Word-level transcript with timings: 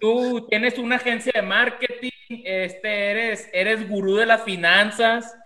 Tú 0.00 0.46
tienes 0.48 0.78
una 0.78 0.96
agencia 0.96 1.32
de 1.34 1.42
marketing, 1.42 2.10
este, 2.44 3.10
eres, 3.10 3.50
eres 3.52 3.88
gurú 3.88 4.16
de 4.16 4.26
las 4.26 4.42
finanzas. 4.42 5.36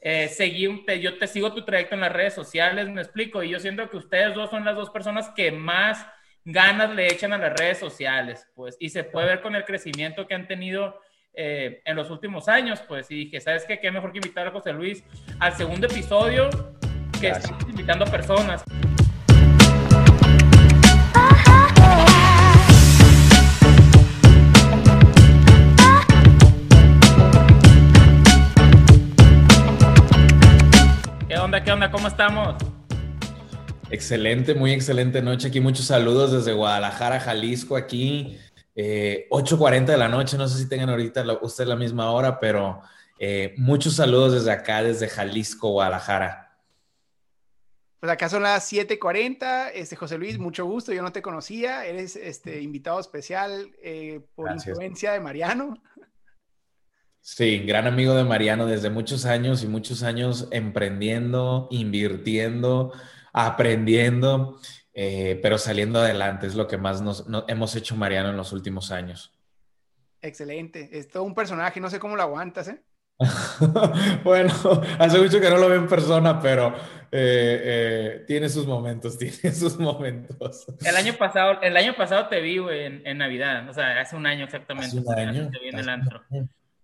Eh, 0.00 0.28
seguí, 0.28 0.84
yo 1.00 1.18
te 1.18 1.26
sigo 1.26 1.54
tu 1.54 1.64
trayecto 1.64 1.94
en 1.94 2.00
las 2.00 2.12
redes 2.12 2.34
sociales, 2.34 2.88
me 2.88 3.00
explico, 3.00 3.42
y 3.42 3.50
yo 3.50 3.60
siento 3.60 3.88
que 3.88 3.96
ustedes 3.96 4.34
dos 4.34 4.50
son 4.50 4.64
las 4.64 4.74
dos 4.74 4.90
personas 4.90 5.30
que 5.30 5.52
más 5.52 6.04
ganas 6.44 6.90
le 6.90 7.06
echan 7.06 7.32
a 7.32 7.38
las 7.38 7.56
redes 7.56 7.78
sociales, 7.78 8.48
pues, 8.56 8.76
y 8.80 8.88
se 8.88 9.04
puede 9.04 9.28
ver 9.28 9.40
con 9.40 9.54
el 9.54 9.64
crecimiento 9.64 10.26
que 10.26 10.34
han 10.34 10.48
tenido 10.48 11.00
eh, 11.34 11.80
en 11.84 11.94
los 11.94 12.10
últimos 12.10 12.48
años, 12.48 12.82
pues, 12.86 13.10
y 13.12 13.26
dije, 13.26 13.40
¿sabes 13.40 13.64
qué? 13.64 13.78
Qué 13.78 13.92
mejor 13.92 14.10
que 14.10 14.18
invitar 14.18 14.48
a 14.48 14.50
José 14.50 14.72
Luis 14.72 15.04
al 15.38 15.54
segundo 15.54 15.86
episodio 15.86 16.50
que 17.20 17.28
estamos 17.28 17.62
invitando 17.68 18.04
personas. 18.06 18.64
Onda? 31.52 31.64
¿Qué 31.64 31.72
onda? 31.72 31.90
¿Cómo 31.90 32.08
estamos? 32.08 32.54
Excelente, 33.90 34.54
muy 34.54 34.72
excelente 34.72 35.20
noche. 35.20 35.48
Aquí 35.48 35.60
muchos 35.60 35.84
saludos 35.84 36.32
desde 36.32 36.54
Guadalajara, 36.54 37.20
Jalisco, 37.20 37.76
aquí. 37.76 38.38
8.40 38.74 39.74
eh, 39.74 39.80
de 39.84 39.98
la 39.98 40.08
noche, 40.08 40.38
no 40.38 40.48
sé 40.48 40.58
si 40.58 40.66
tengan 40.66 40.88
ahorita 40.88 41.22
ustedes 41.42 41.68
la 41.68 41.76
misma 41.76 42.10
hora, 42.10 42.40
pero 42.40 42.80
eh, 43.18 43.52
muchos 43.58 43.96
saludos 43.96 44.32
desde 44.32 44.50
acá, 44.50 44.82
desde 44.82 45.08
Jalisco, 45.08 45.68
Guadalajara. 45.72 46.56
Pues 48.00 48.10
acá 48.10 48.30
son 48.30 48.44
las 48.44 48.72
7:40. 48.72 49.72
Este, 49.74 49.94
José 49.94 50.16
Luis, 50.16 50.38
mucho 50.38 50.64
gusto. 50.64 50.90
Yo 50.94 51.02
no 51.02 51.12
te 51.12 51.20
conocía. 51.20 51.84
Eres 51.84 52.16
este, 52.16 52.62
invitado 52.62 52.98
especial 52.98 53.70
eh, 53.82 54.22
por 54.34 54.50
influencia 54.50 55.12
de 55.12 55.20
Mariano. 55.20 55.82
Sí, 57.24 57.60
gran 57.60 57.86
amigo 57.86 58.14
de 58.14 58.24
Mariano 58.24 58.66
desde 58.66 58.90
muchos 58.90 59.26
años 59.26 59.62
y 59.62 59.68
muchos 59.68 60.02
años 60.02 60.48
emprendiendo, 60.50 61.68
invirtiendo, 61.70 62.92
aprendiendo. 63.32 64.58
Eh, 64.92 65.38
pero 65.40 65.56
saliendo 65.56 66.00
adelante 66.00 66.48
es 66.48 66.56
lo 66.56 66.66
que 66.66 66.76
más 66.76 67.00
nos, 67.00 67.24
hemos 67.46 67.76
hecho 67.76 67.96
Mariano 67.96 68.30
en 68.30 68.36
los 68.36 68.52
últimos 68.52 68.90
años. 68.90 69.32
Excelente, 70.20 70.90
es 70.92 71.08
todo 71.08 71.22
un 71.22 71.34
personaje, 71.34 71.80
no 71.80 71.88
sé 71.88 72.00
cómo 72.00 72.16
lo 72.16 72.22
aguantas, 72.22 72.68
¿eh? 72.68 72.82
bueno, 74.24 74.52
hace 74.98 75.18
mucho 75.18 75.40
que 75.40 75.48
no 75.48 75.58
lo 75.58 75.68
veo 75.68 75.78
en 75.78 75.86
persona, 75.86 76.40
pero 76.40 76.74
eh, 77.12 77.60
eh, 77.64 78.24
tiene 78.26 78.48
sus 78.48 78.66
momentos, 78.66 79.16
tiene 79.42 79.54
sus 79.54 79.78
momentos. 79.78 80.66
El 80.84 80.96
año 80.96 81.14
pasado, 81.14 81.60
el 81.62 81.76
año 81.76 81.94
pasado 81.96 82.26
te 82.26 82.40
vi, 82.40 82.56
en, 82.56 83.06
en, 83.06 83.18
Navidad, 83.18 83.68
o 83.68 83.72
sea, 83.72 84.00
hace 84.00 84.16
un 84.16 84.26
año 84.26 84.44
exactamente. 84.44 84.98
Hace 84.98 84.98
un 84.98 85.12
año. 85.12 85.50
Te 85.50 85.60
vi 85.60 85.68
en 85.68 85.78
el 85.78 85.88
antro. 85.88 86.20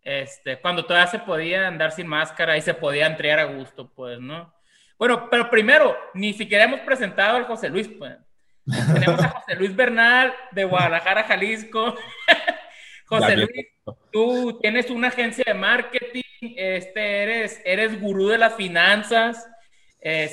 Este, 0.09 0.59
cuando 0.59 0.87
todavía 0.87 1.07
se 1.07 1.19
podía 1.19 1.69
andar 1.69 1.93
sin 1.93 2.07
máscara 2.07 2.57
y 2.57 2.63
se 2.63 2.73
podía 2.73 3.07
entregar 3.07 3.41
a 3.41 3.45
gusto, 3.45 3.93
pues, 3.95 4.19
¿no? 4.19 4.55
Bueno, 4.99 5.29
pero 5.31 5.51
primero, 5.51 5.95
ni 6.15 6.33
siquiera 6.33 6.65
hemos 6.65 6.81
presentado 6.81 7.37
al 7.37 7.45
José 7.45 7.69
Luis, 7.69 7.89
pues. 7.89 8.17
Tenemos 8.95 9.23
a 9.23 9.29
José 9.29 9.55
Luis 9.57 9.77
Bernal 9.77 10.33
de 10.53 10.65
Guadalajara, 10.65 11.25
Jalisco. 11.25 11.95
José 13.05 13.37
Luis, 13.37 13.67
tú 14.11 14.59
tienes 14.63 14.89
una 14.89 15.09
agencia 15.09 15.45
de 15.47 15.53
marketing, 15.53 16.23
este, 16.57 17.23
eres, 17.25 17.61
eres 17.67 18.01
gurú 18.01 18.29
de 18.29 18.39
las 18.39 18.55
finanzas. 18.55 19.47
Eh, 20.01 20.31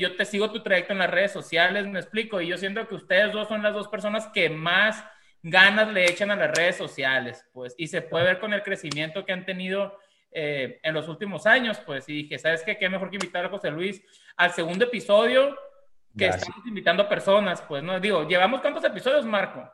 yo 0.00 0.16
te 0.16 0.24
sigo 0.24 0.50
tu 0.50 0.64
trayecto 0.64 0.94
en 0.94 0.98
las 0.98 1.10
redes 1.10 1.30
sociales, 1.30 1.86
me 1.86 2.00
explico, 2.00 2.40
y 2.40 2.48
yo 2.48 2.58
siento 2.58 2.88
que 2.88 2.96
ustedes 2.96 3.32
dos 3.32 3.46
son 3.46 3.62
las 3.62 3.72
dos 3.72 3.86
personas 3.86 4.26
que 4.34 4.50
más 4.50 5.04
ganas 5.48 5.92
le 5.92 6.10
echan 6.10 6.30
a 6.32 6.36
las 6.36 6.56
redes 6.56 6.76
sociales, 6.76 7.44
pues, 7.52 7.74
y 7.78 7.86
se 7.86 8.02
puede 8.02 8.24
ver 8.24 8.40
con 8.40 8.52
el 8.52 8.62
crecimiento 8.62 9.24
que 9.24 9.32
han 9.32 9.46
tenido 9.46 9.96
eh, 10.32 10.80
en 10.82 10.92
los 10.92 11.08
últimos 11.08 11.46
años, 11.46 11.78
pues, 11.86 12.08
y 12.08 12.22
dije, 12.22 12.38
¿sabes 12.38 12.62
qué? 12.64 12.76
Qué 12.76 12.88
mejor 12.88 13.10
que 13.10 13.16
invitar 13.16 13.44
a 13.44 13.48
José 13.48 13.70
Luis 13.70 14.02
al 14.36 14.52
segundo 14.52 14.84
episodio 14.84 15.56
que 16.18 16.26
estamos 16.26 16.66
invitando 16.66 17.04
a 17.04 17.08
personas, 17.08 17.62
pues, 17.62 17.82
¿no? 17.82 18.00
Digo, 18.00 18.26
¿llevamos 18.26 18.60
cuántos 18.60 18.82
episodios, 18.84 19.24
Marco? 19.24 19.70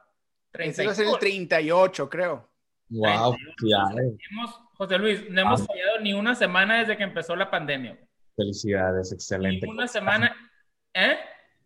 Este 0.52 0.84
va 0.84 0.92
a 0.92 0.94
ser 0.94 1.06
el 1.06 1.18
38, 1.18 2.10
creo. 2.10 2.48
Wow, 2.90 3.36
ya. 3.62 3.84
José 4.74 4.98
Luis, 4.98 5.30
no 5.30 5.40
hemos 5.40 5.66
fallado 5.66 6.00
ni 6.00 6.12
una 6.12 6.34
semana 6.34 6.80
desde 6.80 6.96
que 6.96 7.04
empezó 7.04 7.34
la 7.34 7.50
pandemia. 7.50 7.98
Felicidades, 8.36 9.12
excelente. 9.12 9.66
Ni 9.66 9.72
una 9.72 9.86
semana, 9.88 10.36
¿eh? 10.92 11.16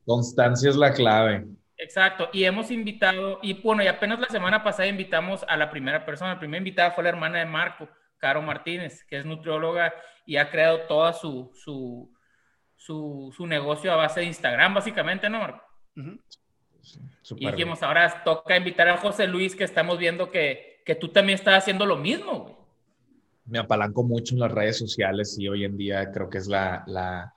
Constancia 0.04 0.70
es 0.70 0.76
la 0.76 0.92
clave. 0.92 1.46
Exacto, 1.78 2.30
y 2.32 2.44
hemos 2.44 2.70
invitado, 2.70 3.38
y 3.42 3.52
bueno, 3.54 3.82
y 3.82 3.86
apenas 3.86 4.18
la 4.18 4.28
semana 4.28 4.62
pasada 4.62 4.88
invitamos 4.88 5.44
a 5.46 5.56
la 5.56 5.70
primera 5.70 6.06
persona, 6.06 6.34
la 6.34 6.38
primera 6.38 6.58
invitada 6.58 6.92
fue 6.92 7.04
la 7.04 7.10
hermana 7.10 7.38
de 7.38 7.46
Marco, 7.46 7.88
Caro 8.16 8.40
Martínez, 8.40 9.04
que 9.04 9.18
es 9.18 9.26
nutrióloga 9.26 9.92
y 10.24 10.36
ha 10.38 10.50
creado 10.50 10.80
toda 10.88 11.12
su, 11.12 11.52
su, 11.54 12.10
su, 12.76 13.46
negocio 13.46 13.92
a 13.92 13.96
base 13.96 14.20
de 14.20 14.26
Instagram, 14.26 14.74
básicamente, 14.74 15.28
¿no, 15.28 15.40
Marco? 15.40 15.62
y 17.36 17.46
dijimos, 17.46 17.82
ahora 17.82 18.22
toca 18.24 18.56
invitar 18.56 18.88
a 18.88 18.96
José 18.96 19.26
Luis, 19.26 19.54
que 19.54 19.64
estamos 19.64 19.98
viendo 19.98 20.30
que, 20.30 20.82
que 20.86 20.94
tú 20.94 21.08
también 21.08 21.38
estás 21.38 21.58
haciendo 21.58 21.84
lo 21.84 21.96
mismo, 21.96 22.40
güey. 22.40 22.56
Me 23.44 23.58
apalanco 23.58 24.02
mucho 24.02 24.34
en 24.34 24.40
las 24.40 24.50
redes 24.50 24.78
sociales 24.78 25.38
y 25.38 25.46
hoy 25.48 25.64
en 25.64 25.76
día 25.76 26.10
creo 26.10 26.28
que 26.28 26.38
es 26.38 26.48
la, 26.48 26.82
la, 26.86 27.35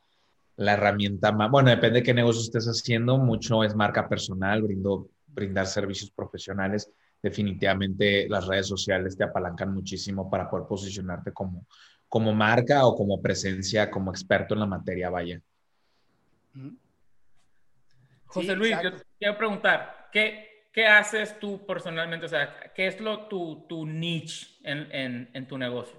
la 0.60 0.74
herramienta 0.74 1.32
más, 1.32 1.50
bueno, 1.50 1.70
depende 1.70 2.00
de 2.00 2.04
qué 2.04 2.14
negocio 2.14 2.42
estés 2.42 2.66
haciendo, 2.68 3.18
mucho 3.18 3.64
es 3.64 3.76
marca 3.76 4.08
personal, 4.08 4.62
brindo, 4.62 5.10
brindar 5.28 5.68
servicios 5.68 6.12
profesionales 6.12 6.92
definitivamente 7.22 8.28
las 8.30 8.48
redes 8.48 8.68
sociales 8.68 9.18
te 9.18 9.24
apalancan 9.24 9.74
muchísimo 9.74 10.30
para 10.30 10.50
poder 10.50 10.68
posicionarte 10.68 11.32
como, 11.34 11.66
como 12.08 12.34
marca 12.34 12.86
o 12.86 12.96
como 12.96 13.22
presencia, 13.22 13.92
como 13.92 14.12
experto 14.12 14.54
en 14.54 14.62
la 14.62 14.66
materia, 14.66 15.10
vaya. 15.10 15.42
José 18.26 18.56
Luis, 18.56 18.76
yo 18.82 18.94
te 18.94 19.04
quiero 19.18 19.38
preguntar, 19.38 20.10
¿qué, 20.12 20.68
¿qué, 20.72 20.88
haces 20.88 21.38
tú 21.40 21.66
personalmente? 21.66 22.26
O 22.26 22.30
sea, 22.30 22.72
¿qué 22.74 22.88
es 22.88 23.00
lo, 23.00 23.28
tu, 23.28 23.66
tu 23.68 23.86
niche 23.86 24.48
en, 24.64 24.92
en, 24.92 25.30
en, 25.34 25.48
tu 25.48 25.58
negocio? 25.58 25.98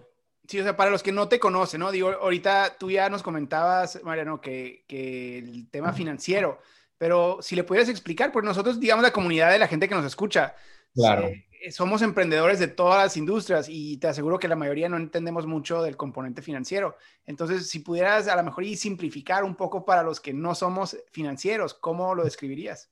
Sí, 0.50 0.58
o 0.58 0.64
sea, 0.64 0.76
para 0.76 0.90
los 0.90 1.02
que 1.02 1.12
no 1.12 1.28
te 1.28 1.38
conocen, 1.38 1.78
¿no? 1.78 1.92
Digo, 1.92 2.08
ahorita 2.10 2.76
tú 2.76 2.90
ya 2.90 3.08
nos 3.08 3.22
comentabas, 3.22 4.02
Mariano, 4.02 4.40
que, 4.40 4.84
que 4.88 5.38
el 5.38 5.70
tema 5.70 5.92
financiero, 5.92 6.58
pero 6.98 7.38
si 7.40 7.54
le 7.54 7.62
pudieras 7.62 7.88
explicar, 7.88 8.32
pues 8.32 8.44
nosotros, 8.44 8.80
digamos, 8.80 9.04
la 9.04 9.12
comunidad 9.12 9.52
de 9.52 9.60
la 9.60 9.68
gente 9.68 9.88
que 9.88 9.94
nos 9.94 10.04
escucha, 10.04 10.56
Claro. 10.94 11.28
Eh, 11.28 11.70
somos 11.70 12.02
emprendedores 12.02 12.58
de 12.58 12.68
todas 12.68 13.04
las 13.04 13.16
industrias 13.16 13.68
y 13.68 13.98
te 13.98 14.08
aseguro 14.08 14.38
que 14.38 14.48
la 14.48 14.56
mayoría 14.56 14.88
no 14.88 14.96
entendemos 14.96 15.46
mucho 15.46 15.82
del 15.82 15.96
componente 15.96 16.42
financiero. 16.42 16.96
Entonces, 17.26 17.68
si 17.68 17.80
pudieras 17.80 18.28
a 18.28 18.36
lo 18.36 18.42
mejor 18.42 18.64
y 18.64 18.76
simplificar 18.76 19.44
un 19.44 19.54
poco 19.54 19.84
para 19.84 20.02
los 20.02 20.20
que 20.20 20.32
no 20.32 20.54
somos 20.54 20.96
financieros, 21.12 21.74
¿cómo 21.74 22.14
lo 22.14 22.24
describirías? 22.24 22.90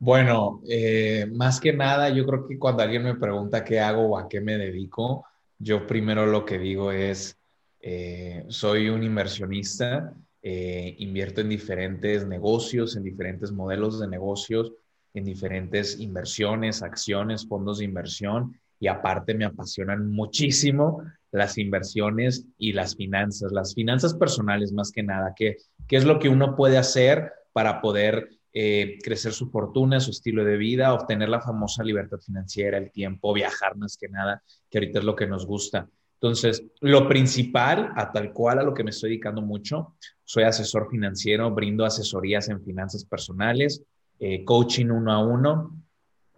Bueno, 0.00 0.60
eh, 0.68 1.26
más 1.32 1.60
que 1.60 1.72
nada, 1.72 2.08
yo 2.08 2.24
creo 2.24 2.46
que 2.46 2.58
cuando 2.58 2.82
alguien 2.82 3.02
me 3.02 3.16
pregunta 3.16 3.64
qué 3.64 3.80
hago 3.80 4.02
o 4.02 4.18
a 4.18 4.28
qué 4.28 4.40
me 4.40 4.56
dedico, 4.56 5.26
yo 5.58 5.86
primero 5.86 6.26
lo 6.26 6.44
que 6.44 6.58
digo 6.58 6.92
es, 6.92 7.38
eh, 7.80 8.44
soy 8.48 8.88
un 8.88 9.02
inversionista, 9.02 10.14
invierto 10.40 11.42
en 11.42 11.50
diferentes 11.50 12.26
negocios, 12.26 12.96
en 12.96 13.02
diferentes 13.02 13.52
modelos 13.52 14.00
de 14.00 14.08
negocios, 14.08 14.72
en 15.12 15.24
diferentes 15.24 16.00
inversiones, 16.00 16.82
acciones, 16.82 17.46
fondos 17.46 17.78
de 17.78 17.84
inversión 17.84 18.58
y 18.80 18.88
aparte 18.88 19.34
me 19.34 19.44
apasionan 19.44 20.10
muchísimo 20.10 21.02
las 21.32 21.58
inversiones 21.58 22.46
y 22.56 22.72
las 22.72 22.96
finanzas, 22.96 23.52
las 23.52 23.74
finanzas 23.74 24.14
personales 24.14 24.72
más 24.72 24.92
que 24.92 25.02
nada, 25.02 25.34
qué, 25.36 25.56
qué 25.86 25.96
es 25.96 26.04
lo 26.04 26.18
que 26.18 26.28
uno 26.28 26.56
puede 26.56 26.78
hacer 26.78 27.32
para 27.52 27.80
poder 27.80 28.30
eh, 28.52 28.98
crecer 29.02 29.32
su 29.32 29.50
fortuna, 29.50 30.00
su 30.00 30.10
estilo 30.10 30.44
de 30.44 30.56
vida, 30.56 30.94
obtener 30.94 31.28
la 31.28 31.40
famosa 31.40 31.84
libertad 31.84 32.18
financiera, 32.18 32.78
el 32.78 32.90
tiempo, 32.90 33.32
viajar 33.32 33.76
más 33.76 33.96
que 33.96 34.08
nada, 34.08 34.42
que 34.70 34.78
ahorita 34.78 35.00
es 35.00 35.04
lo 35.04 35.14
que 35.14 35.26
nos 35.26 35.46
gusta. 35.46 35.88
Entonces, 36.20 36.64
lo 36.80 37.06
principal, 37.06 37.92
a 37.94 38.10
tal 38.10 38.32
cual 38.32 38.58
a 38.58 38.62
lo 38.64 38.74
que 38.74 38.82
me 38.82 38.90
estoy 38.90 39.10
dedicando 39.10 39.40
mucho, 39.40 39.94
soy 40.24 40.42
asesor 40.42 40.90
financiero, 40.90 41.50
brindo 41.52 41.84
asesorías 41.84 42.48
en 42.48 42.60
finanzas 42.64 43.04
personales, 43.04 43.84
eh, 44.18 44.44
coaching 44.44 44.86
uno 44.86 45.12
a 45.12 45.24
uno. 45.24 45.80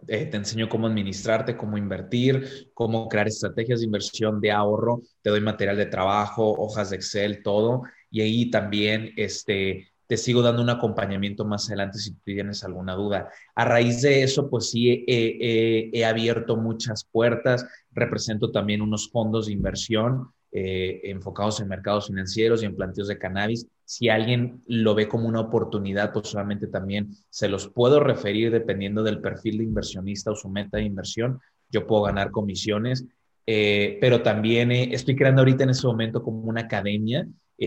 Eh, 0.07 0.25
te 0.25 0.37
enseño 0.37 0.69
cómo 0.69 0.87
administrarte, 0.87 1.57
cómo 1.57 1.77
invertir, 1.77 2.69
cómo 2.73 3.07
crear 3.07 3.27
estrategias 3.27 3.79
de 3.79 3.85
inversión, 3.85 4.39
de 4.39 4.51
ahorro. 4.51 5.01
Te 5.21 5.31
doy 5.31 5.41
material 5.41 5.77
de 5.77 5.85
trabajo, 5.87 6.51
hojas 6.57 6.91
de 6.91 6.97
Excel, 6.97 7.41
todo. 7.41 7.83
Y 8.11 8.21
ahí 8.21 8.51
también 8.51 9.13
este, 9.17 9.90
te 10.11 10.17
sigo 10.17 10.41
dando 10.41 10.61
un 10.61 10.69
acompañamiento 10.69 11.45
más 11.45 11.69
adelante 11.69 11.97
si 11.97 12.11
tienes 12.25 12.65
alguna 12.65 12.95
duda. 12.95 13.29
A 13.55 13.63
raíz 13.63 14.01
de 14.01 14.23
eso, 14.23 14.49
pues 14.49 14.69
sí, 14.69 15.05
he 15.07 16.03
abierto 16.03 16.57
muchas 16.57 17.05
puertas. 17.09 17.65
Represento 17.93 18.51
también 18.51 18.81
unos 18.81 19.09
fondos 19.09 19.45
de 19.45 19.53
inversión 19.53 20.33
eh, 20.51 20.99
enfocados 21.05 21.61
en 21.61 21.69
mercados 21.69 22.07
financieros 22.07 22.61
y 22.61 22.65
en 22.65 22.75
planteos 22.75 23.07
de 23.07 23.17
cannabis. 23.17 23.67
Si 23.85 24.09
alguien 24.09 24.61
lo 24.67 24.95
ve 24.95 25.07
como 25.07 25.29
una 25.29 25.39
oportunidad, 25.39 26.11
pues 26.11 26.27
solamente 26.27 26.67
también 26.67 27.11
se 27.29 27.47
los 27.47 27.69
puedo 27.69 28.01
referir 28.01 28.51
dependiendo 28.51 29.03
del 29.03 29.21
perfil 29.21 29.59
de 29.59 29.63
inversionista 29.63 30.29
o 30.29 30.35
su 30.35 30.49
meta 30.49 30.75
de 30.75 30.83
inversión. 30.83 31.39
Yo 31.69 31.87
puedo 31.87 32.01
ganar 32.01 32.31
comisiones, 32.31 33.05
eh, 33.45 33.97
pero 34.01 34.23
también 34.23 34.73
estoy 34.73 35.15
creando 35.15 35.39
ahorita 35.39 35.63
en 35.63 35.69
ese 35.69 35.87
momento 35.87 36.21
como 36.21 36.41
una 36.41 36.63
academia 36.63 37.25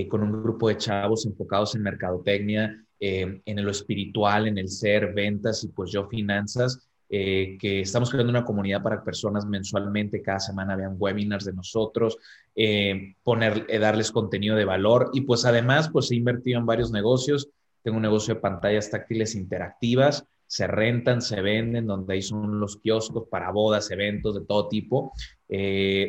con 0.08 0.23
un 0.23 0.43
grupo 0.43 0.69
de 0.69 0.76
chavos 0.76 1.25
enfocados 1.25 1.75
en 1.75 1.82
mercadotecnia, 1.82 2.85
en 2.99 3.64
lo 3.64 3.70
espiritual, 3.70 4.49
en 4.49 4.58
el 4.58 4.69
ser, 4.69 5.12
ventas 5.12 5.62
y 5.62 5.69
pues 5.69 5.93
yo 5.93 6.08
finanzas 6.08 6.88
eh, 7.17 7.58
que 7.61 7.82
estamos 7.82 8.11
creando 8.11 8.31
una 8.31 8.44
comunidad 8.44 8.82
para 8.82 9.05
personas 9.05 9.46
mensualmente, 9.46 10.20
cada 10.20 10.41
semana 10.41 10.75
vean 10.75 10.96
webinars 10.99 11.44
de 11.44 11.52
nosotros, 11.52 12.17
eh, 12.56 13.14
poner, 13.23 13.67
eh, 13.69 13.79
darles 13.79 14.11
contenido 14.11 14.56
de 14.56 14.64
valor. 14.64 15.11
Y 15.12 15.20
pues 15.20 15.44
además 15.44 15.91
pues 15.91 16.11
he 16.11 16.17
invertido 16.17 16.58
en 16.58 16.67
varios 16.67 16.90
negocios, 16.90 17.50
tengo 17.82 17.99
un 17.99 18.02
negocio 18.02 18.35
de 18.35 18.40
pantallas 18.40 18.90
táctiles 18.90 19.37
interactivas, 19.37 20.25
se 20.46 20.67
rentan, 20.67 21.23
se 21.23 21.41
venden, 21.41 21.87
donde 21.87 22.14
ahí 22.14 22.23
son 22.23 22.61
los 22.61 22.76
kioscos 22.76 23.29
para 23.31 23.50
bodas, 23.50 23.91
eventos 23.91 24.35
de 24.35 24.44
todo 24.44 24.69
tipo. 24.69 25.12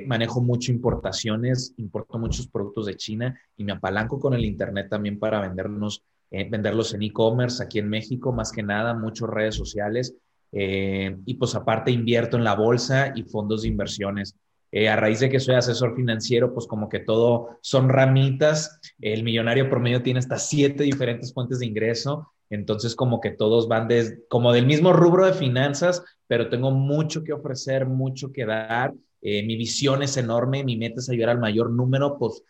manejo 0.07 0.41
mucho 0.41 0.71
importaciones, 0.71 1.73
importo 1.77 2.17
muchos 2.17 2.47
productos 2.47 2.85
de 2.85 2.97
China 2.97 3.39
y 3.57 3.63
me 3.63 3.73
apalanco 3.73 4.19
con 4.19 4.33
el 4.33 4.45
Internet 4.45 4.87
también 4.89 5.19
para 5.19 5.41
vendernos, 5.41 6.03
venderlos 6.29 6.93
en 6.93 7.03
e-commerce 7.03 7.63
aquí 7.63 7.79
en 7.79 7.89
México, 7.89 8.31
más 8.31 8.51
que 8.51 8.63
nada, 8.63 8.93
muchas 8.93 9.29
redes 9.29 9.55
sociales 9.55 10.15
eh, 10.57 11.17
y 11.25 11.33
pues 11.33 11.53
aparte 11.53 11.91
invierto 11.91 12.37
en 12.37 12.45
la 12.45 12.55
bolsa 12.55 13.11
y 13.13 13.23
fondos 13.23 13.63
de 13.63 13.67
inversiones. 13.67 14.35
Eh, 14.71 14.87
a 14.87 14.95
raíz 14.95 15.19
de 15.19 15.29
que 15.29 15.39
soy 15.39 15.55
asesor 15.55 15.95
financiero, 15.95 16.53
pues 16.53 16.65
como 16.65 16.87
que 16.87 16.99
todo 16.99 17.59
son 17.61 17.89
ramitas. 17.89 18.79
El 18.99 19.23
millonario 19.23 19.69
promedio 19.69 20.01
tiene 20.01 20.19
hasta 20.19 20.39
siete 20.39 20.83
diferentes 20.83 21.33
fuentes 21.33 21.59
de 21.59 21.65
ingreso. 21.65 22.31
Entonces 22.49 22.95
como 22.95 23.21
que 23.21 23.31
todos 23.31 23.67
van 23.67 23.87
de, 23.87 24.19
como 24.29 24.53
del 24.53 24.65
mismo 24.65 24.93
rubro 24.93 25.25
de 25.25 25.33
finanzas, 25.33 26.03
pero 26.27 26.49
tengo 26.49 26.71
mucho 26.71 27.23
que 27.23 27.33
ofrecer, 27.33 27.85
mucho 27.85 28.31
que 28.31 28.45
dar. 28.45 28.93
Eh, 29.21 29.43
mi 29.43 29.55
visión 29.55 30.03
es 30.03 30.17
enorme, 30.17 30.63
mi 30.63 30.77
meta 30.77 30.99
es 30.99 31.09
ayudar 31.09 31.29
al 31.29 31.39
mayor 31.39 31.71
número 31.71 32.17
pues, 32.17 32.43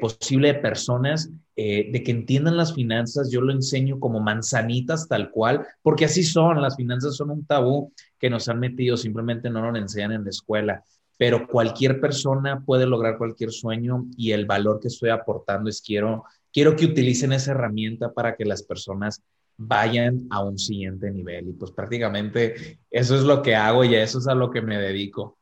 posible 0.00 0.54
de 0.54 0.60
personas 0.60 1.30
eh, 1.62 1.90
de 1.92 2.02
que 2.02 2.10
entiendan 2.10 2.56
las 2.56 2.72
finanzas, 2.72 3.30
yo 3.30 3.42
lo 3.42 3.52
enseño 3.52 4.00
como 4.00 4.18
manzanitas 4.18 5.06
tal 5.06 5.30
cual, 5.30 5.66
porque 5.82 6.06
así 6.06 6.22
son, 6.22 6.62
las 6.62 6.74
finanzas 6.74 7.14
son 7.16 7.28
un 7.28 7.44
tabú 7.44 7.92
que 8.18 8.30
nos 8.30 8.48
han 8.48 8.58
metido, 8.58 8.96
simplemente 8.96 9.50
no 9.50 9.70
nos 9.70 9.78
enseñan 9.78 10.12
en 10.12 10.24
la 10.24 10.30
escuela, 10.30 10.82
pero 11.18 11.46
cualquier 11.46 12.00
persona 12.00 12.64
puede 12.64 12.86
lograr 12.86 13.18
cualquier 13.18 13.52
sueño 13.52 14.06
y 14.16 14.32
el 14.32 14.46
valor 14.46 14.80
que 14.80 14.88
estoy 14.88 15.10
aportando 15.10 15.68
es 15.68 15.82
quiero, 15.82 16.24
quiero 16.52 16.76
que 16.76 16.86
utilicen 16.86 17.32
esa 17.32 17.52
herramienta 17.52 18.12
para 18.12 18.36
que 18.36 18.44
las 18.44 18.62
personas 18.62 19.22
vayan 19.56 20.26
a 20.30 20.42
un 20.42 20.58
siguiente 20.58 21.10
nivel 21.10 21.48
y 21.48 21.52
pues 21.52 21.70
prácticamente 21.70 22.78
eso 22.90 23.14
es 23.14 23.22
lo 23.22 23.42
que 23.42 23.54
hago 23.54 23.84
y 23.84 23.94
eso 23.94 24.18
es 24.18 24.26
a 24.26 24.34
lo 24.34 24.50
que 24.50 24.62
me 24.62 24.78
dedico. 24.78 25.38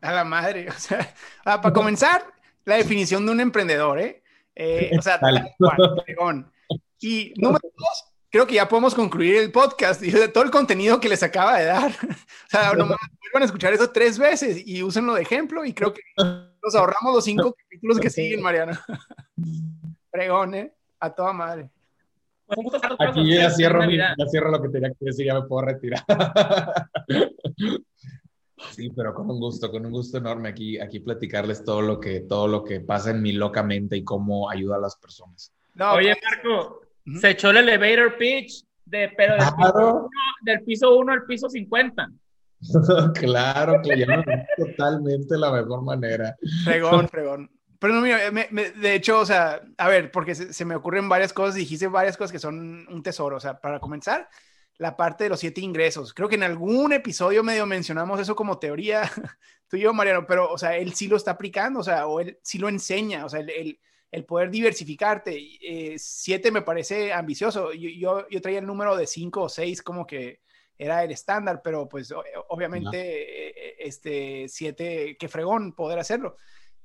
A 0.00 0.12
la 0.12 0.24
madre, 0.24 0.68
o 0.76 0.78
sea, 0.78 1.14
ah, 1.44 1.60
para 1.60 1.72
comenzar, 1.72 2.24
la 2.64 2.76
definición 2.76 3.24
de 3.24 3.32
un 3.32 3.40
emprendedor, 3.40 4.00
¿eh? 4.00 4.22
Eh, 4.54 4.90
o 4.98 5.02
sea, 5.02 5.20
Y 7.00 7.32
número 7.36 7.68
dos, 7.76 8.04
creo 8.30 8.46
que 8.46 8.54
ya 8.54 8.68
podemos 8.68 8.94
concluir 8.94 9.36
el 9.36 9.52
podcast 9.52 10.02
y 10.02 10.10
de 10.10 10.28
todo 10.28 10.44
el 10.44 10.50
contenido 10.50 11.00
que 11.00 11.08
les 11.08 11.22
acaba 11.22 11.58
de 11.58 11.66
dar. 11.66 11.92
O 12.46 12.50
sea, 12.50 12.72
nomás 12.72 12.98
vuelvan 13.20 13.42
a 13.42 13.46
escuchar 13.46 13.72
eso 13.72 13.90
tres 13.90 14.18
veces 14.18 14.60
y 14.66 14.82
úsenlo 14.82 15.14
de 15.14 15.22
ejemplo 15.22 15.64
y 15.64 15.72
creo 15.72 15.94
que 15.94 16.02
nos 16.16 16.74
ahorramos 16.74 17.14
los 17.14 17.24
cinco 17.24 17.54
capítulos 17.62 18.00
que 18.00 18.10
siguen, 18.10 18.42
Mariana. 18.42 18.84
Pregón, 20.20 20.54
¿eh? 20.54 20.70
A 21.00 21.14
toda 21.14 21.32
madre. 21.32 21.70
Aquí 22.98 23.36
ya 23.36 23.50
cierro, 23.50 23.82
ya 23.88 24.14
cierro 24.30 24.50
lo 24.50 24.60
que 24.60 24.68
tenía 24.68 24.90
que 24.90 25.06
decir, 25.06 25.24
ya 25.24 25.34
me 25.34 25.46
puedo 25.46 25.62
retirar. 25.66 26.04
Sí, 28.72 28.90
pero 28.94 29.14
con 29.14 29.30
un 29.30 29.40
gusto, 29.40 29.70
con 29.70 29.86
un 29.86 29.90
gusto 29.90 30.18
enorme 30.18 30.50
aquí, 30.50 30.78
aquí 30.78 31.00
platicarles 31.00 31.64
todo 31.64 31.80
lo 31.80 31.98
que, 31.98 32.20
todo 32.20 32.46
lo 32.46 32.62
que 32.62 32.80
pasa 32.80 33.10
en 33.10 33.22
mi 33.22 33.32
locamente 33.32 33.96
y 33.96 34.04
cómo 34.04 34.50
ayuda 34.50 34.76
a 34.76 34.80
las 34.80 34.96
personas. 34.96 35.50
Oye, 35.94 36.14
pues, 36.14 36.44
Marco, 36.44 36.82
se 37.18 37.30
echó 37.30 37.50
el 37.50 37.56
elevator 37.56 38.18
pitch, 38.18 38.62
de, 38.84 39.10
pero 39.16 39.36
del, 40.44 40.62
piso 40.62 40.94
1 40.94 41.10
al 41.10 41.24
piso 41.24 41.48
50. 41.48 42.12
claro, 43.14 43.80
que 43.82 44.06
totalmente 44.58 45.38
la 45.38 45.52
mejor 45.52 45.82
manera. 45.82 46.36
Fregón, 46.62 47.08
fregón. 47.08 47.50
Pero 47.80 47.94
no, 47.94 48.02
mira, 48.02 48.30
de 48.30 48.94
hecho, 48.94 49.18
o 49.18 49.26
sea, 49.26 49.62
a 49.76 49.88
ver, 49.88 50.12
porque 50.12 50.36
se, 50.36 50.52
se, 50.52 50.64
me 50.64 50.76
ocurren 50.76 51.08
varias 51.08 51.32
cosas, 51.32 51.56
dijiste 51.56 51.88
varias 51.88 52.16
cosas 52.16 52.30
que 52.30 52.38
son 52.38 52.86
un 52.88 53.02
tesoro. 53.02 53.36
O 53.36 53.40
sea, 53.40 53.60
para 53.60 53.80
comenzar, 53.80 54.28
la 54.80 54.96
parte 54.96 55.24
de 55.24 55.30
los 55.30 55.40
siete 55.40 55.60
ingresos. 55.60 56.14
Creo 56.14 56.26
que 56.26 56.36
en 56.36 56.42
algún 56.42 56.94
episodio 56.94 57.44
medio 57.44 57.66
mencionamos 57.66 58.18
eso 58.18 58.34
como 58.34 58.58
teoría, 58.58 59.02
tú 59.68 59.76
y 59.76 59.80
yo, 59.80 59.92
Mariano, 59.92 60.26
pero, 60.26 60.50
o 60.50 60.56
sea, 60.56 60.74
él 60.78 60.94
sí 60.94 61.06
lo 61.06 61.16
está 61.16 61.32
aplicando, 61.32 61.80
o 61.80 61.82
sea, 61.82 62.06
o 62.06 62.18
él 62.18 62.38
sí 62.42 62.56
lo 62.56 62.70
enseña, 62.70 63.26
o 63.26 63.28
sea, 63.28 63.40
el, 63.40 63.78
el, 64.10 64.24
poder 64.24 64.50
diversificarte. 64.50 65.38
Eh, 65.60 65.96
siete 65.98 66.50
me 66.50 66.62
parece 66.62 67.12
ambicioso. 67.12 67.74
Yo, 67.74 68.26
yo, 68.30 68.40
traía 68.40 68.60
el 68.60 68.66
número 68.66 68.96
de 68.96 69.06
cinco 69.06 69.42
o 69.42 69.48
seis 69.50 69.82
como 69.82 70.06
que 70.06 70.40
era 70.78 71.04
el 71.04 71.10
estándar, 71.10 71.60
pero 71.62 71.86
pues 71.86 72.10
obviamente 72.48 72.98
eh, 72.98 73.54
eh, 73.54 73.76
este 73.80 74.46
siete, 74.48 75.18
qué 75.18 75.28
fregón 75.28 75.74
poder 75.74 75.98
hacerlo. 75.98 76.36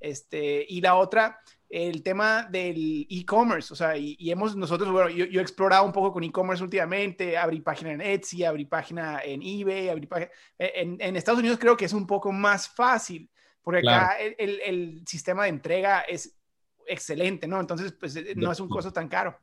Este, 0.06 0.64
y 0.70 0.82
la 0.82 0.98
otra, 0.98 1.40
el 1.68 2.04
tema 2.04 2.44
del 2.44 3.08
e-commerce, 3.10 3.74
o 3.74 3.76
sea, 3.76 3.98
y, 3.98 4.16
hemos 4.30 4.56
nosotros, 4.56 4.92
bueno, 4.92 5.10
yo, 5.10 5.26
he 5.26 5.42
explorado 5.42 5.84
un 5.84 5.92
poco 5.92 6.14
con 6.14 6.24
e-commerce 6.24 6.64
últimamente, 6.64 7.36
abrí 7.36 7.60
página 7.62 7.94
en 7.94 8.02
Etsy, 8.02 8.44
abrí 8.44 8.66
página 8.66 9.22
en 9.24 9.42
eBay, 9.42 9.90
abrí 9.90 10.06
página, 10.06 10.30
eh, 10.60 10.74
en, 10.76 10.98
en, 11.00 11.16
Estados 11.16 11.40
Unidos 11.40 11.58
creo 11.60 11.76
que 11.76 11.86
es 11.86 11.94
un 11.94 12.06
poco 12.06 12.32
más 12.32 12.70
fácil, 12.70 13.28
porque 13.64 13.80
acá 13.80 14.20
el, 14.20 14.62
el, 14.64 15.04
sistema 15.08 15.46
de 15.46 15.50
entrega 15.50 16.02
es 16.02 16.38
excelente, 16.86 17.48
¿no? 17.48 17.60
Entonces, 17.60 17.92
pues 17.94 18.16
eh, 18.16 18.34
no 18.36 18.52
es 18.52 18.60
un 18.60 18.70
costo 18.70 18.94
tan 18.94 19.08
caro. 19.08 19.40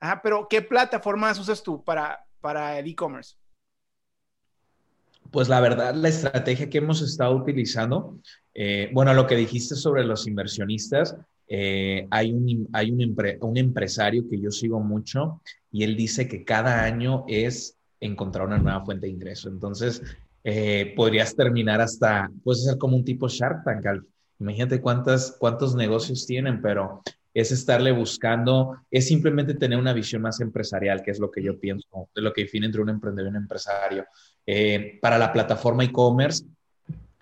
Ajá, 0.00 0.22
pero 0.22 0.48
¿qué 0.48 0.62
plataformas 0.62 1.38
usas 1.38 1.62
tú 1.62 1.84
para, 1.84 2.24
para 2.40 2.78
el 2.78 2.86
e-commerce? 2.86 3.36
Pues 5.30 5.48
la 5.48 5.60
verdad, 5.60 5.94
la 5.94 6.08
estrategia 6.08 6.68
que 6.68 6.78
hemos 6.78 7.02
estado 7.02 7.34
utilizando, 7.34 8.20
eh, 8.54 8.90
bueno, 8.92 9.14
lo 9.14 9.26
que 9.26 9.36
dijiste 9.36 9.74
sobre 9.74 10.04
los 10.04 10.26
inversionistas, 10.26 11.16
eh, 11.48 12.06
hay, 12.10 12.32
un, 12.32 12.68
hay 12.72 12.90
un, 12.90 13.16
un, 13.40 13.56
empresario 13.56 14.28
que 14.28 14.40
yo 14.40 14.50
sigo 14.50 14.80
mucho 14.80 15.40
y 15.70 15.84
él 15.84 15.96
dice 15.96 16.26
que 16.26 16.44
cada 16.44 16.82
año 16.82 17.24
es 17.28 17.76
encontrar 18.00 18.46
una 18.46 18.58
nueva 18.58 18.84
fuente 18.84 19.06
de 19.06 19.12
ingreso. 19.12 19.48
Entonces, 19.48 20.02
eh, 20.42 20.92
podrías 20.96 21.34
terminar 21.34 21.80
hasta, 21.80 22.30
puede 22.44 22.60
ser 22.60 22.78
como 22.78 22.96
un 22.96 23.04
tipo 23.04 23.28
Shark 23.28 23.64
Tank. 23.64 24.04
Imagínate 24.38 24.80
cuántas, 24.80 25.36
cuántos 25.38 25.74
negocios 25.74 26.26
tienen, 26.26 26.60
pero 26.60 27.02
es 27.34 27.52
estarle 27.52 27.92
buscando, 27.92 28.76
es 28.90 29.08
simplemente 29.08 29.54
tener 29.54 29.78
una 29.78 29.92
visión 29.92 30.22
más 30.22 30.40
empresarial, 30.40 31.02
que 31.02 31.10
es 31.10 31.18
lo 31.18 31.30
que 31.30 31.42
yo 31.42 31.58
pienso, 31.58 32.08
de 32.14 32.22
lo 32.22 32.32
que 32.32 32.42
define 32.42 32.66
entre 32.66 32.80
un 32.80 32.90
emprendedor 32.90 33.28
y 33.28 33.30
un 33.30 33.42
empresario. 33.42 34.06
Eh, 34.46 34.98
para 35.02 35.18
la 35.18 35.32
plataforma 35.32 35.84
e-commerce, 35.84 36.44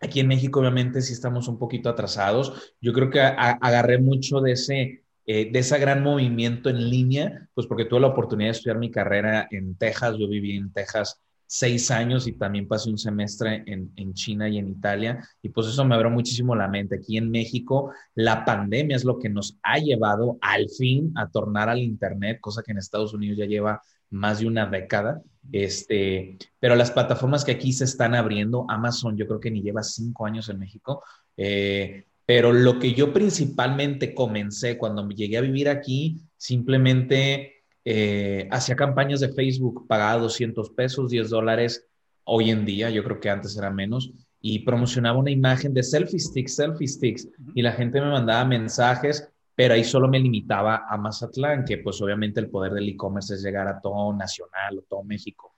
Aquí 0.05 0.21
en 0.21 0.29
México, 0.29 0.61
obviamente, 0.61 1.01
sí 1.01 1.15
estamos 1.15 1.49
un 1.49 1.59
poquito 1.59 1.89
atrasados. 1.89 2.75
Yo 2.81 2.93
creo 2.93 3.09
que 3.09 3.21
agarré 3.21 3.99
mucho 3.99 4.41
de 4.41 4.53
ese, 4.53 5.05
eh, 5.25 5.51
de 5.51 5.59
ese 5.59 5.79
gran 5.79 6.03
movimiento 6.03 6.69
en 6.69 6.91
línea, 6.91 7.49
pues 7.55 7.67
porque 7.67 7.87
tuve 7.87 8.01
la 8.01 8.09
oportunidad 8.09 8.49
de 8.49 8.57
estudiar 8.57 8.79
mi 8.79 8.91
carrera 8.91 9.49
en 9.51 9.77
Texas. 9.77 10.17
Yo 10.19 10.29
viví 10.29 10.57
en 10.57 10.71
Texas 10.73 11.23
seis 11.47 11.91
años 11.91 12.27
y 12.27 12.33
también 12.33 12.69
pasé 12.69 12.91
un 12.91 12.99
semestre 12.99 13.63
en, 13.67 13.93
en, 13.97 14.13
China 14.13 14.47
y 14.47 14.59
en 14.59 14.69
Italia. 14.69 15.27
Y 15.41 15.49
pues 15.49 15.69
eso 15.69 15.85
me 15.87 15.95
abrió 15.95 16.11
muchísimo 16.11 16.55
la 16.55 16.69
mente. 16.69 16.97
Aquí 16.97 17.17
en 17.17 17.31
México, 17.31 17.91
la 18.15 18.45
pandemia 18.45 18.97
es 18.97 19.05
lo 19.05 19.19
que 19.19 19.31
nos 19.31 19.57
ha 19.63 19.79
llevado 19.79 20.37
al 20.43 20.69
fin 20.69 21.13
a 21.17 21.31
tornar 21.31 21.71
al 21.71 21.79
Internet, 21.79 22.41
cosa 22.43 22.63
que 22.63 22.73
en 22.73 22.79
Estados 22.79 23.15
Unidos 23.15 23.39
ya 23.39 23.47
lleva 23.47 23.81
más 24.11 24.41
de 24.41 24.47
una 24.47 24.67
década. 24.67 25.23
Este, 25.53 26.39
pero 26.59 26.75
las 26.75 26.91
plataformas 26.91 27.45
que 27.45 27.53
aquí 27.53 27.73
se 27.73 27.85
están 27.85 28.15
abriendo, 28.15 28.67
Amazon 28.69 29.17
yo 29.17 29.27
creo 29.27 29.41
que 29.41 29.51
ni 29.51 29.63
lleva 29.63 29.83
cinco 29.83 30.27
años 30.27 30.49
en 30.49 30.59
México, 30.59 31.03
eh, 31.37 32.07
pero 32.27 32.53
lo 32.53 32.79
que 32.79 32.95
yo 32.95 33.13
principalmente 33.13 34.15
comencé 34.15 34.79
cuando 34.79 35.07
llegué 35.09 35.37
a 35.37 35.43
vivir 35.43 35.69
aquí, 35.69 36.23
simplemente 36.39 37.65
eh, 37.85 38.49
hacía 38.51 38.77
campañas 38.77 39.21
de 39.21 39.33
Facebook, 39.33 39.87
pagaba 39.87 40.23
200 40.23 40.71
pesos, 40.71 41.11
10 41.11 41.29
dólares 41.29 41.87
hoy 42.25 42.51
en 42.51 42.65
día, 42.65 42.89
yo 42.89 43.05
creo 43.05 43.21
que 43.21 43.29
antes 43.29 43.57
era 43.57 43.71
menos, 43.71 44.11
y 44.41 44.61
promocionaba 44.61 45.19
una 45.19 45.31
imagen 45.31 45.75
de 45.75 45.83
selfie 45.83 46.19
sticks, 46.19 46.57
selfie 46.57 46.89
sticks, 46.89 47.29
y 47.55 47.61
la 47.61 47.73
gente 47.73 48.01
me 48.01 48.11
mandaba 48.11 48.45
mensajes 48.47 49.31
pero 49.55 49.75
ahí 49.75 49.85
solo 49.85 50.09
me 50.09 50.19
limitaba 50.19 50.87
a 50.89 50.97
Mazatlán, 50.97 51.65
que 51.65 51.79
pues 51.79 52.01
obviamente 52.03 52.41
el 52.41 52.51
poder 52.51 52.73
del 52.73 52.89
e-commerce 52.89 53.35
es 53.35 53.43
llegar 53.43 53.69
a 53.69 53.81
todo 53.81 54.13
nacional 54.13 54.79
o 54.79 54.83
todo 54.83 55.05
México. 55.05 55.55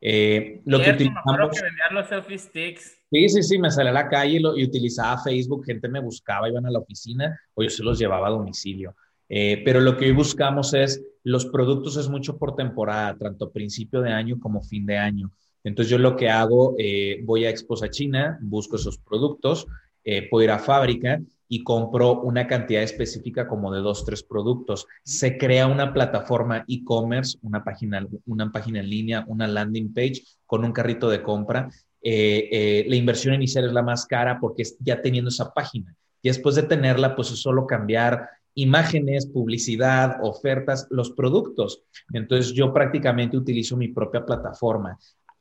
Eh, 0.00 0.62
lo 0.64 0.80
que 0.80 0.90
utilizamos... 0.90 1.50
que 1.52 1.62
vendían 1.62 1.94
los 1.94 2.08
selfie 2.08 2.38
sticks. 2.38 2.98
Sí, 3.10 3.28
sí, 3.28 3.42
sí, 3.42 3.58
me 3.58 3.70
salí 3.70 3.88
a 3.88 3.92
la 3.92 4.08
calle 4.08 4.38
y, 4.38 4.60
y, 4.60 4.64
utilizaba 4.64 5.22
Facebook, 5.22 5.64
gente 5.66 5.88
me 5.88 6.00
buscaba, 6.00 6.48
iban 6.48 6.64
a 6.64 6.70
la 6.70 6.78
oficina 6.78 7.38
o 7.54 7.62
yo 7.62 7.70
se 7.70 7.82
los 7.82 7.98
llevaba 7.98 8.28
a 8.28 8.30
domicilio. 8.30 8.94
Eh, 9.32 9.62
pero 9.64 9.80
lo 9.80 9.96
que 9.96 10.06
hoy 10.06 10.12
buscamos 10.12 10.74
es, 10.74 11.04
los 11.22 11.46
productos 11.46 11.96
es 11.96 12.08
mucho 12.08 12.36
por 12.36 12.56
temporada, 12.56 13.16
tanto 13.16 13.52
principio 13.52 14.00
de 14.00 14.12
año 14.12 14.40
como 14.40 14.60
fin 14.60 14.84
de 14.84 14.98
año. 14.98 15.30
Entonces 15.62 15.88
yo 15.88 15.98
lo 15.98 16.16
que 16.16 16.28
hago, 16.28 16.74
eh, 16.78 17.20
voy 17.24 17.44
a 17.44 17.50
Exposa 17.50 17.90
China, 17.90 18.38
busco 18.42 18.74
esos 18.74 18.98
productos, 18.98 19.68
eh, 20.02 20.28
puedo 20.28 20.44
ir 20.44 20.50
a 20.50 20.58
fábrica 20.58 21.20
y 21.52 21.64
compro 21.64 22.20
una 22.20 22.46
cantidad 22.46 22.80
específica 22.80 23.48
como 23.48 23.72
de 23.74 23.80
dos, 23.80 24.04
tres 24.04 24.22
productos. 24.22 24.86
Se 25.02 25.36
crea 25.36 25.66
una 25.66 25.92
plataforma 25.92 26.64
e-commerce, 26.68 27.38
una 27.42 27.64
página, 27.64 28.06
una 28.24 28.52
página 28.52 28.78
en 28.78 28.88
línea, 28.88 29.24
una 29.26 29.48
landing 29.48 29.92
page 29.92 30.22
con 30.46 30.64
un 30.64 30.70
carrito 30.70 31.10
de 31.10 31.22
compra. 31.24 31.68
la 32.02 32.96
inversión 32.96 33.34
inicial 33.34 33.64
es 33.64 33.72
la 33.72 33.82
más 33.82 34.06
cara 34.06 34.38
porque 34.40 34.62
es 34.62 34.76
ya 34.78 35.02
teniendo 35.02 35.28
esa 35.28 35.52
página. 35.52 35.92
Y 36.22 36.28
después 36.28 36.54
de 36.54 36.62
tenerla, 36.62 37.16
pues 37.16 37.32
es 37.32 37.40
solo 37.40 37.66
cambiar 37.66 38.28
imágenes, 38.54 39.26
publicidad, 39.26 40.18
ofertas, 40.22 40.86
los 40.90 41.10
productos. 41.10 41.82
Entonces 42.12 42.52
yo 42.52 42.72
prácticamente 42.72 43.36
utilizo 43.36 43.76
mi 43.76 43.88
propia 43.88 44.24
plataforma. 44.24 44.96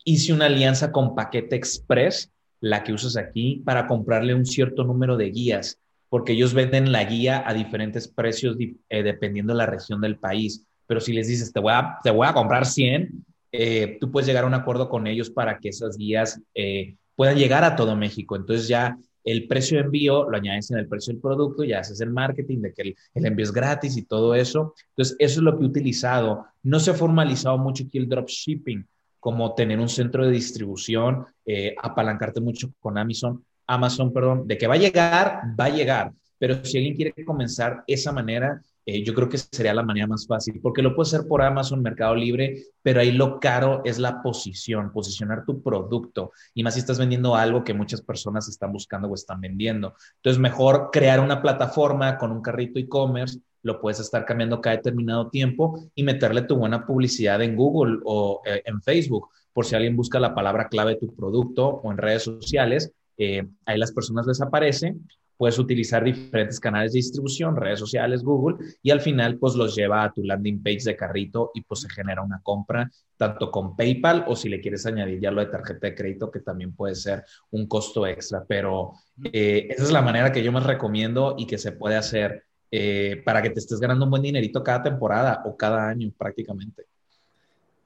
Hice 0.06 0.34
una 0.34 0.48
alianza 0.48 0.92
con 0.92 1.14
Paquete 1.14 1.56
Express, 1.56 2.32
la 2.62 2.84
que 2.84 2.94
usas 2.94 3.16
aquí, 3.16 3.62
para 3.64 3.86
comprarle 3.86 4.34
un 4.34 4.48
cierto 4.48 4.84
número 4.84 5.16
de 5.16 5.30
guías, 5.30 5.80
porque 6.10 6.34
ellos 6.34 6.54
venden 6.54 6.92
la 6.92 7.04
guía 7.06 7.44
a 7.46 7.54
diferentes 7.54 8.08
precios 8.08 8.58
eh, 8.60 9.04
dependiendo 9.04 9.54
de 9.54 9.58
la 9.58 9.66
región 9.66 10.02
del 10.02 10.18
país. 10.18 10.66
Pero 10.88 11.00
si 11.00 11.14
les 11.14 11.28
dices, 11.28 11.54
te 11.54 11.60
voy 11.60 11.74
a, 11.74 11.98
te 12.04 12.10
voy 12.10 12.28
a 12.28 12.34
comprar 12.34 12.66
100, 12.66 13.26
eh, 13.52 13.98
tú 14.00 14.12
puedes 14.12 14.28
llegar 14.28 14.44
a 14.44 14.48
un 14.48 14.54
acuerdo 14.54 14.90
con 14.90 15.08
ellos 15.08 15.30
para 15.30 15.60
que 15.60 15.70
esas 15.70 15.98
guías 15.98 16.42
eh, 16.54 16.96
puedan 17.16 17.38
llegar 17.38 17.64
a 17.64 17.76
todo 17.76 17.96
México. 17.96 18.36
Entonces 18.36 18.68
ya 18.68 18.98
el 19.24 19.48
precio 19.48 19.78
de 19.78 19.84
envío 19.86 20.30
lo 20.30 20.38
añades 20.38 20.72
en 20.72 20.80
el 20.80 20.88
precio 20.88 21.14
del 21.14 21.22
producto, 21.22 21.64
ya 21.64 21.80
haces 21.80 22.02
el 22.02 22.10
marketing 22.12 22.60
de 22.62 22.74
que 22.74 22.82
el, 22.82 23.26
envío 23.26 23.44
es 23.44 23.52
gratis 23.52 23.98
y 23.98 24.04
todo 24.04 24.34
eso. 24.34 24.74
Entonces, 24.90 25.16
eso 25.20 25.40
es 25.40 25.44
lo 25.44 25.58
que 25.58 25.64
he 25.64 25.68
utilizado. 25.68 26.46
No 26.64 26.80
se 26.80 26.92
ha 26.92 26.94
formalizado 26.94 27.58
mucho 27.58 27.84
aquí 27.84 27.98
el 27.98 28.10
dropshipping, 28.10 28.88
como 29.20 29.54
tener 29.54 29.80
un 29.80 29.90
centro 29.90 30.26
de 30.26 30.32
distribución, 30.32 31.26
eh, 31.46 31.76
apalancarte 31.82 32.40
mucho 32.40 32.72
con 32.80 32.98
Amazon, 32.98 33.44
Amazon, 33.70 34.12
perdón, 34.12 34.48
de 34.48 34.58
que 34.58 34.68
va 34.68 34.74
a 34.74 34.78
llegar, 34.78 35.42
va 35.60 35.66
a 35.66 35.70
llegar. 35.70 36.12
Pero 36.40 36.64
si 36.66 36.78
alguien 36.78 36.96
quiere 36.96 37.26
comenzar 37.26 37.84
esa 37.86 38.12
manera, 38.12 38.62
eh, 38.86 39.04
yo 39.04 39.14
creo 39.14 39.30
que 39.30 39.38
sería 39.38 39.74
la 39.74 39.84
manera 39.84 40.08
más 40.08 40.26
fácil, 40.26 40.60
porque 40.62 40.82
lo 40.82 40.96
puedes 40.96 41.14
hacer 41.14 41.28
por 41.28 41.44
Amazon, 41.44 41.84
Mercado 41.84 42.16
Libre, 42.16 42.64
pero 42.82 43.02
ahí 43.02 43.12
lo 43.12 43.40
caro 43.40 43.82
es 43.86 44.00
la 44.00 44.24
posición, 44.24 44.92
posicionar 44.92 45.46
tu 45.46 45.62
producto, 45.62 46.32
y 46.56 46.64
más 46.64 46.74
si 46.74 46.80
estás 46.80 46.98
vendiendo 46.98 47.36
algo 47.36 47.64
que 47.64 47.76
muchas 47.76 48.02
personas 48.02 48.48
están 48.48 48.72
buscando 48.72 49.08
o 49.08 49.14
están 49.14 49.42
vendiendo. 49.42 49.94
Entonces, 50.16 50.40
mejor 50.40 50.90
crear 50.92 51.20
una 51.20 51.42
plataforma 51.42 52.18
con 52.18 52.32
un 52.32 52.42
carrito 52.42 52.80
e-commerce, 52.80 53.40
lo 53.62 53.80
puedes 53.80 54.00
estar 54.00 54.26
cambiando 54.26 54.62
cada 54.62 54.78
determinado 54.78 55.30
tiempo 55.30 55.92
y 55.94 56.04
meterle 56.04 56.44
tu 56.44 56.56
buena 56.56 56.88
publicidad 56.88 57.42
en 57.44 57.56
Google 57.56 58.00
o 58.06 58.42
eh, 58.46 58.64
en 58.66 58.82
Facebook, 58.82 59.30
por 59.54 59.66
si 59.66 59.76
alguien 59.76 59.96
busca 59.96 60.20
la 60.20 60.34
palabra 60.34 60.70
clave 60.70 60.94
de 60.94 61.00
tu 61.02 61.14
producto 61.14 61.68
o 61.68 61.92
en 61.92 61.98
redes 61.98 62.24
sociales, 62.24 62.94
eh, 63.20 63.48
ahí 63.66 63.78
las 63.78 63.92
personas 63.92 64.26
les 64.26 64.42
aparecen 64.42 65.06
puedes 65.40 65.58
utilizar 65.58 66.04
diferentes 66.04 66.60
canales 66.60 66.92
de 66.92 66.98
distribución, 66.98 67.56
redes 67.56 67.80
sociales, 67.80 68.24
Google, 68.24 68.58
y 68.84 68.92
al 68.92 69.00
final 69.00 69.38
pues 69.38 69.56
los 69.56 69.74
lleva 69.74 70.04
a 70.04 70.12
tu 70.12 70.22
landing 70.22 70.62
page 70.62 70.84
de 70.84 70.98
carrito 70.98 71.52
y 71.54 71.62
pues 71.62 71.80
se 71.80 71.90
genera 71.90 72.22
una 72.22 72.42
compra 72.44 72.92
tanto 73.16 73.50
con 73.50 73.78
PayPal 73.78 74.26
o 74.28 74.36
si 74.36 74.50
le 74.50 74.60
quieres 74.60 74.86
añadir 74.86 75.22
ya 75.22 75.32
lo 75.32 75.40
de 75.40 75.48
tarjeta 75.48 75.88
de 75.88 75.96
crédito 75.96 76.30
que 76.30 76.42
también 76.42 76.76
puede 76.76 76.94
ser 76.94 77.24
un 77.52 77.68
costo 77.68 78.06
extra, 78.06 78.44
pero 78.46 78.92
eh, 79.32 79.68
esa 79.70 79.84
es 79.84 79.92
la 79.94 80.02
manera 80.02 80.34
que 80.34 80.44
yo 80.44 80.52
más 80.52 80.66
recomiendo 80.66 81.36
y 81.38 81.48
que 81.48 81.58
se 81.58 81.72
puede 81.72 81.96
hacer 81.96 82.44
eh, 82.70 83.22
para 83.24 83.42
que 83.42 83.52
te 83.52 83.60
estés 83.60 83.80
ganando 83.80 84.04
un 84.04 84.12
buen 84.12 84.24
dinerito 84.24 84.62
cada 84.62 84.84
temporada 84.84 85.44
o 85.46 85.56
cada 85.56 85.88
año 85.88 86.12
prácticamente. 86.18 86.84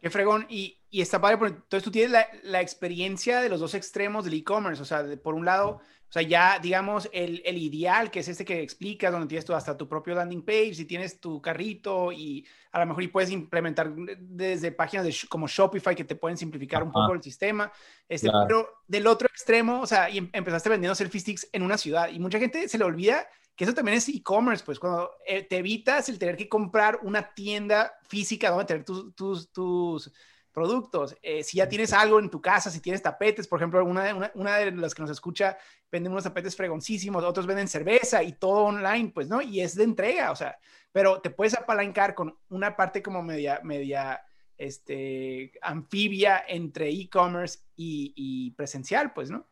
Qué 0.04 0.10
fregón. 0.10 0.46
Y, 0.50 0.78
y 0.90 1.00
está 1.00 1.22
padre, 1.22 1.38
entonces 1.48 1.82
tú 1.82 1.90
tienes 1.90 2.12
la, 2.12 2.28
la, 2.44 2.60
experiencia 2.60 3.40
de 3.40 3.48
los 3.48 3.62
dos 3.62 3.74
extremos 3.74 4.26
del 4.26 4.34
e-commerce. 4.34 4.82
O 4.82 4.86
sea, 4.86 5.06
por 5.24 5.34
un 5.34 5.46
lado, 5.46 5.80
o 5.80 6.12
sea, 6.12 6.22
ya 6.24 6.60
digamos 6.60 7.10
el, 7.14 7.42
el, 7.46 7.58
ideal, 7.58 8.12
que 8.12 8.20
es 8.20 8.28
este 8.28 8.44
que 8.44 8.62
explicas, 8.62 9.14
donde 9.14 9.28
tienes 9.28 9.46
tú 9.46 9.54
hasta 9.54 9.78
tu 9.78 9.88
propio 9.88 10.14
landing 10.14 10.44
page, 10.44 10.74
y 10.78 10.84
tienes 10.84 11.22
tu 11.22 11.42
carrito 11.42 12.12
y 12.12 12.46
a 12.74 12.82
lo 12.82 12.88
mejor 12.88 13.04
y 13.04 13.08
puedes 13.08 13.32
implementar 13.32 13.96
desde 13.96 14.74
páginas 14.74 15.06
de, 15.06 15.16
como 15.30 15.48
Shopify 15.48 15.96
que 15.96 16.04
te 16.04 16.16
pueden 16.16 16.38
simplificar 16.38 16.84
un 16.84 16.92
poco 16.92 17.14
el 17.14 17.24
sistema. 17.24 17.72
Este, 18.10 18.30
Pero 18.46 18.84
del 18.86 19.08
otro 19.08 19.30
extremo, 19.30 19.80
o 19.80 19.88
sea, 19.88 20.10
y 20.10 20.18
em, 20.18 20.30
empezaste 20.34 20.68
vendiendo 20.68 20.96
selfie 20.96 21.22
sticks 21.22 21.48
en 21.54 21.64
una 21.64 21.78
ciudad 21.78 22.10
y 22.10 22.20
mucha 22.20 22.40
gente 22.40 22.68
se 22.68 22.78
le 22.78 22.84
olvida 22.84 23.26
que 23.56 23.64
eso 23.66 23.74
también 23.74 23.98
es 23.98 24.10
e-commerce, 24.10 24.64
pues 24.66 24.80
cuando 24.80 25.12
eh, 25.26 25.44
te 25.44 25.58
evitas 25.58 26.10
el 26.10 26.18
tener 26.18 26.36
que 26.36 26.50
comprar 26.50 27.00
una 27.04 27.34
tienda 27.34 27.94
física 28.08 28.50
donde 28.50 28.66
tener 28.66 28.84
tus, 28.84 29.14
tus, 29.16 29.52
tus 29.52 30.12
productos. 30.54 31.18
Eh, 31.22 31.44
si 31.44 31.58
ya 31.58 31.68
tienes 31.68 31.92
algo 31.94 32.20
en 32.20 32.30
tu 32.30 32.42
casa, 32.42 32.70
si 32.70 32.80
tienes 32.80 33.02
tapetes, 33.02 33.48
por 33.48 33.60
ejemplo, 33.60 33.84
una 33.84 34.04
de, 34.04 34.32
una, 34.36 34.58
de 34.58 34.72
las 34.72 34.96
que 34.96 35.02
nos 35.02 35.12
escucha 35.12 35.58
venden 35.92 36.12
unos 36.12 36.24
tapetes 36.24 36.56
fregoncísimos, 36.56 37.24
otros 37.24 37.46
venden 37.46 37.68
cerveza 37.68 38.24
y 38.24 38.34
todo 38.34 38.66
online, 38.66 39.12
pues, 39.14 39.28
¿no? 39.28 39.42
Y 39.42 39.62
es 39.62 39.76
de 39.76 39.84
entrega, 39.84 40.32
o 40.32 40.36
sea, 40.36 40.58
pero 40.92 41.22
te 41.22 41.30
puedes 41.30 41.56
apalancar 41.56 42.16
con 42.16 42.38
una 42.50 42.76
parte 42.76 43.04
como 43.04 43.22
media, 43.22 43.60
media, 43.64 44.24
este, 44.58 45.52
anfibia 45.62 46.44
entre 46.48 46.90
e-commerce 46.90 47.60
y, 47.76 48.14
y, 48.16 48.52
presencial, 48.52 49.14
pues, 49.14 49.30
¿no? 49.30 49.48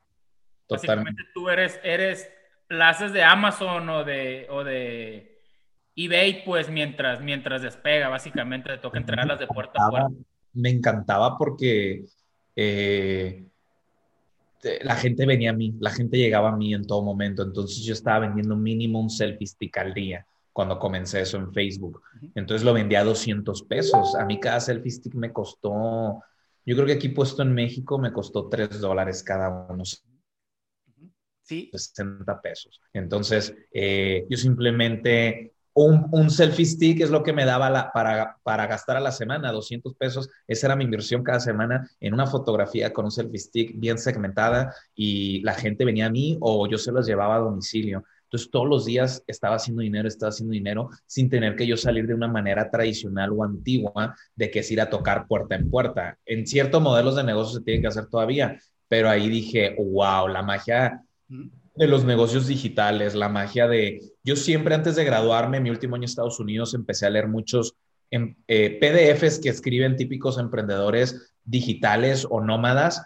Básicamente 0.70 1.24
tú 1.34 1.50
eres, 1.50 1.80
eres 1.84 2.30
plazas 2.72 3.12
de 3.12 3.22
Amazon 3.22 3.90
o 3.90 4.06
de, 4.06 4.48
o 4.50 4.64
de 4.64 5.42
eBay, 5.94 6.46
pues 6.46 6.70
mientras, 6.70 7.20
mientras 7.20 7.62
despega, 7.62 8.08
básicamente 8.08 8.70
te 8.70 8.78
toca 8.78 8.98
entregarlas 8.98 9.40
de 9.40 9.48
puerta 9.48 9.74
a 9.86 9.90
puerta. 9.90 10.10
Me 10.54 10.70
encantaba 10.70 11.38
porque 11.38 12.06
eh, 12.56 13.44
la 14.84 14.96
gente 14.96 15.26
venía 15.26 15.50
a 15.50 15.54
mí, 15.54 15.76
la 15.82 15.92
gente 15.92 16.18
llegaba 16.18 16.54
a 16.54 16.56
mí 16.56 16.74
en 16.74 16.88
todo 16.88 17.02
momento, 17.02 17.44
entonces 17.44 17.84
yo 17.84 17.92
estaba 17.92 18.20
vendiendo 18.20 18.56
mínimo 18.56 19.02
un 19.02 19.10
selfie 19.10 19.48
stick 19.48 19.78
al 19.78 19.94
día 19.94 20.26
cuando 20.54 20.80
comencé 20.80 21.20
eso 21.20 21.36
en 21.36 21.52
Facebook. 21.52 22.02
Entonces 22.36 22.64
lo 22.64 22.72
vendía 22.72 23.02
a 23.02 23.04
200 23.04 23.64
pesos. 23.64 24.16
A 24.16 24.24
mí 24.24 24.40
cada 24.40 24.62
selfie 24.62 24.92
stick 24.92 25.16
me 25.16 25.34
costó, 25.34 26.24
yo 26.66 26.76
creo 26.76 26.86
que 26.86 26.94
aquí 26.94 27.10
puesto 27.10 27.42
en 27.42 27.54
México 27.54 28.00
me 28.00 28.14
costó 28.14 28.48
3 28.48 28.80
dólares 28.80 29.24
cada 29.24 29.68
uno. 29.68 29.84
60 31.52 32.42
pesos. 32.42 32.82
Entonces, 32.94 33.56
eh, 33.74 34.26
yo 34.30 34.38
simplemente 34.38 35.54
un, 35.74 36.08
un, 36.12 36.30
selfie 36.30 36.66
stick 36.66 37.02
es 37.02 37.10
lo 37.10 37.24
que 37.24 37.32
me 37.32 37.46
daba 37.46 37.92
para, 37.94 38.38
para 38.44 38.68
gastar 38.68 38.98
a 38.98 39.00
la 39.00 39.12
semana, 39.12 39.52
200 39.52 39.96
pesos. 39.96 40.30
Esa 40.48 40.68
era 40.68 40.76
mi 40.76 40.84
inversión 40.84 41.24
cada 41.24 41.40
semana 41.40 41.90
en 42.00 42.14
una 42.14 42.28
fotografía 42.28 42.92
con 42.92 43.06
un 43.06 43.12
selfie 43.12 43.40
stick 43.40 43.80
bien 43.80 43.98
segmentada 43.98 44.76
y 44.94 45.42
la 45.44 45.54
gente 45.54 45.86
venía 45.86 46.08
a 46.08 46.12
mí 46.12 46.38
o 46.42 46.68
yo 46.68 46.78
se 46.78 46.92
los 46.92 47.08
llevaba 47.08 47.36
a 47.36 47.40
domicilio. 47.40 48.04
Entonces 48.32 48.50
todos 48.50 48.68
los 48.68 48.86
días 48.86 49.24
estaba 49.28 49.58
haciendo 49.58 49.82
dinero, 49.82 50.08
estaba 50.08 50.30
haciendo 50.30 50.54
dinero 50.54 50.90
sin 51.06 51.30
tener 51.30 51.56
que 51.56 51.68
yo 51.68 51.76
salir 51.76 52.08
de 52.08 52.14
una 52.14 52.30
manera 52.30 52.70
tradicional 52.72 53.32
o 53.32 53.44
antigua 53.44 54.16
de 54.36 54.50
que 54.50 54.60
es 54.60 54.72
ir 54.72 54.80
a 54.80 54.90
tocar 54.90 55.28
puerta 55.28 55.56
en 55.56 55.70
puerta. 55.70 56.18
En 56.26 56.48
ciertos 56.48 56.82
modelos 56.82 57.18
de 57.18 57.26
negocio 57.26 57.60
se 57.60 57.66
tienen 57.66 57.82
que 57.82 57.90
hacer 57.90 58.08
todavía, 58.08 58.58
pero 58.88 59.10
ahí 59.10 59.28
dije, 59.28 59.76
wow, 59.78 60.30
la 60.30 60.44
magia 60.44 61.02
de 61.76 61.88
los 61.88 62.04
negocios 62.04 62.48
digitales, 62.48 63.16
la 63.16 63.30
magia 63.30 63.68
de... 63.68 64.02
Yo 64.24 64.36
siempre 64.36 64.76
antes 64.76 64.96
de 64.96 65.06
graduarme, 65.06 65.60
mi 65.60 65.70
último 65.70 65.96
año 65.96 66.04
en 66.04 66.10
Estados 66.10 66.40
Unidos, 66.40 66.74
empecé 66.74 67.06
a 67.06 67.10
leer 67.10 67.28
muchos 67.28 67.76
en, 68.12 68.38
eh, 68.48 68.78
PDFs 68.80 69.40
que 69.40 69.50
escriben 69.50 69.96
típicos 69.96 70.38
emprendedores 70.38 71.34
digitales 71.44 72.28
o 72.30 72.42
nómadas, 72.42 73.06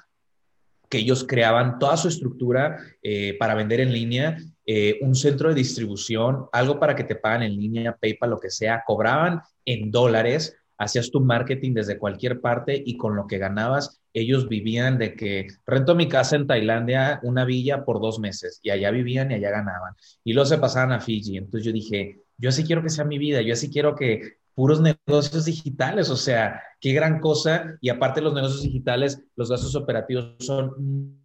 que 0.89 0.97
ellos 0.99 1.23
creaban 1.27 1.79
toda 1.79 1.97
su 1.97 2.07
estructura 2.07 2.77
eh, 3.01 3.37
para 3.39 3.55
vender 3.55 3.79
en 3.79 3.93
línea, 3.93 4.37
eh, 4.65 4.97
un 5.01 5.13
centro 5.13 5.49
de 5.49 5.55
distribución, 5.55 6.47
algo 6.51 6.79
para 6.79 6.95
que 6.95 7.03
te 7.03 7.15
paguen 7.15 7.43
en 7.43 7.55
línea, 7.59 7.95
PayPal, 7.95 8.31
lo 8.31 8.39
que 8.39 8.49
sea, 8.49 8.83
cobraban 8.85 9.41
en 9.63 9.91
dólares, 9.91 10.57
hacías 10.77 11.11
tu 11.11 11.21
marketing 11.21 11.73
desde 11.73 11.97
cualquier 11.97 12.41
parte 12.41 12.81
y 12.85 12.97
con 12.97 13.15
lo 13.15 13.27
que 13.27 13.37
ganabas 13.37 14.01
ellos 14.15 14.47
vivían 14.47 14.97
de 14.97 15.13
que 15.13 15.47
rento 15.67 15.93
mi 15.93 16.07
casa 16.07 16.37
en 16.37 16.47
Tailandia, 16.47 17.19
una 17.23 17.43
villa 17.43 17.83
por 17.83 17.99
dos 17.99 18.17
meses, 18.17 18.61
y 18.63 18.69
allá 18.69 18.89
vivían 18.89 19.29
y 19.29 19.35
allá 19.35 19.51
ganaban. 19.51 19.93
Y 20.23 20.31
luego 20.31 20.45
se 20.45 20.57
pasaban 20.57 20.93
a 20.93 21.01
Fiji. 21.01 21.37
Entonces 21.37 21.65
yo 21.65 21.73
dije, 21.73 22.21
yo 22.37 22.49
así 22.49 22.63
quiero 22.63 22.81
que 22.81 22.89
sea 22.89 23.03
mi 23.03 23.17
vida, 23.17 23.41
yo 23.41 23.53
así 23.53 23.69
quiero 23.69 23.93
que 23.93 24.37
puros 24.53 24.79
negocios 24.79 25.43
digitales, 25.43 26.09
o 26.09 26.15
sea, 26.15 26.61
qué 26.79 26.93
gran 26.93 27.19
cosa. 27.19 27.77
Y 27.81 27.89
aparte 27.89 28.21
los 28.21 28.33
negocios 28.33 28.63
digitales, 28.63 29.21
los 29.35 29.49
gastos 29.49 29.75
operativos 29.75 30.35
son 30.39 31.21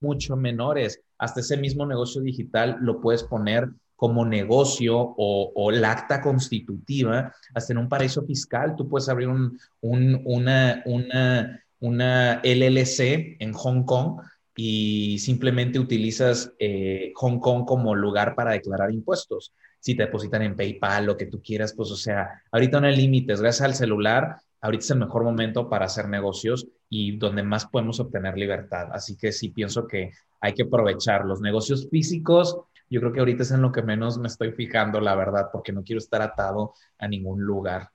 mucho 0.00 0.36
menores. 0.36 1.00
Hasta 1.16 1.40
ese 1.40 1.56
mismo 1.56 1.86
negocio 1.86 2.20
digital 2.20 2.76
lo 2.82 3.00
puedes 3.00 3.24
poner 3.24 3.70
como 3.96 4.24
negocio 4.24 4.96
o, 4.98 5.52
o 5.54 5.70
el 5.70 5.84
acta 5.84 6.20
constitutiva, 6.20 7.32
hasta 7.54 7.72
en 7.72 7.78
un 7.78 7.88
paraíso 7.88 8.22
fiscal. 8.22 8.76
Tú 8.76 8.88
puedes 8.88 9.08
abrir 9.08 9.28
un, 9.28 9.58
un, 9.80 10.20
una, 10.24 10.82
una 10.84 11.60
una 11.80 12.40
LLC 12.42 13.36
en 13.38 13.52
Hong 13.52 13.84
Kong 13.84 14.20
y 14.54 15.18
simplemente 15.18 15.78
utilizas 15.78 16.52
eh, 16.58 17.12
Hong 17.14 17.38
Kong 17.38 17.64
como 17.66 17.94
lugar 17.94 18.34
para 18.34 18.52
declarar 18.52 18.90
impuestos. 18.90 19.52
Si 19.80 19.94
te 19.94 20.04
depositan 20.04 20.42
en 20.42 20.56
PayPal, 20.56 21.04
lo 21.04 21.16
que 21.16 21.26
tú 21.26 21.42
quieras, 21.42 21.74
pues 21.74 21.90
o 21.90 21.96
sea, 21.96 22.42
ahorita 22.50 22.80
no 22.80 22.86
hay 22.86 22.96
límites. 22.96 23.40
Gracias 23.40 23.66
al 23.66 23.74
celular, 23.74 24.36
ahorita 24.60 24.84
es 24.84 24.90
el 24.90 24.98
mejor 24.98 25.24
momento 25.24 25.68
para 25.68 25.84
hacer 25.84 26.08
negocios 26.08 26.66
y 26.88 27.18
donde 27.18 27.42
más 27.42 27.66
podemos 27.66 28.00
obtener 28.00 28.36
libertad. 28.36 28.88
Así 28.92 29.16
que 29.16 29.30
sí 29.30 29.50
pienso 29.50 29.86
que 29.86 30.12
hay 30.40 30.54
que 30.54 30.62
aprovechar 30.62 31.24
los 31.26 31.40
negocios 31.40 31.88
físicos. 31.90 32.58
Yo 32.88 33.00
creo 33.00 33.12
que 33.12 33.20
ahorita 33.20 33.42
es 33.42 33.50
en 33.50 33.62
lo 33.62 33.72
que 33.72 33.82
menos 33.82 34.18
me 34.18 34.28
estoy 34.28 34.52
fijando, 34.52 35.00
la 35.00 35.14
verdad, 35.14 35.48
porque 35.52 35.72
no 35.72 35.82
quiero 35.82 35.98
estar 35.98 36.22
atado 36.22 36.74
a 36.98 37.08
ningún 37.08 37.42
lugar. 37.42 37.90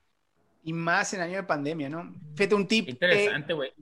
Y 0.64 0.74
más 0.74 1.14
en 1.14 1.22
año 1.22 1.38
de 1.38 1.44
pandemia, 1.44 1.90
¿no? 1.90 2.14
Fíjate, 2.36 2.56
un 2.56 2.68
tip. 2.68 2.90
Interesante, 2.90 3.54
güey 3.54 3.74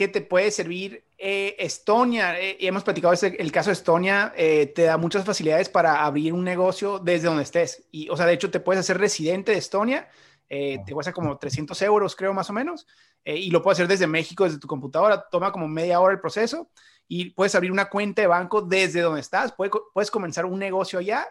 que 0.00 0.08
te 0.08 0.22
puede 0.22 0.50
servir. 0.50 1.04
Eh, 1.18 1.56
Estonia, 1.58 2.40
eh, 2.40 2.56
y 2.58 2.66
hemos 2.66 2.82
platicado 2.82 3.12
el 3.22 3.52
caso 3.52 3.68
de 3.68 3.74
Estonia, 3.74 4.32
eh, 4.34 4.72
te 4.74 4.84
da 4.84 4.96
muchas 4.96 5.26
facilidades 5.26 5.68
para 5.68 6.06
abrir 6.06 6.32
un 6.32 6.42
negocio 6.42 6.98
desde 6.98 7.26
donde 7.26 7.42
estés. 7.42 7.86
Y, 7.90 8.08
o 8.08 8.16
sea, 8.16 8.24
de 8.24 8.32
hecho, 8.32 8.50
te 8.50 8.60
puedes 8.60 8.80
hacer 8.80 8.96
residente 8.96 9.52
de 9.52 9.58
Estonia, 9.58 10.08
te 10.48 10.92
cuesta 10.94 11.12
como 11.12 11.36
300 11.36 11.80
euros, 11.82 12.16
creo, 12.16 12.32
más 12.32 12.48
o 12.48 12.54
menos, 12.54 12.86
y 13.26 13.50
lo 13.50 13.60
puedes 13.60 13.76
hacer 13.76 13.88
desde 13.88 14.06
México, 14.06 14.44
desde 14.44 14.58
tu 14.58 14.66
computadora, 14.66 15.28
toma 15.30 15.52
como 15.52 15.68
media 15.68 16.00
hora 16.00 16.14
el 16.14 16.20
proceso, 16.20 16.70
y 17.12 17.30
puedes 17.30 17.56
abrir 17.56 17.72
una 17.72 17.90
cuenta 17.90 18.22
de 18.22 18.28
banco 18.28 18.62
desde 18.62 19.00
donde 19.00 19.20
estás, 19.20 19.52
puedes, 19.52 19.72
puedes 19.92 20.10
comenzar 20.10 20.46
un 20.46 20.60
negocio 20.60 21.00
allá 21.00 21.26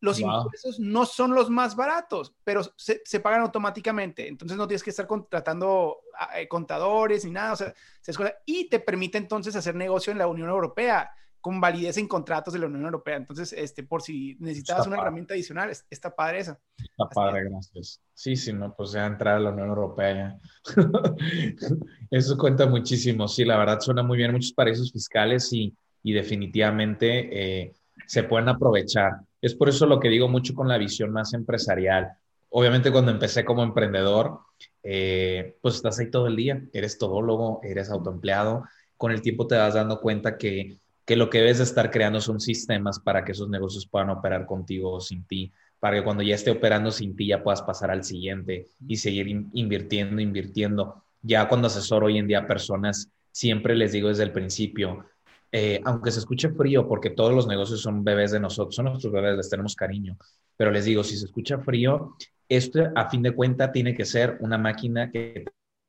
los 0.00 0.20
impuestos 0.20 0.78
no 0.78 1.06
son 1.06 1.34
los 1.34 1.48
más 1.48 1.74
baratos, 1.74 2.34
pero 2.44 2.62
se, 2.76 3.20
pagan 3.20 3.40
automáticamente. 3.40 4.28
Entonces 4.28 4.56
no 4.58 4.66
tienes 4.66 4.82
que 4.82 4.90
estar 4.90 5.06
contratando 5.06 5.98
eh, 6.34 6.46
contadores 6.48 7.24
ni 7.24 7.30
nada. 7.30 7.52
O 7.52 7.56
sea, 7.56 7.74
y 8.44 8.68
te 8.68 8.78
permite 8.78 9.18
entonces 9.18 9.56
hacer 9.56 9.74
negocio 9.74 10.12
en 10.12 10.18
la 10.18 10.26
Unión 10.26 10.48
Europea 10.48 11.10
con 11.46 11.60
validez 11.60 11.96
en 11.96 12.08
contratos 12.08 12.52
de 12.52 12.58
la 12.58 12.66
Unión 12.66 12.86
Europea. 12.86 13.14
Entonces, 13.14 13.52
este, 13.52 13.84
por 13.84 14.02
si 14.02 14.36
necesitabas 14.40 14.88
una 14.88 14.96
herramienta 14.96 15.32
adicional, 15.32 15.70
está 15.88 16.12
padre 16.12 16.40
esa. 16.40 16.58
Está 16.76 17.08
padre, 17.08 17.44
gracias. 17.44 18.00
Sí, 18.12 18.34
sí, 18.34 18.52
no, 18.52 18.74
pues 18.74 18.90
ya 18.90 19.06
entrar 19.06 19.36
a 19.36 19.38
la 19.38 19.50
Unión 19.50 19.68
Europea 19.68 20.40
Eso 22.10 22.36
cuenta 22.36 22.66
muchísimo. 22.66 23.28
Sí, 23.28 23.44
la 23.44 23.58
verdad 23.58 23.78
suena 23.78 24.02
muy 24.02 24.18
bien 24.18 24.32
muchos 24.32 24.52
paraísos 24.54 24.90
fiscales 24.90 25.52
y, 25.52 25.72
y 26.02 26.14
definitivamente 26.14 27.28
eh, 27.30 27.74
se 28.08 28.24
pueden 28.24 28.48
aprovechar. 28.48 29.12
Es 29.40 29.54
por 29.54 29.68
eso 29.68 29.86
lo 29.86 30.00
que 30.00 30.08
digo 30.08 30.26
mucho 30.26 30.52
con 30.52 30.66
la 30.66 30.78
visión 30.78 31.12
más 31.12 31.32
empresarial. 31.32 32.10
Obviamente 32.48 32.90
cuando 32.90 33.12
empecé 33.12 33.44
como 33.44 33.62
emprendedor, 33.62 34.40
eh, 34.82 35.56
pues 35.62 35.76
estás 35.76 36.00
ahí 36.00 36.10
todo 36.10 36.26
el 36.26 36.34
día, 36.34 36.60
eres 36.72 36.98
todólogo, 36.98 37.60
eres 37.62 37.88
autoempleado, 37.88 38.64
con 38.96 39.12
el 39.12 39.22
tiempo 39.22 39.46
te 39.46 39.54
vas 39.54 39.74
dando 39.74 40.00
cuenta 40.00 40.36
que, 40.36 40.80
que 41.06 41.16
lo 41.16 41.30
que 41.30 41.38
debes 41.38 41.58
de 41.58 41.64
estar 41.64 41.90
creando 41.90 42.20
son 42.20 42.40
sistemas 42.40 42.98
para 42.98 43.24
que 43.24 43.32
esos 43.32 43.48
negocios 43.48 43.86
puedan 43.86 44.10
operar 44.10 44.44
contigo 44.44 44.92
o 44.92 45.00
sin 45.00 45.24
ti, 45.24 45.52
para 45.78 45.96
que 45.96 46.04
cuando 46.04 46.22
ya 46.22 46.34
esté 46.34 46.50
operando 46.50 46.90
sin 46.90 47.14
ti 47.14 47.28
ya 47.28 47.42
puedas 47.42 47.62
pasar 47.62 47.92
al 47.92 48.02
siguiente 48.02 48.66
y 48.86 48.96
seguir 48.96 49.28
invirtiendo, 49.52 50.20
invirtiendo. 50.20 51.04
Ya 51.22 51.48
cuando 51.48 51.68
asesoro 51.68 52.06
hoy 52.06 52.18
en 52.18 52.26
día 52.26 52.40
a 52.40 52.46
personas, 52.46 53.08
siempre 53.30 53.76
les 53.76 53.92
digo 53.92 54.08
desde 54.08 54.24
el 54.24 54.32
principio, 54.32 55.06
eh, 55.52 55.80
aunque 55.84 56.10
se 56.10 56.18
escuche 56.18 56.48
frío, 56.50 56.88
porque 56.88 57.10
todos 57.10 57.32
los 57.32 57.46
negocios 57.46 57.80
son 57.80 58.02
bebés 58.02 58.32
de 58.32 58.40
nosotros, 58.40 58.74
son 58.74 58.86
nuestros 58.86 59.12
bebés, 59.12 59.36
les 59.36 59.48
tenemos 59.48 59.76
cariño, 59.76 60.18
pero 60.56 60.72
les 60.72 60.84
digo, 60.86 61.04
si 61.04 61.16
se 61.16 61.26
escucha 61.26 61.58
frío, 61.58 62.16
esto 62.48 62.80
a 62.96 63.08
fin 63.08 63.22
de 63.22 63.32
cuenta 63.32 63.70
tiene 63.70 63.94
que 63.94 64.04
ser 64.04 64.38
una 64.40 64.58
máquina 64.58 65.10
que 65.10 65.44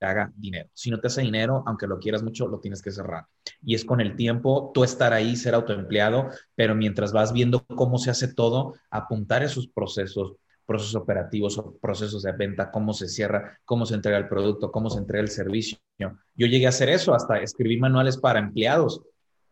haga 0.05 0.31
dinero. 0.35 0.69
Si 0.73 0.91
no 0.91 0.99
te 0.99 1.07
hace 1.07 1.21
dinero, 1.21 1.63
aunque 1.65 1.87
lo 1.87 1.99
quieras 1.99 2.23
mucho, 2.23 2.47
lo 2.47 2.59
tienes 2.59 2.81
que 2.81 2.91
cerrar. 2.91 3.25
Y 3.61 3.75
es 3.75 3.83
con 3.83 4.01
el 4.01 4.15
tiempo, 4.15 4.71
tú 4.73 4.83
estar 4.83 5.13
ahí, 5.13 5.35
ser 5.35 5.55
autoempleado, 5.55 6.29
pero 6.55 6.75
mientras 6.75 7.11
vas 7.11 7.33
viendo 7.33 7.65
cómo 7.65 7.97
se 7.97 8.11
hace 8.11 8.33
todo, 8.33 8.75
apuntar 8.89 9.43
esos 9.43 9.67
procesos, 9.67 10.33
procesos 10.65 10.95
operativos 10.95 11.57
o 11.57 11.77
procesos 11.77 12.23
de 12.23 12.31
venta, 12.33 12.71
cómo 12.71 12.93
se 12.93 13.07
cierra, 13.07 13.59
cómo 13.65 13.85
se 13.85 13.95
entrega 13.95 14.17
el 14.17 14.27
producto, 14.27 14.71
cómo 14.71 14.89
se 14.89 14.99
entrega 14.99 15.23
el 15.23 15.29
servicio. 15.29 15.77
Yo 15.97 16.47
llegué 16.47 16.65
a 16.65 16.69
hacer 16.69 16.89
eso, 16.89 17.15
hasta 17.15 17.39
escribí 17.39 17.79
manuales 17.79 18.17
para 18.17 18.39
empleados 18.39 19.01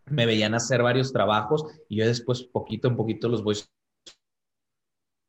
me 0.08 0.26
veían 0.26 0.54
hacer 0.54 0.82
varios 0.82 1.12
trabajos 1.12 1.66
y 1.90 1.98
yo 1.98 2.06
después 2.06 2.44
poquito 2.44 2.88
en 2.88 2.96
poquito 2.96 3.28
los 3.28 3.44
voy 3.44 3.56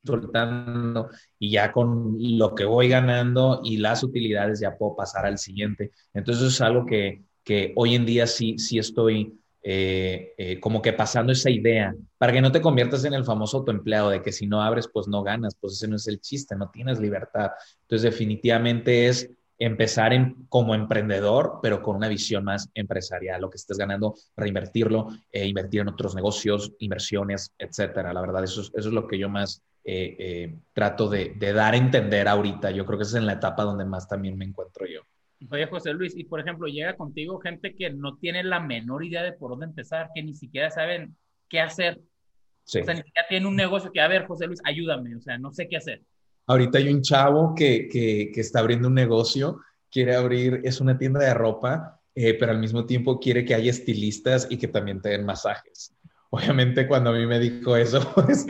soltando 0.06 1.10
y 1.38 1.50
ya 1.50 1.72
con 1.72 2.16
lo 2.18 2.54
que 2.54 2.64
voy 2.64 2.88
ganando 2.88 3.60
y 3.64 3.78
las 3.78 4.02
utilidades 4.02 4.60
ya 4.60 4.76
puedo 4.76 4.96
pasar 4.96 5.26
al 5.26 5.38
siguiente. 5.38 5.92
Entonces 6.14 6.54
es 6.54 6.60
algo 6.60 6.86
que, 6.86 7.22
que 7.44 7.72
hoy 7.76 7.94
en 7.94 8.06
día 8.06 8.26
sí, 8.26 8.58
sí 8.58 8.78
estoy 8.78 9.38
eh, 9.68 10.32
eh, 10.38 10.60
como 10.60 10.80
que 10.80 10.92
pasando 10.92 11.32
esa 11.32 11.50
idea 11.50 11.92
para 12.18 12.32
que 12.32 12.40
no 12.40 12.52
te 12.52 12.60
conviertas 12.60 13.04
en 13.04 13.14
el 13.14 13.24
famoso 13.24 13.58
autoempleado 13.58 14.10
de 14.10 14.22
que 14.22 14.30
si 14.30 14.46
no 14.46 14.62
abres 14.62 14.88
pues 14.92 15.08
no 15.08 15.24
ganas, 15.24 15.56
pues 15.60 15.72
ese 15.72 15.88
no 15.88 15.96
es 15.96 16.06
el 16.06 16.20
chiste, 16.20 16.54
no 16.54 16.70
tienes 16.70 17.00
libertad. 17.00 17.50
Entonces 17.82 18.02
definitivamente 18.12 19.08
es 19.08 19.28
empezar 19.58 20.12
como 20.48 20.74
emprendedor, 20.74 21.60
pero 21.62 21.82
con 21.82 21.96
una 21.96 22.08
visión 22.08 22.44
más 22.44 22.70
empresarial, 22.74 23.40
lo 23.40 23.50
que 23.50 23.56
estés 23.56 23.78
ganando, 23.78 24.14
reinvertirlo, 24.36 25.08
e 25.30 25.46
invertir 25.46 25.80
en 25.80 25.88
otros 25.88 26.14
negocios, 26.14 26.72
inversiones, 26.78 27.52
etcétera. 27.58 28.12
La 28.12 28.20
verdad, 28.20 28.44
eso 28.44 28.60
es, 28.60 28.72
eso 28.74 28.88
es 28.88 28.94
lo 28.94 29.06
que 29.06 29.18
yo 29.18 29.28
más 29.28 29.62
eh, 29.88 30.16
eh, 30.18 30.54
trato 30.72 31.08
de, 31.08 31.34
dar 31.38 31.74
a 31.74 31.76
entender 31.76 32.26
ahorita. 32.28 32.70
Yo 32.72 32.84
creo 32.84 32.98
que 32.98 33.04
esa 33.04 33.18
es 33.18 33.20
en 33.20 33.26
la 33.26 33.34
etapa 33.34 33.62
donde 33.62 33.84
más 33.84 34.08
también 34.08 34.36
me 34.36 34.44
encuentro 34.44 34.84
yo. 34.86 35.02
Oye, 35.50 35.66
José 35.66 35.92
Luis, 35.92 36.16
y 36.16 36.24
por 36.24 36.40
ejemplo, 36.40 36.66
llega 36.66 36.96
contigo 36.96 37.38
gente 37.38 37.74
que 37.74 37.90
no 37.90 38.16
tiene 38.16 38.42
la 38.42 38.58
menor 38.58 39.04
idea 39.04 39.22
de 39.22 39.32
por 39.32 39.50
dónde 39.50 39.66
empezar, 39.66 40.10
que 40.14 40.22
ni 40.22 40.34
siquiera 40.34 40.70
saben 40.70 41.16
qué 41.48 41.60
hacer. 41.60 42.00
O 42.00 42.68
sea, 42.68 42.94
ni 42.94 43.02
siquiera 43.02 43.28
tienen 43.28 43.46
un 43.46 43.54
negocio 43.54 43.92
que, 43.92 44.00
a 44.00 44.08
ver, 44.08 44.26
José 44.26 44.46
Luis, 44.46 44.60
ayúdame, 44.64 45.14
o 45.14 45.20
sea, 45.20 45.38
no 45.38 45.52
sé 45.52 45.68
qué 45.68 45.76
hacer. 45.76 46.02
Ahorita 46.46 46.78
hay 46.78 46.88
un 46.88 47.02
chavo 47.02 47.54
que, 47.54 47.88
que, 47.88 48.40
está 48.40 48.60
abriendo 48.60 48.88
un 48.88 48.94
negocio, 48.94 49.60
quiere 49.90 50.14
abrir, 50.14 50.60
es 50.64 50.80
una 50.80 50.96
tienda 50.96 51.20
de 51.20 51.34
ropa, 51.34 52.00
eh, 52.14 52.34
pero 52.34 52.52
al 52.52 52.58
mismo 52.58 52.86
tiempo 52.86 53.18
quiere 53.18 53.44
que 53.44 53.54
haya 53.54 53.70
estilistas 53.70 54.46
y 54.48 54.56
que 54.56 54.68
también 54.68 55.00
te 55.02 55.08
den 55.08 55.26
masajes. 55.26 55.92
Obviamente 56.30 56.86
cuando 56.86 57.10
a 57.10 57.12
mí 57.14 57.26
me 57.26 57.40
dijo 57.40 57.76
eso, 57.76 58.12
pues 58.14 58.46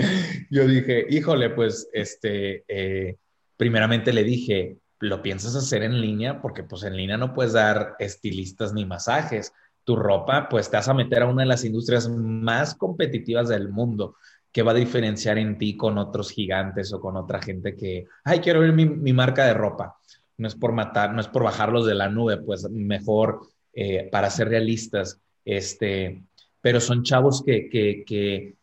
yo 0.51 0.67
dije, 0.67 1.07
híjole, 1.09 1.51
pues 1.51 1.89
este, 1.93 2.65
eh, 2.69 3.17
primeramente 3.57 4.13
le 4.13 4.25
dije, 4.25 4.77
¿lo 5.01 5.23
piensas 5.23 5.57
hacer 5.57 5.83
en 5.83 6.01
línea? 6.01 6.43
Porque 6.43 6.65
pues 6.65 6.83
en 6.83 6.97
línea 6.97 7.17
no 7.17 7.33
puedes 7.33 7.55
dar 7.55 7.97
estilistas 7.99 8.75
ni 8.75 8.85
masajes. 8.85 9.53
Tu 9.85 9.97
ropa, 9.97 10.49
pues 10.49 10.69
te 10.69 10.77
vas 10.77 10.89
a 10.89 10.95
meter 10.95 11.23
a 11.23 11.27
una 11.27 11.43
de 11.43 11.49
las 11.49 11.65
industrias 11.65 12.09
más 12.09 12.75
competitivas 12.75 13.49
del 13.49 13.69
mundo 13.69 14.17
que 14.57 14.63
va 14.63 14.73
a 14.73 14.75
diferenciar 14.75 15.37
en 15.37 15.59
ti 15.59 15.77
con 15.77 15.99
otros 15.99 16.31
gigantes 16.31 16.91
o 16.91 16.99
con 16.99 17.15
otra 17.19 17.43
gente 17.43 17.77
que, 17.77 18.07
ay, 18.25 18.39
quiero 18.39 18.61
ver 18.61 18.73
mi, 18.73 19.13
marca 19.13 19.45
de 19.45 19.53
ropa. 19.53 19.99
No 20.39 20.49
es 20.49 20.55
por 20.55 20.73
matar, 20.73 21.13
no 21.13 21.21
es 21.21 21.29
por 21.29 21.43
bajarlos 21.43 21.85
de 21.85 21.95
la 21.95 22.09
nube, 22.09 22.39
pues 22.39 22.67
mejor 22.71 23.41
eh, 23.75 24.09
para 24.11 24.31
ser 24.31 24.49
realistas. 24.49 25.21
Este, 25.45 26.23
pero 26.63 26.81
son 26.81 27.03
chavos 27.03 27.43
que, 27.45 27.69
que, 27.69 28.55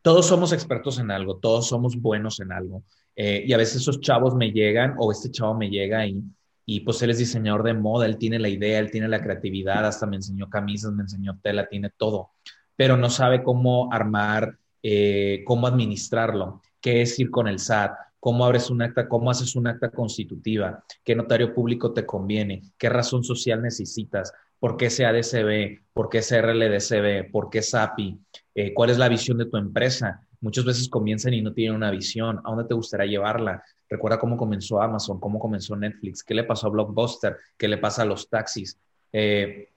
todos 0.00 0.24
somos 0.24 0.54
expertos 0.54 0.98
en 0.98 1.10
algo, 1.10 1.36
todos 1.36 1.68
somos 1.68 2.00
buenos 2.00 2.40
en 2.40 2.50
algo. 2.50 2.84
Eh, 3.14 3.44
y 3.46 3.52
a 3.52 3.58
veces 3.58 3.82
esos 3.82 4.00
chavos 4.00 4.34
me 4.34 4.52
llegan 4.52 4.94
o 4.96 5.12
este 5.12 5.30
chavo 5.30 5.54
me 5.54 5.68
llega 5.68 6.06
y, 6.06 6.18
y 6.64 6.80
pues 6.80 7.02
él 7.02 7.10
es 7.10 7.18
diseñador 7.18 7.62
de 7.62 7.74
moda, 7.74 8.06
él 8.06 8.16
tiene 8.16 8.38
la 8.38 8.48
idea, 8.48 8.78
él 8.78 8.90
tiene 8.90 9.06
la 9.06 9.22
creatividad, 9.22 9.84
hasta 9.84 10.06
me 10.06 10.16
enseñó 10.16 10.48
camisas, 10.48 10.92
me 10.92 11.02
enseñó 11.02 11.38
tela, 11.42 11.68
tiene 11.68 11.90
todo, 11.90 12.30
pero 12.74 12.96
no 12.96 13.10
sabe 13.10 13.42
cómo 13.42 13.92
armar 13.92 14.56
eh, 14.82 15.42
cómo 15.44 15.66
administrarlo, 15.66 16.62
qué 16.80 17.02
es 17.02 17.18
ir 17.18 17.30
con 17.30 17.48
el 17.48 17.58
SAT, 17.58 17.92
cómo 18.18 18.44
abres 18.44 18.70
un 18.70 18.82
acta, 18.82 19.08
cómo 19.08 19.30
haces 19.30 19.56
un 19.56 19.66
acta 19.66 19.90
constitutiva, 19.90 20.84
qué 21.02 21.14
notario 21.14 21.54
público 21.54 21.92
te 21.92 22.06
conviene, 22.06 22.62
qué 22.78 22.88
razón 22.88 23.24
social 23.24 23.60
necesitas, 23.62 24.32
por 24.62 24.76
qué 24.76 24.86
ADCB, 24.86 25.82
por 25.92 26.08
qué 26.08 26.20
RLDCB, 26.20 27.32
por 27.32 27.50
qué 27.50 27.62
SAPI, 27.62 28.20
eh, 28.54 28.72
cuál 28.72 28.90
es 28.90 28.98
la 28.98 29.08
visión 29.08 29.38
de 29.38 29.46
tu 29.46 29.56
empresa. 29.56 30.24
Muchas 30.40 30.64
veces 30.64 30.88
comienzan 30.88 31.34
y 31.34 31.42
no 31.42 31.52
tienen 31.52 31.74
una 31.74 31.90
visión. 31.90 32.38
¿A 32.38 32.50
dónde 32.50 32.66
te 32.66 32.74
gustaría 32.74 33.06
llevarla? 33.06 33.64
Recuerda 33.88 34.20
cómo 34.20 34.36
comenzó 34.36 34.80
Amazon, 34.80 35.18
cómo 35.18 35.40
comenzó 35.40 35.74
Netflix, 35.74 36.22
qué 36.22 36.34
le 36.34 36.44
pasó 36.44 36.68
a 36.68 36.70
Blockbuster, 36.70 37.38
qué 37.58 37.66
le 37.66 37.78
pasa 37.78 38.02
a 38.02 38.04
los 38.04 38.30
taxis. 38.30 38.78
Eh, 39.12 39.71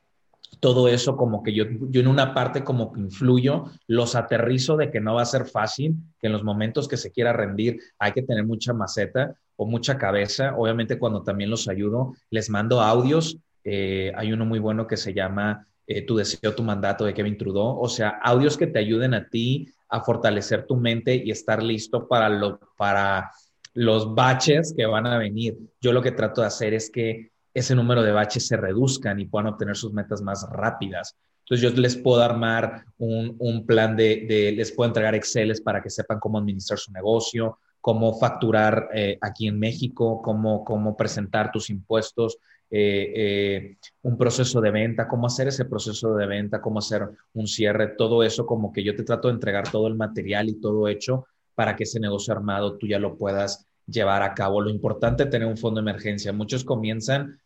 todo 0.60 0.88
eso 0.88 1.16
como 1.18 1.44
que 1.44 1.54
yo, 1.54 1.66
yo 1.90 2.02
en 2.02 2.08
una 2.08 2.34
parte 2.34 2.64
como 2.64 2.92
que 2.92 3.00
influyo, 3.00 3.66
los 3.88 4.16
aterrizo 4.16 4.78
de 4.78 4.92
que 4.92 5.00
no 5.00 5.16
va 5.16 5.22
a 5.22 5.26
ser 5.26 5.46
fácil, 5.46 5.96
que 6.20 6.28
en 6.28 6.34
los 6.34 6.44
momentos 6.44 6.88
que 6.88 6.98
se 6.98 7.12
quiera 7.12 7.34
rendir 7.34 7.80
hay 8.00 8.12
que 8.12 8.22
tener 8.22 8.46
mucha 8.46 8.74
maceta 8.74 9.36
o 9.56 9.66
mucha 9.66 9.98
cabeza. 9.98 10.56
Obviamente 10.58 11.00
cuando 11.00 11.24
también 11.24 11.50
los 11.50 11.68
ayudo, 11.68 12.14
les 12.30 12.50
mando 12.50 12.82
audios. 12.82 13.38
Eh, 13.64 14.12
hay 14.16 14.32
uno 14.32 14.46
muy 14.46 14.60
bueno 14.60 14.88
que 14.88 14.98
se 14.98 15.14
llama 15.14 15.68
eh, 15.88 16.02
Tu 16.04 16.16
deseo, 16.16 16.54
tu 16.54 16.64
mandato 16.64 17.06
de 17.06 17.14
Kevin 17.14 17.38
Trudeau. 17.38 17.80
O 17.80 17.90
sea, 17.90 18.20
audios 18.22 18.58
que 18.58 18.68
te 18.68 18.80
ayuden 18.80 19.14
a 19.14 19.28
ti 19.28 19.68
a 19.90 20.02
fortalecer 20.02 20.66
tu 20.66 20.76
mente 20.76 21.16
y 21.16 21.32
estar 21.32 21.64
listo 21.64 22.08
para, 22.08 22.30
lo, 22.30 22.60
para 22.78 23.32
los 23.74 24.14
baches 24.14 24.74
que 24.76 24.86
van 24.86 25.08
a 25.08 25.18
venir. 25.18 25.58
Yo 25.82 25.94
lo 25.94 26.02
que 26.02 26.12
trato 26.12 26.42
de 26.42 26.48
hacer 26.48 26.74
es 26.74 26.90
que 26.90 27.32
ese 27.56 27.74
número 27.74 28.04
de 28.04 28.12
baches 28.12 28.48
se 28.48 28.58
reduzcan 28.58 29.20
y 29.20 29.26
puedan 29.26 29.48
obtener 29.48 29.78
sus 29.78 29.94
metas 29.94 30.22
más 30.22 30.46
rápidas. 30.52 31.16
Entonces 31.40 31.62
yo 31.72 31.82
les 31.82 31.96
puedo 31.96 32.22
armar 32.22 32.84
un, 32.98 33.36
un 33.40 33.66
plan 33.66 33.96
de, 33.96 34.54
les 34.56 34.72
puedo 34.74 34.90
entregar 34.90 35.16
Exceles 35.16 35.62
para 35.62 35.82
que 35.82 35.90
sepan 35.90 36.20
cómo 36.20 36.38
administrar 36.38 36.78
su 36.78 36.92
negocio, 36.92 37.60
cómo 37.80 38.20
facturar 38.20 38.90
eh, 38.94 39.18
aquí 39.22 39.48
en 39.48 39.58
México, 39.58 40.22
cómo, 40.22 40.66
cómo 40.66 40.98
presentar 40.98 41.52
tus 41.52 41.70
impuestos, 41.70 42.40
eh, 42.70 43.14
eh, 43.16 43.78
un 44.02 44.18
proceso 44.18 44.60
de 44.60 44.72
venta, 44.72 45.08
cómo 45.08 45.28
hacer 45.28 45.48
ese 45.48 45.64
proceso 45.64 46.14
de 46.16 46.26
venta, 46.26 46.62
cómo 46.62 46.80
hacer 46.80 47.08
un 47.34 47.48
cierre, 47.48 47.90
todo 47.90 48.22
eso 48.24 48.46
como 48.46 48.74
que 48.74 48.84
yo 48.84 48.96
te 48.96 49.04
trato 49.04 49.30
de 49.30 49.36
entregar 49.36 49.72
todo 49.72 49.88
el 49.88 49.96
material 49.96 50.50
y 50.50 50.60
todo 50.60 50.90
hecho 50.90 51.28
para 51.54 51.76
que 51.78 51.84
ese 51.84 52.02
negocio 52.02 52.34
armado 52.34 52.78
tú 52.78 52.86
ya 52.86 53.00
lo 53.00 53.18
puedas 53.18 53.66
llevar 53.88 54.24
a 54.24 54.34
cabo. 54.34 54.62
Lo 54.62 54.70
importante 54.70 55.24
es 55.24 55.30
tener 55.30 55.48
un 55.48 55.58
fondo 55.58 55.80
de 55.80 55.90
emergencia. 55.90 56.34
Muchos 56.34 56.64
comienzan 56.64 57.40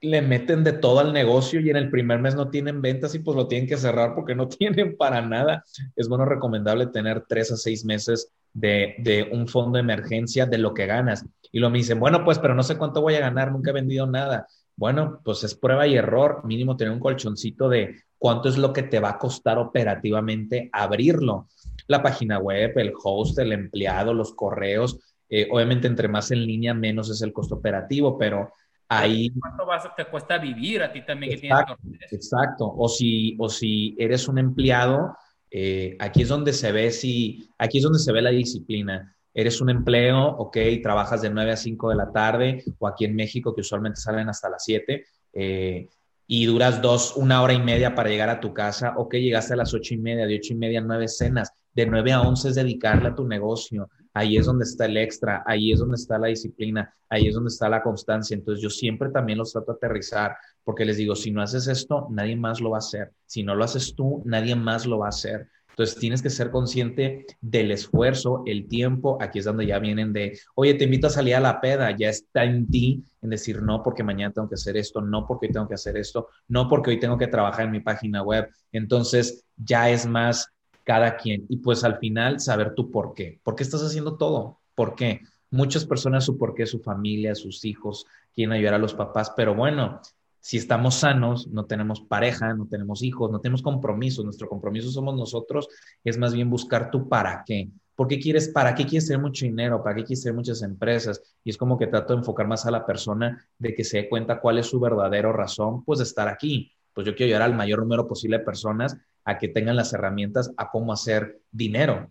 le 0.00 0.22
meten 0.22 0.62
de 0.62 0.72
todo 0.72 1.00
al 1.00 1.12
negocio 1.12 1.60
y 1.60 1.70
en 1.70 1.76
el 1.76 1.90
primer 1.90 2.20
mes 2.20 2.34
no 2.34 2.50
tienen 2.50 2.80
ventas 2.80 3.14
y 3.14 3.18
pues 3.18 3.36
lo 3.36 3.48
tienen 3.48 3.68
que 3.68 3.76
cerrar 3.76 4.14
porque 4.14 4.34
no 4.34 4.48
tienen 4.48 4.96
para 4.96 5.20
nada. 5.22 5.64
Es 5.96 6.08
bueno, 6.08 6.24
recomendable 6.24 6.86
tener 6.86 7.24
tres 7.28 7.52
a 7.52 7.56
seis 7.56 7.84
meses 7.84 8.32
de, 8.52 9.28
un 9.32 9.48
fondo 9.48 9.76
de 9.76 9.80
emergencia 9.80 10.46
de 10.46 10.58
lo 10.58 10.74
que 10.74 10.86
ganas. 10.86 11.24
Y 11.52 11.60
lo 11.60 11.70
me 11.70 11.78
dicen, 11.78 11.98
bueno, 11.98 12.24
pues, 12.24 12.38
pero 12.38 12.54
no 12.54 12.62
sé 12.62 12.76
cuánto 12.76 13.00
voy 13.00 13.14
a 13.14 13.20
ganar, 13.20 13.52
nunca 13.52 13.70
he 13.70 13.74
vendido 13.74 14.06
nada. 14.06 14.46
Bueno, 14.76 15.20
pues 15.24 15.42
es 15.42 15.54
prueba 15.54 15.86
y 15.86 15.96
error, 15.96 16.42
mínimo 16.44 16.76
tener 16.76 16.92
un 16.92 17.00
colchoncito 17.00 17.68
de 17.68 17.96
cuánto 18.16 18.48
es 18.48 18.58
lo 18.58 18.72
que 18.72 18.84
te 18.84 19.00
va 19.00 19.10
a 19.10 19.18
costar 19.18 19.58
operativamente 19.58 20.70
abrirlo. 20.72 21.48
La 21.88 22.02
página 22.02 22.38
web, 22.38 22.72
el 22.76 22.92
host, 23.02 23.38
el 23.38 23.52
empleado, 23.52 24.14
los 24.14 24.34
correos. 24.34 24.98
Eh, 25.28 25.48
obviamente, 25.50 25.88
entre 25.88 26.08
más 26.08 26.30
en 26.30 26.46
línea, 26.46 26.74
menos 26.74 27.10
es 27.10 27.22
el 27.22 27.32
costo 27.32 27.56
operativo, 27.56 28.16
pero 28.16 28.52
ahí... 28.88 29.30
¿Cuánto 29.38 29.66
vas, 29.66 29.88
te 29.96 30.04
cuesta 30.06 30.38
vivir 30.38 30.82
a 30.82 30.92
ti 30.92 31.04
también? 31.04 31.32
Exacto, 31.32 31.76
que 31.82 32.16
exacto. 32.16 32.74
O 32.76 32.88
si, 32.88 33.36
o 33.38 33.48
si 33.48 33.96
eres 33.98 34.28
un 34.28 34.38
empleado, 34.38 35.16
eh, 35.50 35.96
aquí 35.98 36.22
es 36.22 36.28
donde 36.28 36.52
se 36.52 36.72
ve 36.72 36.90
si, 36.90 37.48
aquí 37.58 37.78
es 37.78 37.84
donde 37.84 37.98
se 37.98 38.12
ve 38.12 38.22
la 38.22 38.30
disciplina. 38.30 39.14
Eres 39.34 39.60
un 39.60 39.70
empleo, 39.70 40.26
ok, 40.26 40.56
trabajas 40.82 41.22
de 41.22 41.30
9 41.30 41.52
a 41.52 41.56
5 41.56 41.90
de 41.90 41.96
la 41.96 42.10
tarde, 42.10 42.64
o 42.78 42.88
aquí 42.88 43.04
en 43.04 43.14
México, 43.14 43.54
que 43.54 43.60
usualmente 43.60 44.00
salen 44.00 44.28
hasta 44.28 44.48
las 44.48 44.64
7, 44.64 45.04
eh, 45.34 45.88
y 46.30 46.44
duras 46.44 46.82
dos, 46.82 47.16
una 47.16 47.40
hora 47.42 47.54
y 47.54 47.60
media 47.60 47.94
para 47.94 48.10
llegar 48.10 48.28
a 48.28 48.40
tu 48.40 48.52
casa, 48.52 48.94
ok, 48.96 49.14
llegaste 49.14 49.54
a 49.54 49.56
las 49.56 49.72
ocho 49.72 49.94
y 49.94 49.98
media, 49.98 50.26
de 50.26 50.36
ocho 50.36 50.52
y 50.52 50.56
media 50.56 50.80
a 50.80 50.82
nueve 50.82 51.08
cenas, 51.08 51.52
de 51.72 51.86
9 51.86 52.12
a 52.12 52.20
11 52.20 52.50
es 52.50 52.54
dedicarle 52.54 53.08
a 53.08 53.14
tu 53.14 53.26
negocio, 53.26 53.88
ahí 54.18 54.36
es 54.36 54.46
donde 54.46 54.64
está 54.64 54.86
el 54.86 54.96
extra, 54.96 55.44
ahí 55.46 55.72
es 55.72 55.78
donde 55.78 55.94
está 55.94 56.18
la 56.18 56.26
disciplina, 56.26 56.92
ahí 57.08 57.28
es 57.28 57.34
donde 57.34 57.48
está 57.48 57.68
la 57.68 57.82
constancia. 57.82 58.34
Entonces 58.34 58.60
yo 58.60 58.68
siempre 58.68 59.10
también 59.10 59.38
los 59.38 59.52
trato 59.52 59.72
de 59.72 59.76
aterrizar 59.76 60.36
porque 60.64 60.84
les 60.84 60.96
digo, 60.96 61.14
si 61.14 61.30
no 61.30 61.40
haces 61.40 61.68
esto, 61.68 62.08
nadie 62.10 62.34
más 62.34 62.60
lo 62.60 62.70
va 62.70 62.78
a 62.78 62.78
hacer. 62.78 63.12
Si 63.26 63.44
no 63.44 63.54
lo 63.54 63.64
haces 63.64 63.94
tú, 63.94 64.22
nadie 64.26 64.56
más 64.56 64.86
lo 64.86 64.98
va 64.98 65.06
a 65.06 65.10
hacer. 65.10 65.48
Entonces 65.70 65.96
tienes 65.96 66.22
que 66.22 66.30
ser 66.30 66.50
consciente 66.50 67.24
del 67.40 67.70
esfuerzo, 67.70 68.42
el 68.46 68.66
tiempo. 68.66 69.16
Aquí 69.20 69.38
es 69.38 69.44
donde 69.44 69.64
ya 69.64 69.78
vienen 69.78 70.12
de, 70.12 70.36
oye, 70.56 70.74
te 70.74 70.84
invito 70.84 71.06
a 71.06 71.10
salir 71.10 71.36
a 71.36 71.40
la 71.40 71.60
peda. 71.60 71.96
Ya 71.96 72.08
está 72.08 72.42
en 72.42 72.66
ti 72.66 73.04
en 73.22 73.30
decir 73.30 73.62
no 73.62 73.84
porque 73.84 74.02
mañana 74.02 74.32
tengo 74.32 74.48
que 74.48 74.56
hacer 74.56 74.76
esto, 74.76 75.00
no 75.00 75.24
porque 75.28 75.46
hoy 75.46 75.52
tengo 75.52 75.68
que 75.68 75.74
hacer 75.74 75.96
esto, 75.96 76.28
no 76.48 76.68
porque 76.68 76.90
hoy 76.90 76.98
tengo 76.98 77.16
que 77.16 77.28
trabajar 77.28 77.66
en 77.66 77.70
mi 77.70 77.80
página 77.80 78.24
web. 78.24 78.48
Entonces 78.72 79.44
ya 79.56 79.88
es 79.88 80.04
más 80.04 80.52
cada 80.88 81.18
quien. 81.18 81.44
Y 81.50 81.58
pues 81.58 81.84
al 81.84 81.98
final 81.98 82.40
saber 82.40 82.74
tu 82.74 82.90
por 82.90 83.12
qué. 83.12 83.38
¿Por 83.42 83.54
qué 83.54 83.62
estás 83.62 83.82
haciendo 83.82 84.16
todo? 84.16 84.60
¿Por 84.74 84.94
qué? 84.94 85.20
Muchas 85.50 85.84
personas 85.84 86.24
su 86.24 86.38
por 86.38 86.54
qué, 86.54 86.64
su 86.64 86.80
familia, 86.80 87.34
sus 87.34 87.66
hijos, 87.66 88.06
quieren 88.34 88.54
ayudar 88.54 88.72
a 88.72 88.78
los 88.78 88.94
papás, 88.94 89.30
pero 89.36 89.54
bueno, 89.54 90.00
si 90.40 90.56
estamos 90.56 90.94
sanos, 90.94 91.46
no 91.48 91.66
tenemos 91.66 92.00
pareja, 92.00 92.54
no 92.54 92.68
tenemos 92.68 93.02
hijos, 93.02 93.30
no 93.30 93.38
tenemos 93.38 93.60
compromisos, 93.60 94.24
nuestro 94.24 94.48
compromiso 94.48 94.90
somos 94.90 95.14
nosotros, 95.14 95.68
es 96.04 96.16
más 96.16 96.32
bien 96.32 96.48
buscar 96.48 96.90
tu 96.90 97.06
para 97.06 97.42
qué. 97.44 97.68
¿Por 97.94 98.08
qué 98.08 98.18
quieres, 98.18 98.48
para 98.48 98.74
qué 98.74 98.86
quieres 98.86 99.08
tener 99.08 99.20
mucho 99.20 99.44
dinero? 99.44 99.82
¿Para 99.82 99.96
qué 99.96 100.04
quieres 100.04 100.22
tener 100.22 100.36
muchas 100.36 100.62
empresas? 100.62 101.20
Y 101.44 101.50
es 101.50 101.58
como 101.58 101.76
que 101.76 101.88
trato 101.88 102.14
de 102.14 102.20
enfocar 102.20 102.46
más 102.46 102.64
a 102.64 102.70
la 102.70 102.86
persona 102.86 103.46
de 103.58 103.74
que 103.74 103.84
se 103.84 103.98
dé 103.98 104.08
cuenta 104.08 104.40
cuál 104.40 104.56
es 104.56 104.66
su 104.66 104.80
verdadero 104.80 105.34
razón, 105.34 105.84
pues 105.84 105.98
de 105.98 106.04
estar 106.04 106.28
aquí. 106.28 106.72
Pues 106.98 107.06
yo 107.06 107.14
quiero 107.14 107.28
ayudar 107.28 107.42
al 107.42 107.54
mayor 107.54 107.78
número 107.78 108.08
posible 108.08 108.38
de 108.38 108.44
personas 108.44 108.96
a 109.24 109.38
que 109.38 109.46
tengan 109.46 109.76
las 109.76 109.92
herramientas 109.92 110.52
a 110.56 110.68
cómo 110.68 110.92
hacer 110.92 111.38
dinero. 111.52 112.10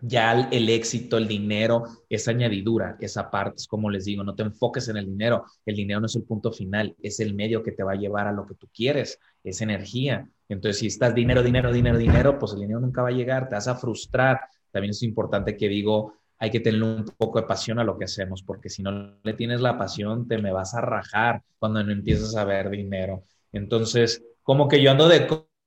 Ya 0.00 0.48
el, 0.50 0.70
éxito, 0.70 1.18
el 1.18 1.28
dinero, 1.28 1.84
esa 2.08 2.30
añadidura, 2.30 2.96
esa 2.98 3.30
parte, 3.30 3.56
es 3.56 3.66
como 3.66 3.90
les 3.90 4.06
digo, 4.06 4.24
no 4.24 4.34
te 4.34 4.42
enfoques 4.42 4.88
en 4.88 4.96
el 4.96 5.04
dinero. 5.04 5.44
El 5.66 5.76
dinero 5.76 6.00
no 6.00 6.06
es 6.06 6.16
el 6.16 6.22
punto 6.22 6.50
final, 6.50 6.96
es 7.02 7.20
el 7.20 7.34
medio 7.34 7.62
que 7.62 7.72
te 7.72 7.82
va 7.82 7.92
a 7.92 7.96
llevar 7.96 8.26
a 8.26 8.32
lo 8.32 8.46
que 8.46 8.54
tú 8.54 8.70
quieres, 8.74 9.20
es 9.44 9.60
energía. 9.60 10.26
Entonces, 10.48 10.78
si 10.78 10.86
estás 10.86 11.14
dinero, 11.14 11.42
dinero, 11.42 11.70
dinero, 11.70 11.98
dinero, 11.98 12.38
pues 12.38 12.54
el 12.54 12.60
dinero 12.60 12.80
nunca 12.80 13.02
va 13.02 13.08
a 13.08 13.12
llegar, 13.12 13.50
te 13.50 13.56
vas 13.56 13.68
a 13.68 13.76
frustrar. 13.76 14.40
También 14.70 14.92
es 14.92 15.02
importante 15.02 15.58
que 15.58 15.68
digo, 15.68 16.14
hay 16.38 16.50
que 16.50 16.60
tener 16.60 16.82
un 16.82 17.04
poco 17.18 17.38
de 17.38 17.46
pasión 17.46 17.78
a 17.80 17.84
lo 17.84 17.98
que 17.98 18.06
hacemos, 18.06 18.42
porque 18.42 18.70
si 18.70 18.82
no 18.82 19.18
le 19.22 19.34
tienes 19.34 19.60
la 19.60 19.76
pasión, 19.76 20.26
te 20.26 20.38
me 20.38 20.52
vas 20.52 20.72
a 20.72 20.80
rajar 20.80 21.42
cuando 21.58 21.84
no 21.84 21.92
empiezas 21.92 22.34
a 22.34 22.44
ver 22.44 22.70
dinero. 22.70 23.22
Entonces, 23.56 24.22
como 24.42 24.68
que 24.68 24.80
yo 24.80 24.90
ando 24.90 25.08
de 25.08 25.26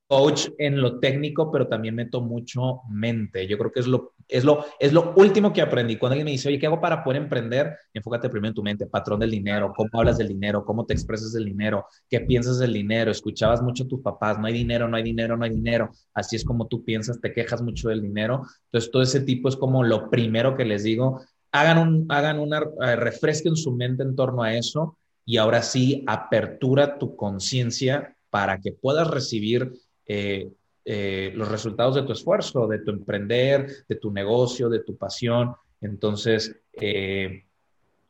coach 0.09 0.47
en 0.57 0.81
lo 0.81 0.99
técnico, 0.99 1.51
pero 1.51 1.67
también 1.67 1.93
meto 1.93 2.19
mucho 2.21 2.81
mente. 2.89 3.45
Yo 3.47 3.59
creo 3.59 3.71
que 3.71 3.79
es 3.79 3.87
lo, 3.87 4.13
es 4.27 4.43
lo, 4.43 4.65
es 4.79 4.91
lo 4.91 5.13
último 5.15 5.53
que 5.53 5.61
aprendí. 5.61 5.97
Cuando 5.97 6.13
alguien 6.13 6.25
me 6.25 6.31
dice, 6.31 6.49
oye, 6.49 6.57
¿qué 6.57 6.65
hago 6.65 6.81
para 6.81 7.03
poder 7.03 7.21
emprender? 7.21 7.75
Enfócate 7.93 8.27
primero 8.27 8.49
en 8.49 8.55
tu 8.55 8.63
mente, 8.63 8.87
patrón 8.87 9.19
del 9.19 9.29
dinero, 9.29 9.71
cómo 9.75 9.89
hablas 9.93 10.17
del 10.17 10.29
dinero, 10.29 10.65
cómo 10.65 10.85
te 10.85 10.93
expresas 10.93 11.31
del 11.33 11.45
dinero, 11.45 11.85
qué 12.09 12.21
piensas 12.21 12.57
del 12.57 12.73
dinero. 12.73 13.11
Escuchabas 13.11 13.61
mucho 13.61 13.83
a 13.83 13.87
tus 13.87 14.01
papás, 14.01 14.39
no 14.39 14.47
hay 14.47 14.53
dinero, 14.53 14.87
no 14.87 14.97
hay 14.97 15.03
dinero, 15.03 15.37
no 15.37 15.43
hay 15.43 15.51
dinero. 15.51 15.91
Así 16.13 16.35
es 16.35 16.43
como 16.43 16.67
tú 16.67 16.83
piensas, 16.83 17.21
te 17.21 17.31
quejas 17.31 17.61
mucho 17.61 17.89
del 17.89 18.01
dinero. 18.01 18.43
Entonces, 18.65 18.89
todo 18.89 19.03
ese 19.03 19.21
tipo 19.21 19.47
es 19.47 19.55
como 19.55 19.83
lo 19.83 20.09
primero 20.09 20.57
que 20.57 20.65
les 20.65 20.83
digo. 20.83 21.21
Hagan, 21.51 21.77
un, 21.77 22.05
hagan 22.09 22.39
una, 22.39 22.61
eh, 22.81 22.95
refresquen 22.95 23.55
su 23.55 23.75
mente 23.75 24.03
en 24.03 24.15
torno 24.15 24.41
a 24.41 24.55
eso 24.55 24.98
y 25.29 25.37
ahora 25.37 25.61
sí, 25.61 26.03
apertura 26.07 26.97
tu 26.97 27.15
conciencia 27.15 28.17
para 28.31 28.59
que 28.59 28.71
puedas 28.71 29.07
recibir 29.07 29.71
eh, 30.07 30.51
eh, 30.85 31.31
los 31.35 31.47
resultados 31.49 31.93
de 31.93 32.01
tu 32.01 32.13
esfuerzo, 32.13 32.67
de 32.67 32.79
tu 32.79 32.89
emprender, 32.89 33.67
de 33.87 33.95
tu 33.97 34.11
negocio, 34.11 34.69
de 34.69 34.79
tu 34.79 34.97
pasión. 34.97 35.53
Entonces, 35.81 36.59
eh, 36.73 37.43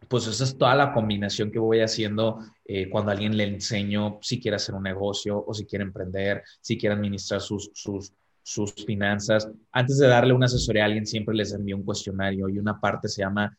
pues 0.07 0.27
esa 0.27 0.45
es 0.45 0.57
toda 0.57 0.75
la 0.75 0.93
combinación 0.93 1.51
que 1.51 1.59
voy 1.59 1.81
haciendo 1.81 2.39
cuando 2.89 3.11
a 3.11 3.15
alguien 3.15 3.35
le 3.35 3.43
enseño 3.43 4.19
si 4.21 4.39
quiere 4.39 4.55
hacer 4.55 4.75
un 4.75 4.83
negocio 4.83 5.43
o 5.45 5.53
si 5.53 5.65
quiere 5.65 5.83
emprender, 5.83 6.43
si 6.61 6.77
quiere 6.77 6.95
administrar 6.95 7.41
sus, 7.41 7.69
sus, 7.73 8.13
sus 8.43 8.73
finanzas. 8.85 9.49
Antes 9.73 9.97
de 9.97 10.07
darle 10.07 10.31
una 10.31 10.45
asesoría 10.45 10.83
a 10.83 10.85
alguien, 10.85 11.05
siempre 11.05 11.35
les 11.35 11.51
envío 11.51 11.75
un 11.75 11.83
cuestionario 11.83 12.47
y 12.47 12.59
una 12.59 12.79
parte 12.79 13.09
se 13.09 13.23
llama 13.23 13.57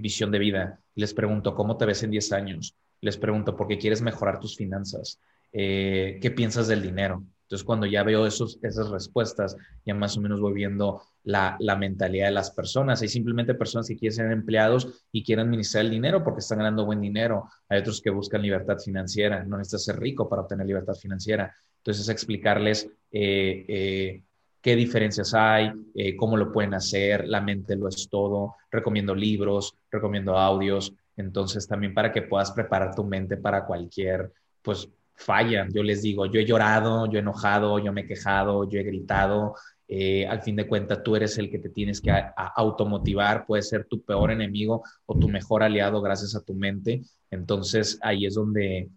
visión 0.00 0.30
de 0.30 0.38
vida. 0.38 0.80
Les 0.94 1.12
pregunto, 1.12 1.54
¿cómo 1.54 1.76
te 1.76 1.86
ves 1.86 2.02
en 2.02 2.10
10 2.10 2.32
años? 2.32 2.74
Les 3.00 3.18
pregunto, 3.18 3.56
¿por 3.56 3.68
qué 3.68 3.78
quieres 3.78 4.02
mejorar 4.02 4.40
tus 4.40 4.56
finanzas? 4.56 5.20
Eh, 5.52 6.18
qué 6.20 6.30
piensas 6.30 6.68
del 6.68 6.82
dinero. 6.82 7.22
Entonces, 7.42 7.64
cuando 7.64 7.86
ya 7.86 8.02
veo 8.02 8.26
esos, 8.26 8.58
esas 8.62 8.90
respuestas, 8.90 9.56
ya 9.84 9.94
más 9.94 10.16
o 10.16 10.20
menos 10.20 10.40
voy 10.40 10.52
viendo 10.52 11.00
la, 11.22 11.56
la, 11.60 11.76
mentalidad 11.76 12.26
de 12.26 12.32
las 12.32 12.50
personas. 12.50 13.00
Hay 13.02 13.08
simplemente 13.08 13.54
personas 13.54 13.86
que 13.86 13.96
quieren 13.96 14.16
ser 14.16 14.32
empleados 14.32 15.06
y 15.12 15.22
quieren 15.22 15.46
administrar 15.46 15.84
el 15.84 15.92
dinero 15.92 16.24
porque 16.24 16.40
están 16.40 16.58
ganando 16.58 16.84
buen 16.84 17.00
dinero. 17.00 17.48
Hay 17.68 17.78
otros 17.78 18.00
que 18.00 18.10
buscan 18.10 18.42
libertad 18.42 18.78
financiera. 18.78 19.44
No 19.44 19.58
necesitas 19.58 19.84
ser 19.84 20.00
rico 20.00 20.28
para 20.28 20.42
obtener 20.42 20.66
libertad 20.66 20.94
financiera. 20.94 21.54
Entonces, 21.78 22.08
explicarles 22.08 22.90
eh, 23.12 23.64
eh, 23.68 24.22
qué 24.66 24.74
diferencias 24.74 25.32
hay, 25.32 25.70
cómo 26.16 26.36
lo 26.36 26.50
pueden 26.50 26.74
hacer. 26.74 27.28
La 27.28 27.40
mente 27.40 27.76
lo 27.76 27.86
es 27.86 28.08
todo. 28.08 28.56
Recomiendo 28.68 29.14
libros, 29.14 29.76
recomiendo 29.88 30.36
audios. 30.36 30.92
Entonces, 31.16 31.68
también 31.68 31.94
para 31.94 32.10
que 32.10 32.22
puedas 32.22 32.50
preparar 32.50 32.92
tu 32.92 33.04
mente 33.04 33.36
para 33.36 33.64
cualquier, 33.64 34.32
pues, 34.62 34.88
fallan. 35.14 35.70
Yo 35.72 35.84
les 35.84 36.02
digo, 36.02 36.26
yo 36.26 36.40
he 36.40 36.44
llorado, 36.44 37.06
yo 37.06 37.18
he 37.18 37.20
enojado, 37.20 37.78
yo 37.78 37.92
me 37.92 38.00
he 38.00 38.06
quejado, 38.08 38.68
yo 38.68 38.80
he 38.80 38.82
gritado. 38.82 39.54
Eh, 39.86 40.26
al 40.26 40.42
fin 40.42 40.56
de 40.56 40.66
cuentas, 40.66 41.00
tú 41.04 41.14
eres 41.14 41.38
el 41.38 41.48
que 41.48 41.60
te 41.60 41.68
tienes 41.68 42.00
que 42.00 42.10
automotivar, 42.56 43.46
puede 43.46 43.62
ser 43.62 43.84
tu 43.84 44.02
peor 44.02 44.32
enemigo 44.32 44.82
o 45.06 45.16
tu 45.16 45.28
mejor 45.28 45.62
aliado 45.62 46.02
gracias 46.02 46.34
a 46.34 46.42
tu 46.42 46.54
mente. 46.54 47.02
Entonces, 47.30 48.00
ahí 48.02 48.26
es 48.26 48.34
donde, 48.34 48.88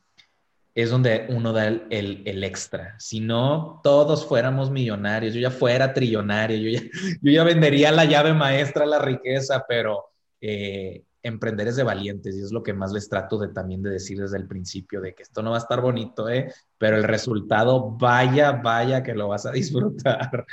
es 0.76 0.90
donde 0.90 1.28
uno 1.30 1.52
da 1.52 1.68
el, 1.68 2.24
el, 2.26 2.44
extra. 2.44 2.96
Si 3.00 3.20
no, 3.20 3.82
todos 3.84 4.26
fuéramos 4.26 4.70
millonarios, 4.72 5.34
yo 5.34 5.42
ya 5.42 5.52
fuera 5.52 5.94
trillonario, 5.94 6.58
yo 6.58 6.80
ya, 6.80 6.82
yo 7.22 7.32
ya 7.32 7.44
vendería 7.44 7.92
la 7.92 8.06
llave 8.06 8.34
maestra 8.34 8.86
la 8.86 9.00
riqueza, 9.00 9.66
pero 9.68 10.06
eh, 10.42 11.04
emprender 11.24 11.68
es 11.68 11.76
de 11.76 11.84
valientes 11.84 12.36
y 12.36 12.42
es 12.42 12.52
lo 12.52 12.64
que 12.64 12.74
más 12.74 12.92
les 12.92 13.10
trato 13.10 13.38
de 13.38 13.50
también 13.50 13.82
de 13.82 13.90
decir 13.90 14.20
desde 14.20 14.38
el 14.38 14.48
principio, 14.48 15.02
de 15.02 15.14
que 15.14 15.24
esto 15.24 15.42
no 15.42 15.52
va 15.52 15.58
a 15.58 15.62
estar 15.62 15.82
bonito, 15.82 16.30
¿eh? 16.30 16.54
pero 16.78 16.98
el 16.98 17.04
resultado, 17.04 17.92
vaya, 17.92 18.52
vaya 18.54 19.04
que 19.04 19.14
lo 19.14 19.28
vas 19.28 19.46
a 19.46 19.52
disfrutar, 19.52 20.46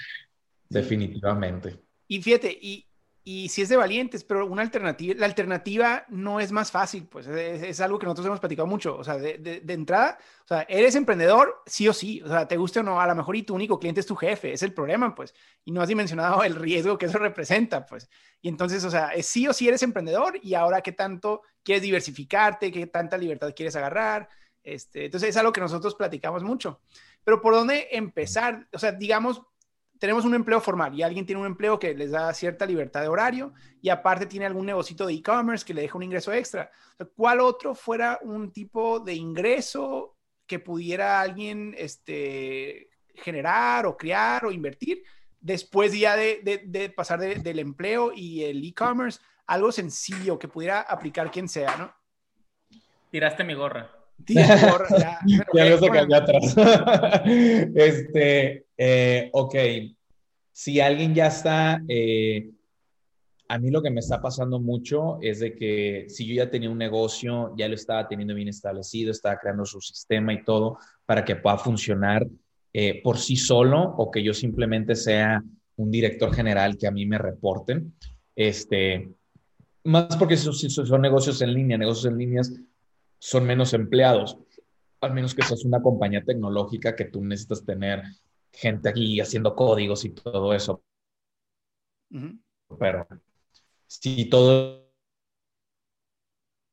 definitivamente. 0.69 1.81
Y 2.09 2.23
fíjate, 2.23 2.57
y 2.61 2.87
y 3.29 3.49
sí 3.49 3.61
es 3.63 3.69
de 3.69 3.77
valientes, 3.77 4.23
pero 4.23 4.47
una 4.47 4.63
alternativa, 4.63 5.13
la 5.19 5.27
alternativa 5.27 6.05
no 6.11 6.39
es 6.39 6.53
más 6.53 6.71
fácil, 6.71 7.09
pues 7.09 7.27
es, 7.27 7.81
algo 7.81 7.99
que 7.99 8.07
nosotros 8.07 8.27
hemos 8.27 8.39
platicado 8.39 8.69
mucho, 8.69 8.97
o 8.97 9.03
sea, 9.03 9.17
de, 9.19 9.39
de, 9.39 9.75
entrada, 9.75 10.17
o 10.45 10.47
sea, 10.47 10.65
eres 10.69 10.95
emprendedor, 10.95 11.61
sí 11.67 11.89
o 11.89 11.93
sí, 11.93 12.23
o 12.23 12.29
sea, 12.29 12.47
te 12.47 12.57
guste 12.57 12.79
o 12.79 12.83
no, 12.85 13.01
a 13.01 13.07
lo 13.09 13.17
mejor 13.17 13.35
y 13.35 13.43
tu 13.43 13.57
único 13.57 13.81
cliente 13.81 13.99
es 13.99 14.07
tu 14.07 14.15
jefe, 14.15 14.53
es 14.53 14.63
el 14.63 14.73
problema, 14.73 15.13
pues, 15.13 15.35
y 15.65 15.73
no 15.73 15.83
has 15.83 15.89
dimensionado 15.89 16.45
el 16.45 16.55
riesgo 16.55 16.99
que 16.99 17.07
eso 17.07 17.19
representa, 17.19 17.85
pues, 17.85 18.09
y 18.41 18.49
entonces, 18.49 18.85
o 18.85 18.91
sea, 18.93 19.09
es 19.09 19.27
sí 19.27 19.49
o 19.49 19.53
sí 19.53 19.67
eres 19.67 19.83
emprendedor 19.83 20.39
y 20.41 20.55
ahora 20.55 20.81
qué 20.81 20.93
tanto 20.93 21.43
quieres 21.65 21.83
diversificarte, 21.83 22.71
qué 22.71 22.87
tanta 22.87 23.19
libertad 23.19 23.53
quieres 23.57 23.75
agarrar, 23.75 24.29
este, 24.63 25.07
entonces 25.07 25.31
es 25.31 25.37
algo 25.37 25.53
que 25.53 25.61
nosotros 25.61 25.97
platicamos 25.97 26.45
mucho, 26.45 26.81
pero 27.25 27.41
¿por 27.41 27.55
dónde 27.55 27.89
empezar? 27.91 28.69
O 28.73 28.79
sea, 28.79 28.93
digamos, 28.93 29.43
tenemos 29.99 30.25
un 30.25 30.35
empleo 30.35 30.61
formal 30.61 30.95
y 30.95 31.03
alguien 31.03 31.27
tiene 31.27 31.41
un 31.41 31.47
empleo 31.47 31.79
que 31.79 31.95
les 31.95 32.11
da 32.11 32.33
cierta 32.35 32.67
libertad 32.67 33.01
de 33.01 33.09
horario 33.09 33.53
y 33.81 33.89
aparte 33.89 34.27
tiene 34.27 34.47
algún 34.47 34.67
negocito 34.67 35.07
de 35.07 35.15
e-commerce 35.15 35.65
que 35.65 35.75
le 35.75 35.83
deja 35.83 35.97
un 35.97 36.03
ingreso 36.03 36.33
extra. 36.33 36.71
¿Cuál 37.15 37.41
otro 37.41 37.75
fuera 37.75 38.19
un 38.23 38.53
tipo 38.53 39.01
de 39.01 39.15
ingreso 39.15 40.17
que 40.47 40.59
pudiera 40.59 41.21
alguien 41.21 41.75
este, 41.77 42.91
generar 43.15 43.87
o 43.87 43.97
crear 43.97 44.45
o 44.45 44.53
invertir 44.53 45.03
después 45.41 45.99
ya 45.99 46.17
de, 46.17 46.93
pasar 46.97 47.21
del 47.21 47.59
empleo 47.59 48.13
y 48.15 48.45
el 48.45 48.65
e-commerce? 48.65 49.21
Algo 49.47 49.71
sencillo 49.71 50.39
que 50.39 50.49
pudiera 50.49 50.81
aplicar 50.81 51.31
quien 51.31 51.49
sea, 51.49 51.77
¿no? 51.77 51.95
Tiraste 53.11 53.45
mi 53.45 53.55
gorra. 53.55 53.96
Tiraste 54.25 54.67
mi 54.67 54.73
gorra, 54.73 54.89
ya. 54.99 55.21
ya 55.55 55.79
se 56.09 56.15
atrás. 56.15 56.57
este, 57.75 58.67
eh, 58.77 59.31
ok, 59.33 59.55
si 60.53 60.81
alguien 60.81 61.15
ya 61.15 61.27
está, 61.27 61.83
eh, 61.89 62.51
a 63.49 63.59
mí 63.59 63.71
lo 63.71 63.83
que 63.83 63.91
me 63.91 64.01
está 64.01 64.21
pasando 64.21 64.59
mucho 64.59 65.19
es 65.21 65.41
de 65.41 65.55
que 65.55 66.07
si 66.09 66.27
yo 66.27 66.35
ya 66.35 66.51
tenía 66.51 66.71
un 66.71 66.79
negocio, 66.79 67.55
ya 67.57 67.69
lo 67.69 67.75
estaba 67.75 68.09
teniendo 68.09 68.35
bien 68.35 68.49
establecido, 68.49 69.11
estaba 69.11 69.39
creando 69.39 69.65
su 69.65 69.81
sistema 69.81 70.33
y 70.33 70.45
todo 70.45 70.79
para 71.05 71.25
que 71.25 71.37
pueda 71.37 71.59
funcionar 71.59 72.27
eh, 72.73 73.01
por 73.03 73.19
sí 73.19 73.37
solo 73.37 73.95
o 73.97 74.11
que 74.11 74.23
yo 74.23 74.35
simplemente 74.35 74.95
sea 74.97 75.43
un 75.77 75.91
director 75.91 76.35
general 76.35 76.77
que 76.77 76.87
a 76.87 76.91
mí 76.91 77.07
me 77.07 77.19
reporten. 77.19 77.95
Este, 78.35 79.09
más 79.85 80.17
porque 80.17 80.37
son, 80.37 80.55
son 80.55 81.01
negocios 81.01 81.41
en 81.43 81.55
línea, 81.55 81.79
negocios 81.79 82.13
en 82.13 82.19
líneas 82.19 82.53
son 83.27 83.45
menos 83.45 83.75
empleados, 83.75 84.39
al 85.01 85.13
menos 85.13 85.35
que 85.35 85.43
seas 85.43 85.65
una 85.65 85.83
compañía 85.83 86.23
tecnológica 86.23 86.95
que 86.95 87.07
tú 87.07 87.25
necesitas 87.25 87.65
tener 87.65 88.05
gente 88.53 88.89
aquí 88.89 89.21
haciendo 89.21 89.57
códigos 89.57 90.05
y 90.05 90.11
todo 90.11 90.55
eso. 90.55 90.85
Pero 92.79 93.05
si 93.89 94.27
todo 94.27 94.89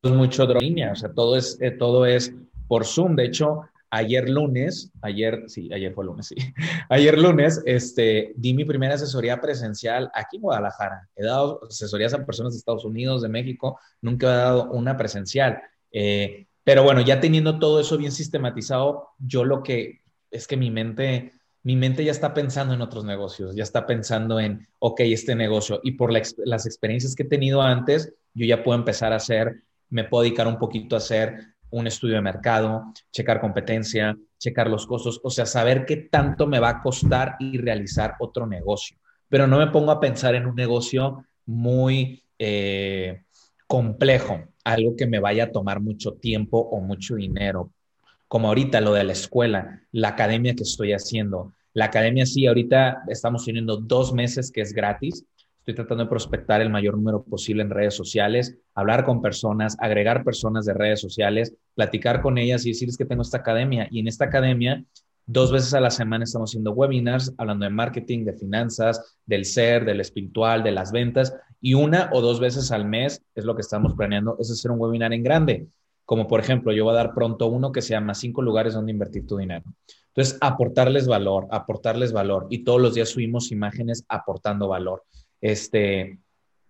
es 0.04 0.12
mucho 0.12 0.46
de 0.46 0.54
línea, 0.60 0.92
o 0.92 0.96
sea, 0.96 1.12
todo 1.12 1.38
es, 1.38 1.58
eh, 1.60 1.72
todo 1.72 2.06
es 2.06 2.32
por 2.68 2.86
Zoom. 2.86 3.16
De 3.16 3.26
hecho, 3.26 3.62
ayer 3.90 4.30
lunes, 4.30 4.92
ayer, 5.02 5.46
sí, 5.48 5.74
ayer 5.74 5.92
fue 5.92 6.06
lunes, 6.06 6.28
sí. 6.28 6.36
Ayer 6.90 7.18
lunes, 7.18 7.64
este, 7.66 8.32
di 8.36 8.54
mi 8.54 8.64
primera 8.64 8.94
asesoría 8.94 9.42
presencial 9.42 10.12
aquí 10.14 10.38
en 10.38 10.44
Guadalajara. 10.44 11.10
He 11.16 11.24
dado 11.24 11.62
asesorías 11.68 12.14
a 12.14 12.24
personas 12.24 12.54
de 12.54 12.60
Estados 12.60 12.86
Unidos, 12.86 13.24
de 13.24 13.30
México, 13.30 13.80
nunca 14.02 14.28
he 14.28 14.38
dado 14.38 14.72
una 14.72 14.96
presencial. 14.96 15.60
Eh, 15.94 16.48
pero 16.66 16.84
bueno, 16.84 17.00
ya 17.00 17.22
teniendo 17.22 17.60
todo 17.60 17.80
eso 17.80 17.98
bien 17.98 18.12
sistematizado, 18.12 19.12
yo 19.20 19.46
lo 19.46 19.64
que 19.64 20.02
es 20.32 20.48
que 20.48 20.58
mi 20.58 20.72
mente 20.72 21.32
mi 21.64 21.78
mente 21.78 22.04
ya 22.04 22.12
está 22.12 22.34
pensando 22.34 22.74
en 22.74 22.82
otros 22.82 23.06
negocios, 23.06 23.56
ya 23.56 23.64
está 23.64 23.88
pensando 23.88 24.40
en, 24.40 24.68
ok, 24.80 25.00
este 25.00 25.34
negocio. 25.34 25.80
Y 25.82 25.94
por 25.94 26.12
las 26.12 26.66
experiencias 26.66 27.16
que 27.16 27.24
he 27.24 27.28
tenido 27.28 27.62
antes, 27.62 28.14
yo 28.34 28.46
ya 28.46 28.64
puedo 28.64 28.78
empezar 28.78 29.14
a 29.14 29.18
hacer, 29.18 29.64
me 29.90 30.04
puedo 30.04 30.24
dedicar 30.24 30.48
un 30.48 30.60
poquito 30.60 30.96
a 30.96 30.98
hacer 30.98 31.38
un 31.70 31.88
estudio 31.88 32.16
de 32.16 32.22
mercado, 32.22 32.84
checar 33.12 33.40
competencia, 33.40 34.16
checar 34.38 34.70
los 34.70 34.86
costos, 34.86 35.22
o 35.24 35.30
sea, 35.30 35.46
saber 35.46 35.86
qué 35.86 35.96
tanto 35.96 36.48
me 36.48 36.60
va 36.60 36.70
a 36.70 36.82
costar 36.82 37.38
y 37.40 37.58
realizar 37.58 38.16
otro 38.20 38.46
negocio. 38.46 38.98
Pero 39.30 39.48
no 39.48 39.58
me 39.58 39.68
pongo 39.68 39.92
a 39.92 40.02
pensar 40.02 40.36
en 40.36 40.46
un 40.46 40.56
negocio 40.56 41.26
muy 41.46 42.24
eh, 42.38 43.23
complejo, 43.74 44.40
algo 44.64 44.96
que 44.96 45.08
me 45.08 45.18
vaya 45.18 45.46
a 45.46 45.52
tomar 45.52 45.80
mucho 45.80 46.12
tiempo 46.12 46.60
o 46.60 46.80
mucho 46.80 47.16
dinero, 47.16 47.72
como 48.28 48.50
ahorita 48.50 48.80
lo 48.82 48.94
de 48.94 49.04
la 49.04 49.14
escuela, 49.14 49.82
la 49.92 50.10
academia 50.10 50.54
que 50.54 50.62
estoy 50.62 50.94
haciendo. 50.94 51.56
La 51.74 51.86
academia 51.86 52.28
sí, 52.28 52.46
ahorita 52.46 53.02
estamos 53.08 53.46
teniendo 53.46 53.78
dos 53.78 54.14
meses 54.14 54.52
que 54.52 54.62
es 54.62 54.74
gratis. 54.74 55.26
Estoy 55.58 55.74
tratando 55.74 56.04
de 56.04 56.10
prospectar 56.12 56.62
el 56.62 56.70
mayor 56.70 56.98
número 56.98 57.24
posible 57.24 57.64
en 57.64 57.72
redes 57.72 57.96
sociales, 57.96 58.56
hablar 58.76 59.06
con 59.06 59.24
personas, 59.24 59.76
agregar 59.80 60.24
personas 60.24 60.66
de 60.66 60.76
redes 60.76 61.02
sociales, 61.02 61.56
platicar 61.74 62.22
con 62.22 62.38
ellas 62.38 62.68
y 62.68 62.70
decirles 62.70 62.96
que 62.96 63.06
tengo 63.06 63.24
esta 63.24 63.40
academia. 63.40 63.88
Y 63.90 64.02
en 64.02 64.08
esta 64.08 64.26
academia, 64.26 64.86
dos 65.26 65.52
veces 65.52 65.74
a 65.74 65.80
la 65.80 65.90
semana 65.90 66.26
estamos 66.26 66.52
haciendo 66.52 66.74
webinars 66.74 67.34
hablando 67.40 67.64
de 67.64 67.72
marketing, 67.72 68.26
de 68.26 68.34
finanzas, 68.34 69.18
del 69.26 69.46
ser, 69.46 69.84
del 69.84 70.00
espiritual, 70.00 70.62
de 70.62 70.74
las 70.74 70.92
ventas. 70.92 71.34
Y 71.64 71.74
una 71.74 72.12
o 72.14 72.22
dos 72.22 72.40
veces 72.40 72.72
al 72.72 72.86
mes 72.86 73.24
es 73.34 73.46
lo 73.46 73.56
que 73.56 73.62
estamos 73.62 73.96
planeando, 73.96 74.38
es 74.40 74.52
hacer 74.52 74.70
un 74.70 74.80
webinar 74.80 75.14
en 75.14 75.24
grande 75.24 75.68
como 76.06 76.28
por 76.28 76.40
ejemplo, 76.40 76.74
yo 76.74 76.84
voy 76.84 76.94
a 76.94 76.98
dar 76.98 77.14
pronto 77.14 77.48
uno 77.48 77.72
que 77.72 77.82
se 77.82 77.92
llama 77.92 78.14
cinco 78.14 78.42
lugares 78.42 78.74
donde 78.74 78.92
invertir 78.92 79.26
tu 79.26 79.38
dinero. 79.38 79.64
Entonces, 80.08 80.38
aportarles 80.42 81.08
valor, 81.08 81.48
aportarles 81.50 82.12
valor. 82.12 82.48
Y 82.50 82.64
todos 82.64 82.82
los 82.82 82.94
días 82.94 83.10
subimos 83.10 83.52
imágenes 83.52 84.06
aportando 84.08 84.68
valor. 84.68 85.04
Este, 85.42 86.20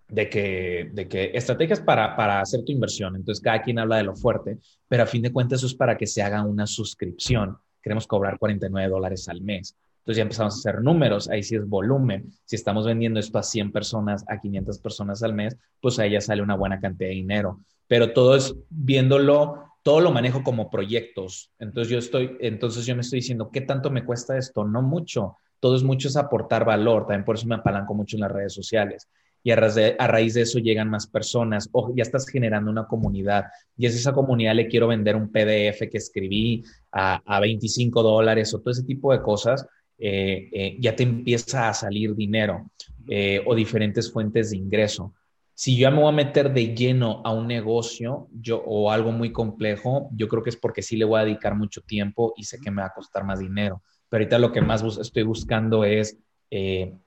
de 0.07 0.29
que, 0.29 0.91
de 0.93 1.07
que 1.07 1.31
estrategias 1.33 1.81
para, 1.81 2.15
para 2.15 2.39
hacer 2.39 2.63
tu 2.63 2.71
inversión. 2.71 3.15
Entonces, 3.15 3.43
cada 3.43 3.61
quien 3.61 3.79
habla 3.79 3.97
de 3.97 4.03
lo 4.03 4.15
fuerte, 4.15 4.59
pero 4.87 5.03
a 5.03 5.07
fin 5.07 5.23
de 5.23 5.31
cuentas 5.31 5.59
eso 5.59 5.67
es 5.67 5.75
para 5.75 5.97
que 5.97 6.05
se 6.05 6.21
haga 6.21 6.43
una 6.43 6.67
suscripción. 6.67 7.57
Queremos 7.81 8.05
cobrar 8.05 8.37
49 8.37 8.89
dólares 8.89 9.27
al 9.27 9.41
mes. 9.41 9.75
Entonces 10.03 10.17
ya 10.17 10.23
empezamos 10.23 10.55
a 10.55 10.57
hacer 10.57 10.81
números, 10.81 11.29
ahí 11.29 11.43
sí 11.43 11.55
es 11.55 11.67
volumen. 11.67 12.31
Si 12.45 12.55
estamos 12.55 12.85
vendiendo 12.85 13.19
esto 13.19 13.37
a 13.39 13.43
100 13.43 13.71
personas, 13.71 14.23
a 14.27 14.39
500 14.39 14.79
personas 14.79 15.23
al 15.23 15.33
mes, 15.33 15.57
pues 15.81 15.97
ahí 15.99 16.11
ya 16.11 16.21
sale 16.21 16.41
una 16.41 16.55
buena 16.55 16.79
cantidad 16.79 17.09
de 17.09 17.15
dinero 17.15 17.59
pero 17.93 18.11
todo 18.11 18.35
es 18.35 18.55
viéndolo, 18.69 19.65
todo 19.83 20.01
lo 20.01 20.11
manejo 20.11 20.43
como 20.43 20.69
proyectos. 20.69 21.51
Entonces 21.59 21.91
yo 21.91 21.99
estoy, 21.99 22.37
entonces 22.39 22.87
yo 22.87 22.95
me 22.95 23.01
estoy 23.01 23.19
diciendo, 23.19 23.51
¿qué 23.51 23.61
tanto 23.61 23.91
me 23.91 24.03
cuesta 24.05 24.37
esto? 24.37 24.63
No 24.63 24.81
mucho. 24.81 25.37
Todo 25.59 25.75
es 25.75 25.83
mucho 25.83 26.07
es 26.07 26.17
aportar 26.17 26.65
valor. 26.65 27.03
También 27.03 27.23
por 27.23 27.35
eso 27.35 27.47
me 27.47 27.53
apalanco 27.53 27.93
mucho 27.93 28.17
en 28.17 28.21
las 28.21 28.31
redes 28.31 28.53
sociales. 28.53 29.07
Y 29.45 29.51
a, 29.51 29.57
raíz 29.57 30.33
de, 30.33 30.41
eso 30.41 30.57
llegan 30.57 30.89
más 30.89 31.05
personas. 31.05 31.69
O 31.71 31.93
ya 31.95 32.01
estás 32.01 32.27
generando 32.27 32.71
una 32.71 32.87
comunidad. 32.87 33.45
Y 33.77 33.85
es 33.85 33.95
esa 33.95 34.13
comunidad 34.13 34.55
le 34.55 34.67
quiero 34.67 34.87
vender 34.87 35.15
un 35.15 35.31
PDF 35.31 35.89
que 35.91 35.97
escribí 35.97 36.63
a, 36.91 37.21
a 37.25 37.39
25 37.41 38.01
dólares 38.01 38.53
o 38.53 38.59
todo 38.59 38.71
ese 38.71 38.83
tipo 38.83 39.11
de 39.11 39.21
cosas. 39.21 39.67
Eh, 39.97 40.49
eh, 40.51 40.77
ya 40.79 40.95
te 40.95 41.03
empieza 41.03 41.69
a 41.69 41.73
salir 41.73 42.15
dinero 42.15 42.71
eh, 43.07 43.43
o 43.45 43.53
diferentes 43.53 44.11
fuentes 44.11 44.49
de 44.49 44.57
ingreso 44.57 45.13
si 45.53 45.77
yo 45.77 45.91
me 45.91 45.99
voy 45.99 46.09
a 46.09 46.11
meter 46.11 46.51
de 46.51 46.73
lleno 46.73 47.21
a 47.23 47.31
un 47.31 47.47
negocio 47.47 48.27
yo, 48.33 48.57
o 48.65 48.89
algo 48.89 49.11
muy 49.11 49.31
complejo, 49.31 50.09
yo 50.15 50.27
creo 50.27 50.41
que 50.41 50.49
es 50.49 50.57
porque 50.57 50.81
sí 50.81 50.97
le 50.97 51.05
voy 51.05 51.21
a 51.21 51.25
dedicar 51.25 51.55
mucho 51.55 51.81
tiempo 51.81 52.33
y 52.35 52.43
sé 52.43 52.59
que 52.59 52.71
me 52.71 52.81
va 52.81 52.87
a 52.87 52.93
costar 52.93 53.23
más 53.23 53.39
dinero. 53.39 53.83
Pero 54.09 54.23
ahorita 54.23 54.39
lo 54.39 54.51
que 54.51 54.61
más 54.61 54.81
estoy 54.97 55.21
buscando 55.21 55.83
es 55.83 56.17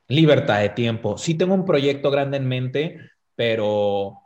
libertad 0.06 0.60
de 0.60 0.68
tiempo. 0.68 1.18
Sí 1.18 1.34
tengo 1.34 1.54
un 1.54 1.64
proyecto 1.64 2.08
grande 2.12 2.36
en 2.36 2.46
mente, 2.46 3.00
pero 3.34 4.16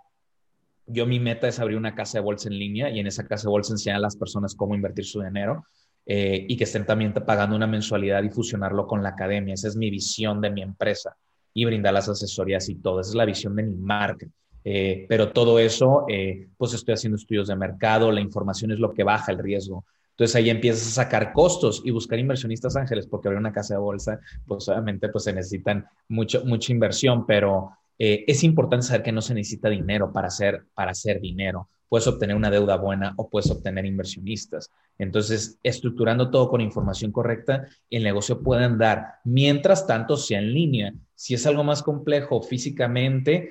yo 0.87 1.07
mi 1.07 1.19
meta 1.19 1.49
es 1.49 1.59
abrir 1.59 1.79
una 1.79 1.95
casa 1.95 2.19
de 2.19 2.25
bolsa 2.25 2.51
en 2.51 2.59
línea 2.59 2.91
y 2.91 3.01
en 3.01 3.07
esa 3.07 3.27
casa 3.27 3.45
de 3.45 3.53
bolsa 3.53 3.73
enseñar 3.73 3.97
a 3.97 4.01
las 4.01 4.17
personas 4.17 4.55
cómo 4.55 4.75
invertir 4.75 5.07
su 5.07 5.23
dinero. 5.23 5.65
Eh, 6.07 6.47
y 6.49 6.57
que 6.57 6.65
estén 6.65 6.85
también 6.85 7.13
pagando 7.13 7.55
una 7.55 7.67
mensualidad 7.67 8.23
y 8.23 8.31
fusionarlo 8.31 8.87
con 8.87 9.03
la 9.03 9.11
academia. 9.11 9.55
Esa 9.55 9.69
es 9.69 9.77
mi 9.77 9.91
visión 9.91 10.41
de 10.41 10.51
mi 10.51 10.63
empresa 10.63 11.17
y 11.55 11.65
brindar 11.65 11.95
las 11.95 12.09
asesorías 12.09 12.69
y 12.69 12.77
todo. 12.77 13.01
Esa 13.01 13.11
es 13.11 13.15
la 13.15 13.25
visión 13.25 13.55
de 13.55 13.63
mi 13.63 13.77
marca. 13.77 14.27
Eh, 14.65 15.07
pero 15.09 15.33
todo 15.33 15.59
eso, 15.59 16.05
eh, 16.09 16.49
pues 16.57 16.75
estoy 16.75 16.95
haciendo 16.95 17.17
estudios 17.17 17.49
de 17.49 17.57
mercado, 17.57 18.13
la 18.13 18.21
información 18.21 18.73
es 18.73 18.79
lo 18.79 18.93
que 18.93 19.05
baja 19.05 19.33
el 19.33 19.39
riesgo. 19.39 19.85
Entonces 20.11 20.37
ahí 20.37 20.51
empiezas 20.51 20.87
a 20.89 21.05
sacar 21.05 21.33
costos 21.33 21.81
y 21.85 21.93
buscar 21.93 22.19
inversionistas 22.19 22.77
ángeles, 22.77 23.07
porque 23.07 23.29
abrir 23.29 23.41
una 23.41 23.53
casa 23.53 23.75
de 23.75 23.81
bolsa, 23.81 24.21
pues 24.47 24.69
obviamente 24.69 25.09
pues 25.09 25.25
se 25.25 25.33
necesitan 25.33 25.87
mucho, 26.09 26.45
mucha 26.45 26.73
inversión, 26.73 27.25
pero 27.27 27.71
es 27.97 28.43
importante 28.45 28.87
saber 28.87 29.03
que 29.03 29.13
no 29.13 29.21
se 29.21 29.35
necesita 29.35 29.69
dinero 29.69 30.11
para 30.11 30.29
hacer, 30.29 30.65
para 30.75 30.91
hacer 30.91 31.21
dinero. 31.21 31.69
Puedes 31.91 32.07
obtener 32.07 32.35
una 32.35 32.51
deuda 32.51 32.77
buena 32.77 33.13
o 33.17 33.29
puedes 33.29 33.51
obtener 33.51 33.85
inversionistas. 33.85 34.71
Entonces, 34.97 35.59
estructurando 35.63 36.31
todo 36.31 36.49
con 36.49 36.63
información 36.63 37.13
correcta, 37.13 37.67
el 37.91 38.05
negocio 38.05 38.43
puede 38.43 38.65
andar. 38.65 39.17
Mientras 39.25 39.87
tanto, 39.87 40.17
sea 40.17 40.39
en 40.39 40.55
línea. 40.55 40.95
Si 41.15 41.35
es 41.35 41.47
algo 41.47 41.65
más 41.65 41.83
complejo 41.83 42.41
físicamente, 42.41 43.51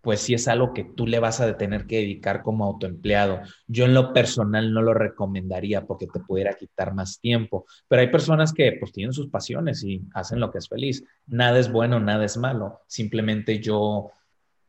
pues 0.00 0.20
sí 0.20 0.34
es 0.34 0.48
algo 0.48 0.72
que 0.72 0.84
tú 0.84 1.06
le 1.06 1.18
vas 1.18 1.40
a 1.40 1.56
tener 1.56 1.86
que 1.86 1.96
dedicar 1.96 2.42
como 2.42 2.64
autoempleado. 2.64 3.40
Yo 3.66 3.84
en 3.84 3.94
lo 3.94 4.12
personal 4.12 4.72
no 4.72 4.82
lo 4.82 4.94
recomendaría 4.94 5.86
porque 5.86 6.06
te 6.06 6.20
pudiera 6.20 6.54
quitar 6.54 6.94
más 6.94 7.20
tiempo, 7.20 7.66
pero 7.88 8.00
hay 8.00 8.08
personas 8.08 8.52
que 8.52 8.76
pues 8.78 8.92
tienen 8.92 9.12
sus 9.12 9.28
pasiones 9.28 9.84
y 9.84 10.02
hacen 10.14 10.40
lo 10.40 10.50
que 10.50 10.58
es 10.58 10.68
feliz. 10.68 11.04
Nada 11.26 11.58
es 11.58 11.70
bueno, 11.70 12.00
nada 12.00 12.24
es 12.24 12.36
malo. 12.36 12.80
Simplemente 12.86 13.60
yo 13.60 14.10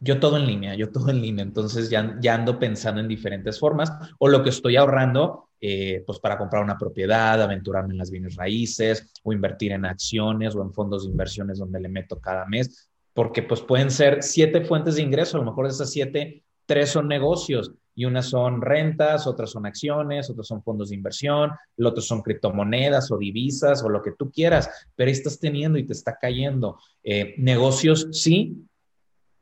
Yo 0.04 0.20
todo 0.20 0.38
en 0.38 0.48
línea, 0.48 0.74
yo 0.74 0.92
todo 0.92 1.10
en 1.10 1.22
línea, 1.22 1.44
entonces 1.44 1.92
ya, 1.92 2.18
ya 2.20 2.34
ando 2.34 2.58
pensando 2.58 3.00
en 3.00 3.08
diferentes 3.08 3.60
formas 3.60 3.92
o 4.18 4.28
lo 4.28 4.42
que 4.42 4.50
estoy 4.50 4.76
ahorrando, 4.76 5.50
eh, 5.62 6.04
pues 6.08 6.18
para 6.20 6.40
comprar 6.40 6.64
una 6.64 6.76
propiedad, 6.76 7.40
aventurarme 7.40 7.94
en 7.94 8.00
las 8.00 8.10
bienes 8.10 8.36
raíces 8.36 9.14
o 9.22 9.32
invertir 9.32 9.74
en 9.74 9.86
acciones 9.86 10.56
o 10.56 10.64
en 10.64 10.74
fondos 10.74 11.04
de 11.06 11.12
inversiones 11.12 11.60
donde 11.60 11.80
le 11.80 11.88
meto 11.88 12.20
cada 12.20 12.48
mes, 12.48 12.90
porque 13.14 13.44
pues 13.44 13.62
pueden 13.62 13.92
ser 13.92 14.24
siete 14.24 14.62
fuentes 14.62 14.96
de 14.96 15.04
ingreso, 15.04 15.38
a 15.38 15.42
lo 15.42 15.46
mejor 15.46 15.68
de 15.68 15.74
esas 15.74 15.92
siete, 15.92 16.44
tres 16.66 16.90
son 16.90 17.08
negocios 17.08 17.72
y 17.94 18.06
unas 18.06 18.26
son 18.26 18.60
rentas, 18.60 19.28
otras 19.28 19.52
son 19.52 19.68
acciones, 19.68 20.32
otras 20.32 20.48
son 20.48 20.64
fondos 20.64 20.90
de 20.90 20.96
inversión, 20.96 21.52
los 21.78 21.92
otros 21.92 22.08
son 22.08 22.24
criptomonedas 22.24 23.12
o 23.12 23.18
divisas 23.18 23.84
o 23.84 23.90
lo 23.90 24.02
que 24.02 24.14
tú 24.18 24.32
quieras, 24.32 24.68
pero 24.96 25.12
estás 25.12 25.40
teniendo 25.40 25.78
y 25.78 25.86
te 25.86 25.94
está 25.94 26.18
cayendo. 26.20 26.80
Eh, 27.04 27.36
negocios 27.38 28.08
sí, 28.12 28.66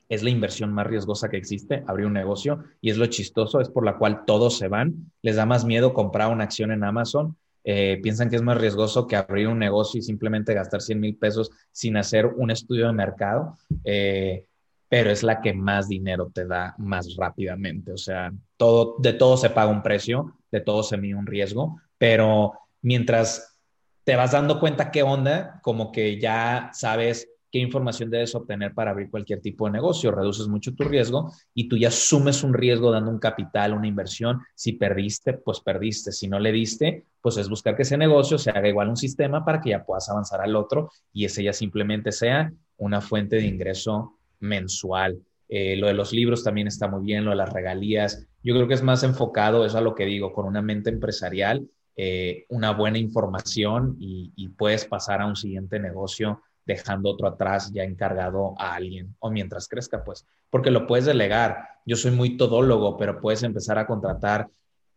es 0.10 0.24
la 0.24 0.32
inversión 0.32 0.74
más 0.74 0.88
riesgosa 0.88 1.30
que 1.30 1.38
existe, 1.38 1.84
abrir 1.88 2.08
un 2.08 2.14
negocio, 2.14 2.64
y 2.82 2.90
es 2.90 2.98
lo 2.98 3.06
chistoso, 3.06 3.62
es 3.62 3.70
por 3.70 3.86
la 3.86 3.98
cual 3.98 4.26
todos 4.26 4.58
se 4.58 4.68
van. 4.68 5.12
Les 5.22 5.36
da 5.36 5.46
más 5.46 5.66
miedo 5.66 5.94
comprar 5.94 6.32
una 6.32 6.44
acción 6.44 6.72
en 6.72 6.84
Amazon. 6.84 7.38
Eh, 7.64 8.00
piensan 8.02 8.30
que 8.30 8.36
es 8.36 8.42
más 8.42 8.58
riesgoso 8.58 9.06
que 9.06 9.16
abrir 9.16 9.48
un 9.48 9.60
negocio 9.60 10.00
y 10.00 10.02
simplemente 10.02 10.56
gastar 10.56 10.82
100 10.82 11.00
mil 11.00 11.16
pesos 11.16 11.52
sin 11.72 11.96
hacer 11.96 12.26
un 12.26 12.50
estudio 12.50 12.88
de 12.88 12.94
mercado, 12.94 13.58
eh, 13.84 14.46
pero 14.88 15.12
es 15.12 15.22
la 15.22 15.42
que 15.42 15.54
más 15.54 15.88
dinero 15.88 16.32
te 16.34 16.48
da 16.48 16.74
más 16.80 17.16
rápidamente. 17.16 17.92
O 17.92 17.98
sea, 17.98 18.34
todo, 18.58 18.96
de 18.98 19.14
todo 19.14 19.38
se 19.38 19.52
paga 19.52 19.70
un 19.70 19.84
precio, 19.84 20.40
de 20.52 20.62
todo 20.62 20.82
se 20.82 20.98
mide 20.98 21.14
un 21.14 21.28
riesgo, 21.28 21.80
pero 22.00 22.54
mientras 22.82 23.60
te 24.04 24.16
vas 24.16 24.32
dando 24.32 24.60
cuenta 24.60 24.90
qué 24.90 25.04
onda, 25.04 25.60
como 25.62 25.92
que 25.92 26.20
ya 26.20 26.72
sabes 26.74 27.30
qué 27.52 27.60
información 27.60 28.10
debes 28.10 28.36
obtener 28.36 28.74
para 28.74 28.92
abrir 28.92 29.10
cualquier 29.10 29.42
tipo 29.42 29.66
de 29.66 29.72
negocio. 29.72 30.12
Reduces 30.12 30.48
mucho 30.48 30.74
tu 30.76 30.84
riesgo 30.84 31.32
y 31.54 31.68
tú 31.68 31.78
ya 31.78 31.90
asumes 31.90 32.44
un 32.44 32.54
riesgo 32.54 32.92
dando 32.92 33.12
un 33.12 33.20
capital, 33.20 33.74
una 33.74 33.88
inversión. 33.88 34.42
Si 34.56 34.74
perdiste, 34.74 35.34
pues 35.34 35.60
perdiste. 35.62 36.12
Si 36.12 36.28
no 36.28 36.40
le 36.40 36.52
diste, 36.52 37.06
pues 37.22 37.38
es 37.38 37.50
buscar 37.50 37.76
que 37.76 37.84
ese 37.84 37.98
negocio 37.98 38.38
se 38.38 38.52
haga 38.52 38.68
igual 38.68 38.90
un 38.90 38.98
sistema 38.98 39.44
para 39.44 39.62
que 39.62 39.72
ya 39.72 39.84
puedas 39.84 40.10
avanzar 40.10 40.42
al 40.42 40.56
otro 40.56 40.92
y 41.12 41.26
ese 41.26 41.44
ya 41.44 41.54
simplemente 41.54 42.12
sea 42.12 42.52
una 42.78 43.02
fuente 43.02 43.38
de 43.38 43.46
ingreso 43.46 44.18
mensual. 44.40 45.20
Eh, 45.48 45.76
lo 45.78 45.88
de 45.88 45.94
los 45.94 46.14
libros 46.14 46.44
también 46.44 46.68
está 46.68 46.88
muy 46.88 47.04
bien, 47.04 47.26
lo 47.26 47.32
de 47.32 47.38
las 47.38 47.52
regalías. 47.52 48.28
Yo 48.44 48.54
creo 48.54 48.68
que 48.68 48.76
es 48.76 48.84
más 48.84 49.04
enfocado, 49.04 49.66
eso 49.66 49.78
a 49.78 49.82
lo 49.82 49.96
que 49.96 50.06
digo, 50.06 50.32
con 50.32 50.46
una 50.46 50.62
mente 50.62 50.90
empresarial, 50.90 51.68
eh, 51.96 52.46
una 52.50 52.72
buena 52.72 53.00
información 53.00 53.98
y, 54.00 54.32
y 54.36 54.50
puedes 54.50 54.86
pasar 54.86 55.22
a 55.22 55.26
un 55.26 55.36
siguiente 55.36 55.80
negocio 55.80 56.42
dejando 56.70 57.10
otro 57.10 57.28
atrás 57.28 57.72
ya 57.74 57.84
encargado 57.84 58.54
a 58.58 58.76
alguien 58.76 59.16
o 59.20 59.30
mientras 59.32 59.68
crezca, 59.68 60.04
pues, 60.04 60.26
porque 60.50 60.72
lo 60.72 60.88
puedes 60.88 61.06
delegar. 61.06 61.58
Yo 61.86 61.96
soy 61.96 62.12
muy 62.12 62.38
todólogo, 62.38 62.96
pero 62.96 63.20
puedes 63.20 63.44
empezar 63.44 63.78
a 63.80 63.88
contratar 63.88 64.48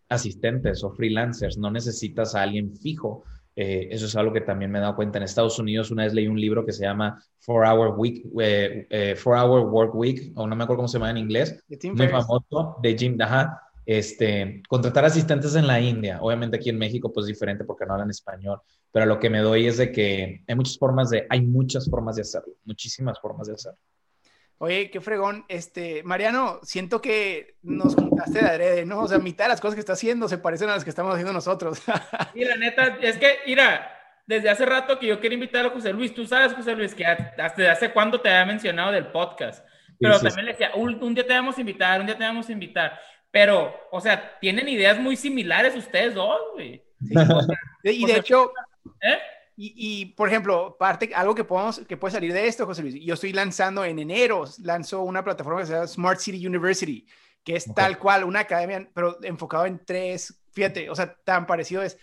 asistentes 0.09 0.85
o 0.85 0.91
freelancers, 0.91 1.57
no 1.57 1.71
necesitas 1.71 2.35
a 2.35 2.43
alguien 2.43 2.77
fijo. 2.77 3.25
Eh, 3.57 3.89
eso 3.91 4.07
es 4.07 4.17
algo 4.17 4.33
que 4.33 4.43
también 4.43 4.71
me 4.71 4.79
he 4.79 4.83
dado 4.83 4.95
cuenta. 4.95 5.19
En 5.19 5.25
Estados 5.25 5.59
Unidos 5.59 5.91
una 5.91 6.05
vez 6.05 6.15
leí 6.15 6.29
un 6.29 6.41
libro 6.41 6.65
que 6.65 6.73
se 6.73 6.85
llama 6.85 7.23
Four 7.41 7.67
Hour, 7.67 7.95
Week, 7.99 8.25
eh, 8.41 8.87
eh, 8.91 9.17
Four 9.17 9.37
Hour 9.37 9.69
Work 9.71 9.95
Week, 9.95 10.33
o 10.37 10.47
no 10.47 10.55
me 10.55 10.65
acuerdo 10.65 10.79
cómo 10.79 10.89
se 10.89 10.99
llama 10.99 11.11
en 11.11 11.19
inglés, 11.19 11.65
muy 11.69 12.09
famoso, 12.09 12.77
de 12.83 12.97
Jim 12.97 13.17
Daha. 13.17 13.61
Este, 13.85 14.63
contratar 14.69 15.05
asistentes 15.05 15.57
en 15.57 15.67
la 15.67 15.81
India, 15.81 16.19
obviamente 16.21 16.57
aquí 16.57 16.71
en 16.71 16.79
México 16.79 17.13
pues 17.13 17.27
diferente 17.27 17.65
porque 17.65 17.85
no 17.85 17.95
hablan 17.95 18.11
español, 18.11 18.61
pero 18.93 19.07
lo 19.07 19.19
que 19.19 19.31
me 19.31 19.41
doy 19.41 19.67
es 19.67 19.79
de 19.79 19.91
que 19.91 20.45
hay 20.47 20.55
muchas 20.55 20.79
formas 20.79 21.11
de, 21.11 21.27
hay 21.29 21.41
muchas 21.41 21.89
formas 21.89 22.17
de 22.17 22.23
hacerlo, 22.23 22.55
muchísimas 22.65 23.19
formas 23.21 23.49
de 23.49 23.55
hacerlo. 23.55 23.79
Oye, 24.59 24.91
qué 24.91 25.01
fregón. 25.01 25.45
Este, 25.49 26.05
Mariano, 26.05 26.61
siento 26.63 27.03
que 27.03 27.57
nos 27.63 27.97
juntaste 27.97 28.39
de 28.39 28.49
adrede, 28.49 28.87
¿no? 28.87 29.01
O 29.01 29.09
sea, 29.09 29.19
mitad 29.19 29.47
de 29.47 29.49
las 29.49 29.61
cosas 29.61 29.75
que 29.75 29.81
está 29.81 29.95
haciendo 29.95 30.29
se 30.29 30.39
parecen 30.39 30.69
a 30.69 30.75
las 30.75 30.85
que 30.85 30.91
estamos 30.91 31.13
haciendo 31.13 31.33
nosotros. 31.33 31.83
y 32.35 32.45
la 32.45 32.57
neta, 32.57 32.99
es 33.03 33.19
que, 33.19 33.39
mira, 33.45 33.91
desde 34.25 34.51
hace 34.51 34.65
rato 34.65 35.01
que 35.01 35.09
yo 35.09 35.19
quiero 35.19 35.35
invitar 35.35 35.67
a 35.67 35.71
José 35.71 35.93
Luis, 35.93 36.15
tú 36.15 36.27
sabes, 36.27 36.53
José 36.53 36.77
Luis, 36.77 36.95
que 36.95 37.05
hasta 37.05 37.73
hace 37.73 37.93
cuándo 37.93 38.21
te 38.21 38.29
había 38.29 38.47
mencionado 38.47 38.93
del 38.93 39.09
podcast, 39.09 39.67
pero 39.99 40.21
también 40.21 40.47
le 40.47 40.53
decía, 40.53 40.71
un, 40.77 41.15
día 41.15 41.27
te 41.27 41.33
vamos 41.33 41.57
a 41.59 41.61
invitar, 41.61 42.01
un 42.01 42.07
día 42.07 42.17
te 42.17 42.25
vamos 42.25 42.49
a 42.49 42.53
invitar, 42.53 43.01
pero, 43.33 43.75
o 43.91 44.01
sea, 44.01 44.39
tienen 44.39 44.69
ideas 44.69 44.97
muy 45.01 45.17
similares 45.17 45.75
ustedes 45.75 46.15
dos, 46.15 46.41
güey. 46.55 46.85
y 47.83 48.07
de 48.07 48.17
hecho, 48.17 48.53
¿Eh? 49.01 49.19
Y, 49.57 50.07
por 50.17 50.29
ejemplo, 50.29 50.77
parte, 50.79 51.13
algo 51.15 51.35
que, 51.35 51.45
podemos, 51.45 51.81
que 51.87 51.97
puede 51.97 52.13
salir 52.13 52.33
de 52.33 52.47
esto, 52.49 52.67
José 52.67 52.83
Luis, 52.83 52.95
yo 52.95 53.15
estoy 53.15 53.33
lanzando 53.33 53.85
en 53.85 53.99
enero, 53.99 54.45
lanzo 54.63 55.03
una 55.03 55.23
plataforma 55.23 55.61
que 55.61 55.67
se 55.67 55.73
llama 55.75 55.87
Smart 55.87 56.19
City 56.19 56.45
University, 56.45 57.07
que 57.45 57.57
es 57.57 57.73
tal 57.75 57.99
cual 57.99 58.25
una 58.25 58.41
academia, 58.41 58.89
pero 58.95 59.23
enfocado 59.23 59.67
en 59.67 59.85
tres, 59.85 60.43
fíjate, 60.53 60.89
o 60.89 60.95
sea, 60.95 61.15
tan 61.23 61.47
parecido 61.47 61.83
es 61.83 61.99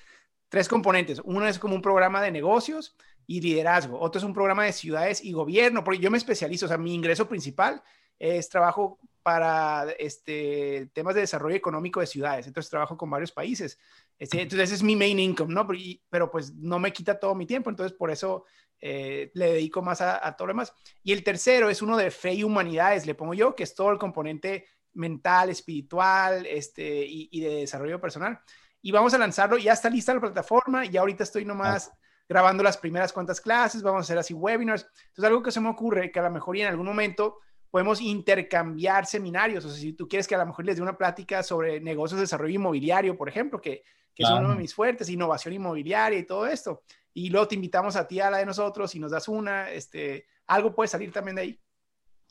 tres 0.48 0.70
componentes. 0.70 1.22
Uno 1.24 1.48
es 1.48 1.58
como 1.58 1.76
un 1.76 1.82
programa 1.82 2.22
de 2.22 2.32
negocios 2.32 2.96
y 3.26 3.42
liderazgo, 3.42 4.00
otro 4.00 4.20
es 4.20 4.26
un 4.26 4.34
programa 4.34 4.64
de 4.66 4.72
ciudades 4.72 5.24
y 5.24 5.32
gobierno, 5.32 5.84
porque 5.84 6.00
yo 6.00 6.12
me 6.12 6.18
especializo, 6.18 6.66
o 6.66 6.70
sea, 6.70 6.78
mi 6.78 6.94
ingreso 6.94 7.28
principal 7.28 7.82
es 8.20 8.48
trabajo 8.48 9.00
para 9.24 9.88
este, 9.98 10.90
temas 10.94 11.16
de 11.16 11.22
desarrollo 11.22 11.56
económico 11.56 12.00
de 12.00 12.08
ciudades. 12.08 12.48
Entonces 12.48 12.70
trabajo 12.70 12.98
con 12.98 13.10
varios 13.10 13.32
países. 13.32 13.78
Este, 14.18 14.42
entonces 14.42 14.70
ese 14.70 14.76
es 14.76 14.84
mi 14.84 14.96
main 14.96 15.20
income, 15.20 15.54
¿no? 15.54 15.68
Pero, 16.10 16.32
pues 16.32 16.54
no 16.56 16.80
me 16.80 16.94
quita 16.94 17.20
todo 17.20 17.36
mi 17.36 17.46
tiempo. 17.46 17.70
Entonces 17.70 17.98
por 17.98 18.12
eso 18.12 18.46
eh, 18.80 19.32
le 19.34 19.54
dedico 19.54 19.82
más 19.82 20.02
a, 20.02 20.36
todo 20.36 20.48
lo 20.48 20.54
demás. 20.54 20.74
Y 21.04 21.12
el 21.12 21.24
tercero 21.24 21.70
es 21.70 21.82
uno 21.82 21.98
de 21.98 22.12
fe 22.12 22.34
y 22.34 22.44
humanidades, 22.44 23.06
le 23.06 23.16
pongo 23.16 23.34
yo, 23.34 23.56
que 23.56 23.64
es 23.64 23.76
todo 23.76 23.92
el 23.92 23.98
componente 23.98 24.66
mental, 24.94 25.50
espiritual 25.50 26.46
este, 26.46 27.06
y, 27.08 27.40
de 27.40 27.56
desarrollo 27.56 28.02
personal. 28.02 28.40
Y 28.82 28.92
vamos 28.92 29.14
a 29.14 29.18
lanzarlo. 29.18 29.58
Ya 29.58 29.74
está 29.74 29.90
lista 29.90 30.14
la 30.14 30.22
plataforma. 30.22 30.86
Y 30.86 30.98
ahorita 30.98 31.24
estoy 31.24 31.46
nomás 31.46 31.92
grabando 32.28 32.64
las 32.64 32.78
primeras 32.78 33.12
cuantas 33.12 33.42
clases. 33.42 33.82
Vamos 33.84 34.00
a 34.00 34.04
hacer 34.04 34.18
así 34.18 34.34
webinars. 34.34 34.88
Entonces 35.08 35.24
algo 35.26 35.44
que 35.44 35.52
se 35.52 35.60
me 35.60 35.70
ocurre 35.70 36.12
que 36.12 36.20
a 36.20 36.24
lo 36.24 36.32
mejor 36.32 36.56
y 36.58 36.62
en 36.62 36.68
algún 36.68 36.86
momento 36.86 37.40
podemos 37.70 38.02
intercambiar 38.02 39.06
seminarios. 39.06 39.66
O 39.66 39.70
sea, 39.70 39.80
si 39.80 39.94
tú 39.94 40.08
quieres 40.08 40.28
que 40.28 40.36
a 40.36 40.40
lo 40.40 40.46
mejor 40.46 40.66
les 40.66 40.78
dé 40.78 40.82
una 40.82 40.98
plática 40.98 41.44
sobre 41.44 41.80
negocios 41.80 42.18
de 42.18 42.24
desarrollo 42.24 42.56
inmobiliario, 42.56 43.18
por 43.18 43.30
ejemplo, 43.30 43.62
que, 43.62 43.84
que 44.14 44.24
son 44.24 44.46
uno 44.46 44.54
de 44.54 44.60
mis 44.60 44.74
fuertes, 44.74 45.10
innovación 45.10 45.54
inmobiliaria 45.54 46.20
y 46.20 46.26
todo 46.26 46.48
esto. 46.48 46.84
Y 47.14 47.30
luego 47.30 47.48
te 47.48 47.56
invitamos 47.56 47.96
a 47.96 48.08
ti 48.08 48.20
a 48.20 48.30
la 48.30 48.38
de 48.38 48.46
nosotros 48.46 48.94
y 48.96 49.00
nos 49.00 49.12
das 49.12 49.28
una, 49.28 49.72
este, 49.72 50.26
algo 50.48 50.74
puede 50.74 50.88
salir 50.88 51.12
también 51.12 51.36
de 51.36 51.42
ahí. 51.42 51.60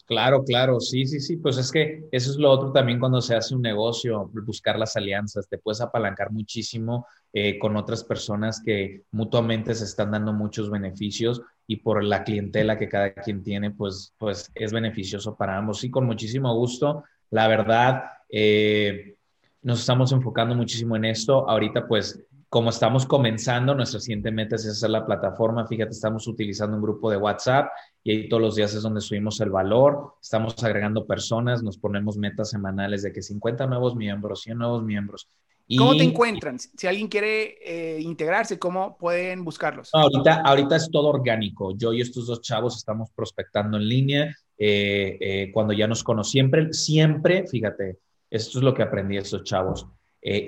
Claro, 0.09 0.43
claro, 0.43 0.81
sí, 0.81 1.05
sí, 1.05 1.21
sí, 1.21 1.37
pues 1.37 1.59
es 1.59 1.71
que 1.71 2.09
eso 2.11 2.31
es 2.31 2.39
lo 2.39 2.51
otro 2.51 2.73
también 2.73 2.99
cuando 2.99 3.21
se 3.21 3.37
hace 3.37 3.55
un 3.55 3.61
negocio, 3.61 4.31
buscar 4.47 4.79
las 4.79 4.97
alianzas, 4.97 5.47
te 5.47 5.59
puedes 5.59 5.83
apalancar 5.83 6.33
muchísimo 6.33 7.07
eh, 7.31 7.59
con 7.59 7.77
otras 7.77 8.05
personas 8.05 8.63
que 8.65 9.03
mutuamente 9.11 9.75
se 9.75 9.85
están 9.85 10.13
dando 10.13 10.33
muchos 10.33 10.71
beneficios 10.71 11.43
y 11.71 11.77
por 11.77 12.03
la 12.03 12.25
clientela 12.25 12.79
que 12.79 12.89
cada 12.89 13.13
quien 13.13 13.43
tiene, 13.43 13.71
pues, 13.71 14.15
pues 14.17 14.51
es 14.55 14.73
beneficioso 14.73 15.37
para 15.37 15.59
ambos. 15.59 15.81
Sí, 15.81 15.91
con 15.91 16.07
muchísimo 16.07 16.53
gusto. 16.55 17.05
La 17.31 17.47
verdad, 17.47 18.05
eh, 18.31 19.17
nos 19.61 19.81
estamos 19.81 20.11
enfocando 20.13 20.55
muchísimo 20.55 20.97
en 20.97 21.05
esto. 21.05 21.47
Ahorita, 21.47 21.87
pues, 21.87 22.25
como 22.49 22.71
estamos 22.71 23.05
comenzando, 23.05 23.75
nuestra 23.75 24.01
siguiente 24.01 24.31
meta 24.31 24.57
es 24.57 24.67
hacer 24.67 24.89
la 24.89 25.05
plataforma. 25.05 25.67
Fíjate, 25.67 25.91
estamos 25.91 26.27
utilizando 26.27 26.75
un 26.75 26.83
grupo 26.83 27.11
de 27.11 27.19
WhatsApp 27.19 27.69
y 28.03 28.13
ahí 28.13 28.29
todos 28.31 28.41
los 28.41 28.57
días 28.57 28.75
es 28.75 28.83
donde 28.83 29.03
subimos 29.03 29.39
el 29.43 29.51
valor. 29.51 30.15
Estamos 30.23 30.65
agregando 30.65 31.07
personas, 31.07 31.63
nos 31.63 31.77
ponemos 31.77 32.17
metas 32.17 32.49
semanales 32.49 33.03
de 33.03 33.13
que 33.13 33.21
50 33.21 33.67
nuevos 33.67 33.95
miembros, 33.95 34.41
100 34.41 34.57
nuevos 34.57 34.83
miembros. 34.83 35.29
¿Cómo 35.77 35.97
te 35.97 36.03
encuentran? 36.03 36.59
Si 36.59 36.87
alguien 36.87 37.09
quiere 37.09 37.59
eh, 37.63 38.01
integrarse, 38.01 38.59
¿cómo 38.59 38.97
pueden 38.97 39.45
buscarlos? 39.45 39.91
ahorita, 39.93 40.43
ahorita 40.43 40.77
es 40.77 40.91
todo 40.91 41.09
orgánico. 41.09 41.77
Yo 41.77 41.93
y 41.93 42.01
estos 42.01 42.27
dos 42.27 42.41
chavos 42.41 42.77
estamos 42.77 43.11
prospectando 43.11 43.77
en 43.77 43.89
línea. 43.89 44.35
Eh, 44.57 45.19
eh, 45.21 45.51
cuando 45.53 45.73
ya 45.73 45.87
nos 45.87 46.03
conocen, 46.03 46.31
siempre, 46.33 46.73
siempre, 46.73 47.47
fíjate, 47.47 47.99
esto 48.31 48.59
es 48.59 48.65
lo 48.65 48.73
que 48.73 48.83
aprendí 48.83 49.17
de 49.17 49.23
estos 49.23 49.45
chavos. 49.45 49.87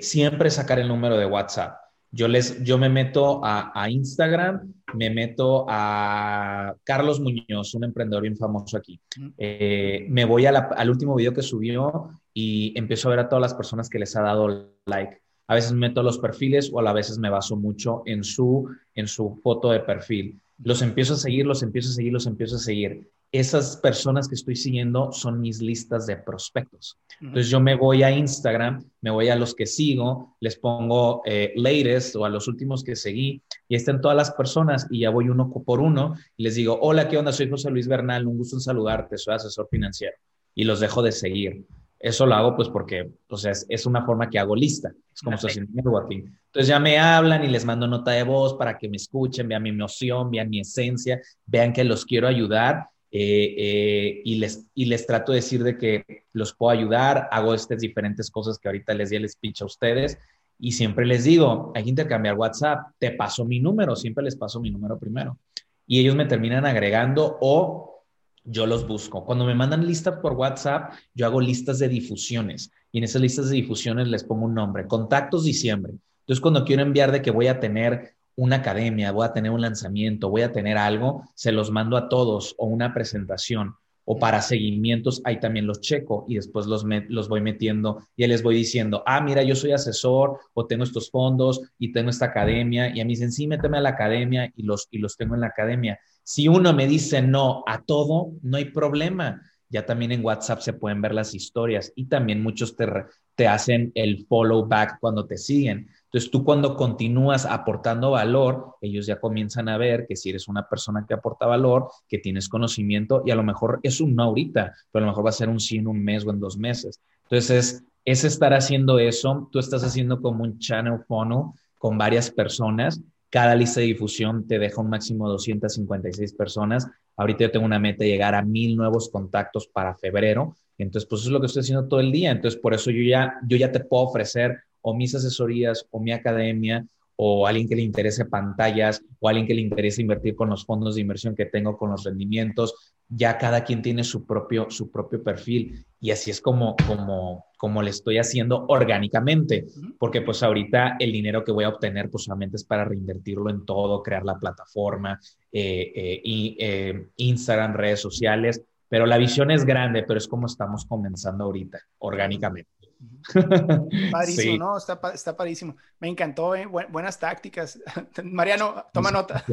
siempre 0.01 0.49
sacar 0.49 0.79
el 0.79 0.87
número 0.87 1.17
de 1.17 1.25
WhatsApp. 1.25 1.75
Yo, 2.11 2.27
les, 2.27 2.63
yo 2.63 2.77
me 2.77 2.89
meto 2.89 3.43
a, 3.43 3.71
a 3.73 3.89
Instagram, 3.89 4.73
me 4.93 5.09
meto 5.09 5.65
a 5.69 6.75
Carlos 6.83 7.19
Muñoz, 7.19 7.73
un 7.73 7.85
emprendedor 7.85 8.23
bien 8.23 8.37
famoso 8.37 8.77
aquí. 8.77 8.99
me 9.37 10.25
voy 10.25 10.45
al 10.45 10.89
último 10.89 11.15
video 11.15 11.33
que 11.33 11.41
subió 11.41 12.09
y 12.33 12.77
empiezo 12.77 13.07
a 13.07 13.11
ver 13.11 13.19
a 13.19 13.29
todas 13.29 13.41
las 13.41 13.53
personas 13.53 13.89
que 13.89 13.99
les 13.99 14.15
ha 14.15 14.21
dado 14.21 14.73
like. 14.85 15.21
A 15.47 15.55
veces 15.55 15.73
meto 15.73 16.01
los 16.01 16.17
perfiles 16.17 16.69
o 16.73 16.79
a 16.79 16.93
veces 16.93 17.17
me 17.17 17.29
baso 17.29 17.55
mucho 17.57 18.03
en 18.05 18.23
su, 18.23 18.69
en 18.95 19.07
su 19.07 19.39
foto 19.43 19.71
de 19.71 19.81
perfil. 19.81 20.39
Los 20.63 20.81
empiezo 20.81 21.15
a 21.15 21.17
seguir, 21.17 21.45
los 21.45 21.63
empiezo 21.63 21.89
a 21.89 21.93
seguir, 21.93 22.13
los 22.13 22.27
empiezo 22.27 22.55
a 22.55 22.59
seguir. 22.59 23.09
Esas 23.33 23.77
personas 23.77 24.27
que 24.27 24.35
estoy 24.35 24.57
siguiendo 24.57 25.13
son 25.13 25.39
mis 25.39 25.61
listas 25.61 26.05
de 26.05 26.17
prospectos. 26.17 26.97
Entonces 27.21 27.49
yo 27.49 27.61
me 27.61 27.75
voy 27.75 28.03
a 28.03 28.11
Instagram, 28.11 28.83
me 28.99 29.09
voy 29.09 29.29
a 29.29 29.37
los 29.37 29.55
que 29.55 29.65
sigo, 29.65 30.35
les 30.41 30.57
pongo 30.57 31.21
eh, 31.25 31.53
latest 31.55 32.17
o 32.17 32.25
a 32.25 32.29
los 32.29 32.49
últimos 32.49 32.83
que 32.83 32.97
seguí 32.97 33.41
y 33.69 33.75
están 33.75 34.01
todas 34.01 34.17
las 34.17 34.31
personas 34.31 34.85
y 34.89 35.01
ya 35.01 35.11
voy 35.11 35.29
uno 35.29 35.49
por 35.49 35.79
uno 35.79 36.15
y 36.35 36.43
les 36.43 36.55
digo, 36.55 36.77
hola, 36.81 37.07
¿qué 37.07 37.17
onda? 37.17 37.31
Soy 37.31 37.49
José 37.49 37.69
Luis 37.71 37.87
Bernal, 37.87 38.27
un 38.27 38.37
gusto 38.37 38.57
en 38.57 38.61
saludarte, 38.61 39.17
soy 39.17 39.35
asesor 39.35 39.67
financiero 39.71 40.17
y 40.53 40.65
los 40.65 40.81
dejo 40.81 41.01
de 41.01 41.13
seguir. 41.13 41.65
Eso 41.99 42.25
lo 42.25 42.33
hago 42.33 42.55
pues 42.55 42.67
porque, 42.67 43.11
o 43.29 43.37
sea, 43.37 43.51
es, 43.51 43.85
una 43.85 44.03
forma 44.03 44.29
que 44.29 44.39
hago 44.39 44.55
lista, 44.55 44.91
es 45.13 45.21
como 45.21 45.37
social 45.37 45.67
networking. 45.71 46.23
Entonces 46.47 46.67
ya 46.67 46.79
me 46.79 46.97
hablan 46.97 47.45
y 47.45 47.47
les 47.47 47.63
mando 47.63 47.87
nota 47.87 48.11
de 48.11 48.23
voz 48.23 48.55
para 48.55 48.77
que 48.77 48.89
me 48.89 48.97
escuchen, 48.97 49.47
vean 49.47 49.63
mi 49.63 49.69
emoción, 49.69 50.31
vean 50.31 50.49
mi 50.49 50.59
esencia, 50.59 51.21
vean 51.45 51.71
que 51.71 51.83
los 51.83 52.03
quiero 52.03 52.27
ayudar 52.27 52.87
eh, 53.11 53.55
eh, 53.57 54.21
y, 54.23 54.35
les, 54.35 54.67
y 54.73 54.85
les 54.85 55.05
trato 55.05 55.33
de 55.33 55.37
decir 55.37 55.63
de 55.63 55.77
que 55.77 56.23
los 56.31 56.53
puedo 56.53 56.71
ayudar, 56.71 57.27
hago 57.31 57.53
estas 57.53 57.81
diferentes 57.81 58.31
cosas 58.31 58.57
que 58.57 58.69
ahorita 58.69 58.93
les 58.93 59.09
di 59.09 59.17
el 59.17 59.29
speech 59.29 59.61
a 59.61 59.65
ustedes 59.65 60.17
y 60.57 60.71
siempre 60.71 61.05
les 61.05 61.23
digo, 61.23 61.71
hay 61.75 61.83
que 61.83 61.89
intercambiar 61.89 62.37
WhatsApp, 62.37 62.91
te 62.99 63.11
paso 63.11 63.43
mi 63.45 63.59
número, 63.59 63.95
siempre 63.95 64.23
les 64.23 64.35
paso 64.35 64.61
mi 64.61 64.69
número 64.69 64.97
primero. 64.97 65.39
Y 65.87 65.99
ellos 65.99 66.15
me 66.15 66.25
terminan 66.25 66.65
agregando 66.65 67.37
o 67.41 68.05
yo 68.43 68.65
los 68.65 68.87
busco. 68.87 69.25
Cuando 69.25 69.43
me 69.43 69.55
mandan 69.55 69.85
listas 69.85 70.19
por 70.21 70.33
WhatsApp, 70.33 70.93
yo 71.13 71.25
hago 71.25 71.41
listas 71.41 71.79
de 71.79 71.89
difusiones 71.89 72.71
y 72.91 72.99
en 72.99 73.03
esas 73.03 73.21
listas 73.21 73.49
de 73.49 73.55
difusiones 73.55 74.07
les 74.07 74.23
pongo 74.23 74.45
un 74.45 74.53
nombre, 74.53 74.87
contactos 74.87 75.43
diciembre. 75.43 75.93
Entonces, 76.21 76.41
cuando 76.41 76.63
quiero 76.63 76.83
enviar 76.83 77.11
de 77.11 77.21
que 77.21 77.31
voy 77.31 77.47
a 77.47 77.59
tener 77.59 78.15
una 78.35 78.57
academia, 78.57 79.11
voy 79.11 79.25
a 79.25 79.33
tener 79.33 79.51
un 79.51 79.61
lanzamiento, 79.61 80.29
voy 80.29 80.41
a 80.41 80.51
tener 80.51 80.77
algo, 80.77 81.23
se 81.35 81.51
los 81.51 81.71
mando 81.71 81.97
a 81.97 82.09
todos 82.09 82.55
o 82.57 82.65
una 82.65 82.93
presentación 82.93 83.75
o 84.03 84.17
para 84.17 84.41
seguimientos, 84.41 85.21
ahí 85.25 85.39
también 85.39 85.67
los 85.67 85.79
checo 85.79 86.25
y 86.27 86.35
después 86.35 86.65
los, 86.65 86.85
los 87.07 87.29
voy 87.29 87.41
metiendo 87.41 88.07
y 88.15 88.25
les 88.27 88.43
voy 88.43 88.55
diciendo, 88.55 89.03
ah, 89.05 89.21
mira, 89.21 89.43
yo 89.43 89.55
soy 89.55 89.71
asesor 89.71 90.39
o 90.53 90.65
tengo 90.65 90.83
estos 90.83 91.09
fondos 91.09 91.61
y 91.77 91.91
tengo 91.91 92.09
esta 92.09 92.25
academia 92.25 92.93
y 92.93 92.99
a 92.99 93.05
mí 93.05 93.13
dicen, 93.13 93.31
sí, 93.31 93.47
méteme 93.47 93.77
a 93.77 93.81
la 93.81 93.89
academia 93.89 94.51
y 94.55 94.63
los, 94.63 94.87
y 94.91 94.97
los 94.97 95.17
tengo 95.17 95.35
en 95.35 95.41
la 95.41 95.47
academia. 95.47 95.99
Si 96.23 96.47
uno 96.47 96.73
me 96.73 96.87
dice 96.87 97.21
no 97.21 97.63
a 97.67 97.83
todo, 97.83 98.31
no 98.41 98.57
hay 98.57 98.65
problema. 98.65 99.41
Ya 99.71 99.85
también 99.85 100.11
en 100.11 100.23
WhatsApp 100.23 100.59
se 100.59 100.73
pueden 100.73 101.01
ver 101.01 101.13
las 101.13 101.33
historias 101.33 101.93
y 101.95 102.05
también 102.05 102.43
muchos 102.43 102.75
te, 102.75 103.47
hacen 103.47 103.91
el 103.95 104.25
follow 104.27 104.67
back 104.67 104.99
cuando 104.99 105.25
te 105.25 105.37
siguen. 105.37 105.87
Entonces 106.03 106.29
tú 106.29 106.43
cuando 106.43 106.75
continúas 106.75 107.45
aportando 107.45 108.11
valor, 108.11 108.75
ellos 108.81 109.05
ya 109.05 109.19
comienzan 109.19 109.69
a 109.69 109.77
ver 109.77 110.05
que 110.07 110.17
si 110.17 110.29
eres 110.29 110.49
una 110.49 110.67
persona 110.67 111.05
que 111.07 111.13
aporta 111.13 111.47
valor, 111.47 111.87
que 112.07 112.19
tienes 112.19 112.49
conocimiento 112.49 113.23
y 113.25 113.31
a 113.31 113.35
lo 113.35 113.43
mejor 113.43 113.79
es 113.81 114.01
un 114.01 114.13
no 114.13 114.23
ahorita, 114.23 114.73
pero 114.91 115.05
a 115.05 115.07
lo 115.07 115.11
mejor 115.13 115.25
va 115.25 115.29
a 115.29 115.33
ser 115.33 115.47
un 115.47 115.59
sí 115.59 115.77
en 115.77 115.87
un 115.87 116.03
mes 116.03 116.25
o 116.25 116.31
en 116.31 116.39
dos 116.39 116.57
meses. 116.57 116.99
Entonces 117.23 117.83
es, 118.03 118.23
estar 118.25 118.53
haciendo 118.53 118.99
eso, 118.99 119.47
tú 119.51 119.59
estás 119.59 119.83
haciendo 119.85 120.21
como 120.21 120.43
un 120.43 120.59
channel 120.59 120.99
funnel 121.07 121.45
con 121.77 121.97
varias 121.97 122.29
personas 122.29 123.01
cada 123.31 123.55
lista 123.55 123.79
de 123.79 123.87
difusión 123.87 124.45
te 124.45 124.59
deja 124.59 124.81
un 124.81 124.89
máximo 124.89 125.25
de 125.27 125.31
256 125.31 126.33
personas. 126.33 126.87
Ahorita 127.15 127.45
yo 127.45 127.51
tengo 127.51 127.65
una 127.65 127.79
meta 127.79 128.03
de 128.03 128.09
llegar 128.09 128.35
a 128.35 128.43
mil 128.43 128.75
nuevos 128.75 129.09
contactos 129.09 129.67
para 129.67 129.95
febrero. 129.95 130.57
Entonces, 130.77 131.07
pues 131.09 131.21
eso 131.21 131.29
es 131.29 131.33
lo 131.33 131.39
que 131.39 131.47
estoy 131.47 131.61
haciendo 131.61 131.87
todo 131.87 132.01
el 132.01 132.11
día. 132.11 132.31
Entonces, 132.31 132.59
por 132.59 132.73
eso 132.73 132.91
yo 132.91 133.01
ya, 133.01 133.35
yo 133.47 133.55
ya 133.55 133.71
te 133.71 133.79
puedo 133.79 134.03
ofrecer 134.03 134.59
o 134.81 134.93
mis 134.93 135.15
asesorías 135.15 135.87
o 135.91 135.99
mi 136.01 136.11
academia 136.11 136.85
o 137.23 137.45
alguien 137.45 137.69
que 137.69 137.75
le 137.75 137.83
interese 137.83 138.25
pantallas 138.25 139.03
o 139.19 139.29
alguien 139.29 139.45
que 139.45 139.53
le 139.53 139.61
interese 139.61 140.01
invertir 140.01 140.33
con 140.33 140.49
los 140.49 140.65
fondos 140.65 140.95
de 140.95 141.01
inversión 141.01 141.35
que 141.35 141.45
tengo, 141.45 141.77
con 141.77 141.91
los 141.91 142.03
rendimientos. 142.03 142.95
Ya 143.07 143.37
cada 143.37 143.63
quien 143.63 143.83
tiene 143.83 144.03
su 144.03 144.25
propio, 144.25 144.71
su 144.71 144.89
propio 144.89 145.21
perfil 145.21 145.85
y 145.99 146.09
así 146.09 146.31
es 146.31 146.41
como, 146.41 146.75
como, 146.87 147.45
como 147.57 147.83
le 147.83 147.91
estoy 147.91 148.17
haciendo 148.17 148.65
orgánicamente, 148.69 149.67
porque 149.99 150.23
pues 150.23 150.41
ahorita 150.41 150.95
el 150.99 151.11
dinero 151.11 151.43
que 151.43 151.51
voy 151.51 151.63
a 151.63 151.69
obtener 151.69 152.09
pues 152.09 152.23
solamente 152.23 152.55
es 152.55 152.63
para 152.63 152.85
reinvertirlo 152.85 153.51
en 153.51 153.65
todo, 153.65 154.01
crear 154.01 154.25
la 154.25 154.39
plataforma, 154.39 155.19
eh, 155.51 155.91
eh, 155.93 156.21
y, 156.23 156.57
eh, 156.59 157.09
Instagram, 157.17 157.75
redes 157.75 157.99
sociales, 157.99 158.63
pero 158.89 159.05
la 159.05 159.19
visión 159.19 159.51
es 159.51 159.63
grande, 159.63 160.01
pero 160.01 160.17
es 160.17 160.27
como 160.27 160.47
estamos 160.47 160.85
comenzando 160.85 161.43
ahorita, 161.43 161.77
orgánicamente. 161.99 162.80
Padrísimo, 164.11 164.57
¿no? 164.57 164.77
Está, 164.77 164.99
está 165.13 165.35
padrísimo. 165.35 165.75
Me 165.99 166.07
encantó, 166.07 166.55
¿eh? 166.55 166.65
buenas 166.65 167.19
tácticas. 167.19 167.79
Mariano, 168.23 168.85
toma 168.93 169.11
nota. 169.11 169.43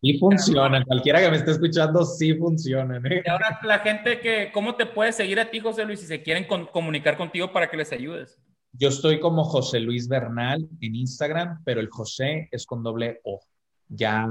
Y 0.00 0.18
funciona, 0.20 0.84
cualquiera 0.84 1.20
que 1.20 1.30
me 1.30 1.36
esté 1.36 1.52
escuchando, 1.52 2.04
sí 2.04 2.34
funciona. 2.34 2.98
¿eh? 2.98 3.22
Y 3.24 3.30
ahora 3.30 3.58
la 3.62 3.78
gente 3.80 4.20
que, 4.20 4.50
¿cómo 4.52 4.74
te 4.74 4.86
puede 4.86 5.12
seguir 5.12 5.40
a 5.40 5.50
ti, 5.50 5.60
José 5.60 5.84
Luis, 5.84 6.00
si 6.00 6.06
se 6.06 6.22
quieren 6.22 6.46
comunicar 6.46 7.16
contigo 7.16 7.52
para 7.52 7.70
que 7.70 7.76
les 7.76 7.92
ayudes? 7.92 8.40
Yo 8.72 8.88
estoy 8.88 9.20
como 9.20 9.44
José 9.44 9.80
Luis 9.80 10.06
Bernal 10.06 10.68
en 10.80 10.94
Instagram, 10.94 11.62
pero 11.64 11.80
el 11.80 11.88
José 11.88 12.48
es 12.50 12.66
con 12.66 12.82
doble 12.82 13.20
O. 13.24 13.40
Ya 13.88 14.28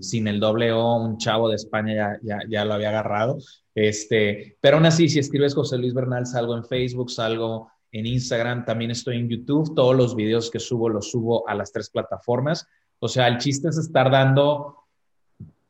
sin 0.00 0.28
el 0.28 0.40
doble 0.40 0.72
O, 0.72 0.96
un 0.96 1.18
chavo 1.18 1.48
de 1.48 1.56
España 1.56 1.94
ya, 1.94 2.18
ya, 2.22 2.38
ya 2.48 2.64
lo 2.64 2.74
había 2.74 2.90
agarrado. 2.90 3.38
Este, 3.74 4.56
pero 4.60 4.76
aún 4.76 4.86
así, 4.86 5.08
si 5.08 5.18
escribes 5.18 5.54
José 5.54 5.78
Luis 5.78 5.94
Bernal, 5.94 6.26
salgo 6.26 6.56
en 6.56 6.64
Facebook, 6.64 7.10
salgo 7.10 7.70
en 7.92 8.06
Instagram, 8.06 8.64
también 8.64 8.90
estoy 8.90 9.16
en 9.16 9.28
YouTube. 9.28 9.74
Todos 9.74 9.96
los 9.96 10.14
videos 10.14 10.50
que 10.50 10.58
subo 10.58 10.88
los 10.88 11.10
subo 11.10 11.48
a 11.48 11.54
las 11.54 11.72
tres 11.72 11.88
plataformas. 11.90 12.66
O 12.98 13.08
sea, 13.08 13.28
el 13.28 13.38
chiste 13.38 13.68
es 13.68 13.78
estar 13.78 14.10
dando 14.10 14.76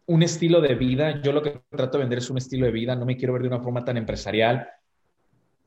un 0.06 0.22
estilo 0.22 0.60
de 0.60 0.74
vida. 0.74 1.22
Yo 1.22 1.32
lo 1.32 1.42
que 1.42 1.60
trato 1.70 1.98
de 1.98 2.04
vender 2.04 2.18
es 2.18 2.30
un 2.30 2.38
estilo 2.38 2.66
de 2.66 2.72
vida. 2.72 2.96
No 2.96 3.04
me 3.04 3.16
quiero 3.16 3.34
ver 3.34 3.42
de 3.42 3.48
una 3.48 3.60
forma 3.60 3.84
tan 3.84 3.96
empresarial 3.96 4.66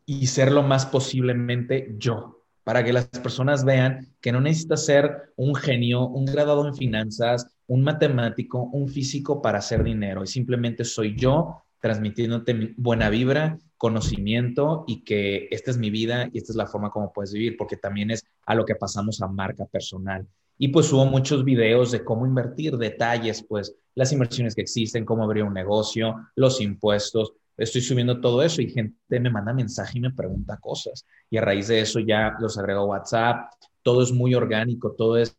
y 0.06 0.28
ser 0.28 0.52
lo 0.52 0.64
más 0.64 0.86
posiblemente 0.86 1.96
yo, 1.98 2.41
para 2.64 2.84
que 2.84 2.94
las 2.94 3.06
personas 3.08 3.66
vean 3.66 4.08
que 4.22 4.32
no 4.32 4.42
necesitas 4.42 4.86
ser 4.86 5.34
un 5.36 5.56
genio, 5.56 6.08
un 6.08 6.26
graduado 6.26 6.68
en 6.68 6.76
finanzas, 6.76 7.48
un 7.68 7.84
matemático, 7.84 8.64
un 8.74 8.88
físico 8.88 9.42
para 9.42 9.60
hacer 9.60 9.84
dinero. 9.84 10.24
Y 10.24 10.28
simplemente 10.28 10.84
soy 10.84 11.16
yo 11.18 11.64
transmitiéndote 11.80 12.74
buena 12.78 13.10
vibra, 13.10 13.58
conocimiento 13.78 14.86
y 14.88 15.04
que 15.04 15.48
esta 15.50 15.72
es 15.72 15.78
mi 15.78 15.90
vida 15.90 16.30
y 16.32 16.38
esta 16.38 16.52
es 16.52 16.56
la 16.56 16.68
forma 16.68 16.92
como 16.92 17.12
puedes 17.12 17.34
vivir, 17.34 17.58
porque 17.58 17.78
también 17.78 18.12
es 18.12 18.24
a 18.46 18.54
lo 18.54 18.64
que 18.66 18.76
pasamos 18.76 19.22
a 19.22 19.28
marca 19.28 19.66
personal. 19.66 20.28
Y 20.60 20.68
pues 20.68 20.94
hubo 20.94 21.06
muchos 21.06 21.44
videos 21.44 21.92
de 21.92 22.04
cómo 22.04 22.28
invertir, 22.28 22.78
detalles, 22.78 23.44
pues 23.50 23.76
las 23.96 24.12
inversiones 24.12 24.54
que 24.54 24.62
existen, 24.62 25.06
cómo 25.06 25.24
abrir 25.24 25.44
un 25.44 25.56
negocio, 25.56 26.16
los 26.36 26.62
impuestos. 26.62 27.34
Estoy 27.58 27.82
subiendo 27.82 28.20
todo 28.22 28.42
eso 28.42 28.62
y 28.62 28.70
gente 28.70 29.20
me 29.20 29.30
manda 29.30 29.54
mensaje 29.54 29.98
y 29.98 30.02
me 30.02 30.12
pregunta 30.12 30.58
cosas. 30.58 31.06
Y 31.30 31.38
a 31.38 31.42
raíz 31.42 31.68
de 31.68 31.82
eso 31.82 32.00
ya 32.00 32.36
los 32.40 32.58
agrego 32.58 32.86
WhatsApp. 32.86 33.52
Todo 33.84 34.04
es 34.04 34.12
muy 34.12 34.34
orgánico, 34.36 34.94
todo 34.98 35.18
es... 35.18 35.38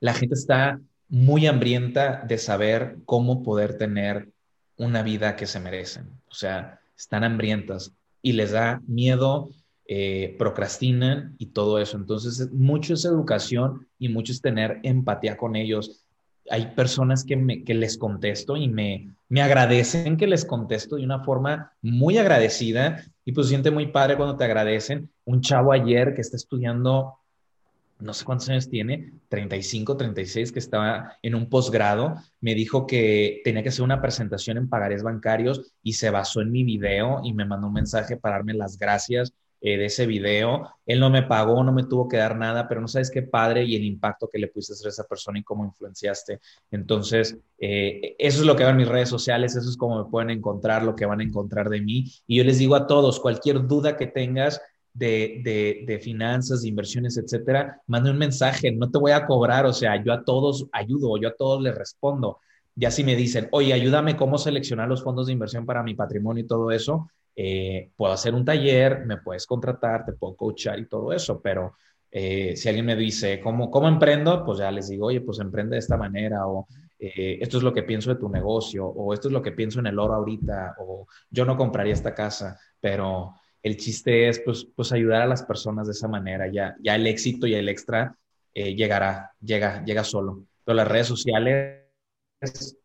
La 0.00 0.14
gente 0.14 0.34
está 0.34 0.80
muy 1.08 1.46
hambrienta 1.46 2.24
de 2.26 2.38
saber 2.38 2.98
cómo 3.04 3.42
poder 3.42 3.78
tener 3.78 4.28
una 4.76 5.02
vida 5.02 5.36
que 5.36 5.46
se 5.46 5.60
merecen. 5.60 6.10
O 6.30 6.34
sea, 6.34 6.80
están 6.96 7.24
hambrientas 7.24 7.92
y 8.22 8.32
les 8.32 8.52
da 8.52 8.80
miedo, 8.86 9.50
eh, 9.86 10.36
procrastinan 10.38 11.34
y 11.38 11.46
todo 11.46 11.78
eso. 11.78 11.96
Entonces, 11.96 12.50
mucho 12.52 12.94
es 12.94 13.04
educación 13.04 13.88
y 13.98 14.08
mucho 14.08 14.32
es 14.32 14.40
tener 14.40 14.80
empatía 14.82 15.36
con 15.36 15.56
ellos. 15.56 16.04
Hay 16.50 16.72
personas 16.74 17.24
que, 17.24 17.36
me, 17.36 17.64
que 17.64 17.74
les 17.74 17.98
contesto 17.98 18.56
y 18.56 18.68
me, 18.68 19.10
me 19.28 19.42
agradecen 19.42 20.16
que 20.16 20.26
les 20.26 20.44
contesto 20.44 20.96
de 20.96 21.04
una 21.04 21.22
forma 21.24 21.72
muy 21.82 22.18
agradecida 22.18 23.04
y 23.24 23.32
pues 23.32 23.48
siente 23.48 23.70
muy 23.70 23.88
padre 23.88 24.16
cuando 24.16 24.36
te 24.36 24.44
agradecen. 24.44 25.10
Un 25.24 25.40
chavo 25.40 25.72
ayer 25.72 26.14
que 26.14 26.20
está 26.20 26.36
estudiando 26.36 27.14
no 28.00 28.14
sé 28.14 28.24
cuántos 28.24 28.48
años 28.48 28.68
tiene, 28.68 29.12
35, 29.28 29.96
36, 29.96 30.52
que 30.52 30.58
estaba 30.58 31.16
en 31.20 31.34
un 31.34 31.48
posgrado, 31.48 32.14
me 32.40 32.54
dijo 32.54 32.86
que 32.86 33.40
tenía 33.44 33.62
que 33.62 33.70
hacer 33.70 33.82
una 33.82 34.00
presentación 34.00 34.56
en 34.56 34.68
pagarés 34.68 35.02
bancarios 35.02 35.72
y 35.82 35.94
se 35.94 36.10
basó 36.10 36.40
en 36.40 36.52
mi 36.52 36.62
video 36.62 37.20
y 37.24 37.32
me 37.32 37.44
mandó 37.44 37.66
un 37.66 37.72
mensaje 37.72 38.16
para 38.16 38.36
darme 38.36 38.54
las 38.54 38.78
gracias 38.78 39.32
eh, 39.60 39.76
de 39.76 39.86
ese 39.86 40.06
video. 40.06 40.68
Él 40.86 41.00
no 41.00 41.10
me 41.10 41.22
pagó, 41.22 41.62
no 41.64 41.72
me 41.72 41.84
tuvo 41.84 42.08
que 42.08 42.16
dar 42.16 42.36
nada, 42.36 42.68
pero 42.68 42.80
no 42.80 42.88
sabes 42.88 43.10
qué 43.10 43.22
padre 43.22 43.64
y 43.64 43.76
el 43.76 43.84
impacto 43.84 44.28
que 44.28 44.38
le 44.38 44.48
pudiste 44.48 44.72
hacer 44.72 44.86
a 44.86 44.90
esa 44.90 45.04
persona 45.04 45.38
y 45.38 45.42
cómo 45.42 45.64
influenciaste. 45.64 46.40
Entonces, 46.70 47.36
eh, 47.58 48.16
eso 48.18 48.40
es 48.40 48.46
lo 48.46 48.56
que 48.56 48.62
veo 48.62 48.70
en 48.70 48.76
mis 48.78 48.88
redes 48.88 49.08
sociales, 49.08 49.56
eso 49.56 49.68
es 49.68 49.76
cómo 49.76 50.04
me 50.04 50.10
pueden 50.10 50.30
encontrar, 50.30 50.82
lo 50.82 50.94
que 50.94 51.06
van 51.06 51.20
a 51.20 51.24
encontrar 51.24 51.68
de 51.68 51.80
mí. 51.80 52.04
Y 52.26 52.36
yo 52.38 52.44
les 52.44 52.58
digo 52.58 52.76
a 52.76 52.86
todos, 52.86 53.20
cualquier 53.20 53.66
duda 53.66 53.96
que 53.96 54.06
tengas, 54.06 54.60
de, 54.98 55.84
de, 55.86 55.98
finanzas, 56.00 56.62
de 56.62 56.68
inversiones, 56.68 57.16
etcétera, 57.16 57.80
mande 57.86 58.10
un 58.10 58.18
mensaje, 58.18 58.72
no 58.72 58.90
te 58.90 58.98
voy 58.98 59.12
a 59.12 59.26
cobrar, 59.26 59.64
o 59.66 59.72
sea, 59.72 60.02
yo 60.02 60.12
a 60.12 60.24
todos 60.24 60.66
ayudo, 60.72 61.16
yo 61.18 61.28
a 61.28 61.34
todos 61.34 61.62
les 61.62 61.74
respondo. 61.74 62.38
Ya 62.74 62.90
si 62.90 63.04
me 63.04 63.16
dicen, 63.16 63.48
oye, 63.52 63.72
ayúdame 63.72 64.16
cómo 64.16 64.38
seleccionar 64.38 64.88
los 64.88 65.02
fondos 65.02 65.26
de 65.26 65.32
inversión 65.32 65.66
para 65.66 65.82
mi 65.82 65.94
patrimonio 65.94 66.44
y 66.44 66.46
todo 66.46 66.70
eso, 66.70 67.08
eh, 67.40 67.92
puedo 67.96 68.12
hacer 68.12 68.34
un 68.34 68.44
taller, 68.44 69.06
me 69.06 69.18
puedes 69.18 69.46
contratar, 69.46 70.04
te 70.04 70.12
puedo 70.12 70.34
coachar 70.34 70.76
y 70.80 70.88
todo 70.88 71.12
eso, 71.12 71.40
pero 71.40 71.74
eh, 72.10 72.56
si 72.56 72.68
alguien 72.68 72.86
me 72.86 72.96
dice, 72.96 73.38
¿cómo, 73.40 73.70
¿cómo 73.70 73.86
emprendo? 73.86 74.44
Pues 74.44 74.58
ya 74.58 74.72
les 74.72 74.88
digo, 74.88 75.06
oye, 75.06 75.20
pues 75.20 75.38
emprende 75.38 75.76
de 75.76 75.78
esta 75.78 75.96
manera 75.96 76.48
o 76.48 76.66
eh, 76.98 77.38
esto 77.40 77.58
es 77.58 77.62
lo 77.62 77.72
que 77.72 77.84
pienso 77.84 78.12
de 78.12 78.18
tu 78.18 78.28
negocio 78.28 78.86
o 78.86 79.14
esto 79.14 79.28
es 79.28 79.32
lo 79.32 79.40
que 79.40 79.52
pienso 79.52 79.78
en 79.78 79.86
el 79.86 80.00
oro 80.00 80.14
ahorita 80.14 80.74
o 80.80 81.06
yo 81.30 81.44
no 81.44 81.56
compraría 81.56 81.92
esta 81.92 82.12
casa, 82.12 82.58
pero 82.80 83.34
el 83.62 83.76
chiste 83.76 84.28
es 84.28 84.40
pues, 84.40 84.66
pues 84.74 84.90
ayudar 84.90 85.22
a 85.22 85.26
las 85.26 85.44
personas 85.44 85.86
de 85.86 85.92
esa 85.92 86.08
manera. 86.08 86.50
Ya, 86.50 86.74
ya 86.82 86.96
el 86.96 87.06
éxito 87.06 87.46
y 87.46 87.54
el 87.54 87.68
extra 87.68 88.16
eh, 88.52 88.74
llegará, 88.74 89.30
llega, 89.40 89.84
llega 89.84 90.02
solo. 90.02 90.42
Pero 90.64 90.74
las 90.74 90.88
redes 90.88 91.06
sociales 91.06 91.84
es 92.40 92.76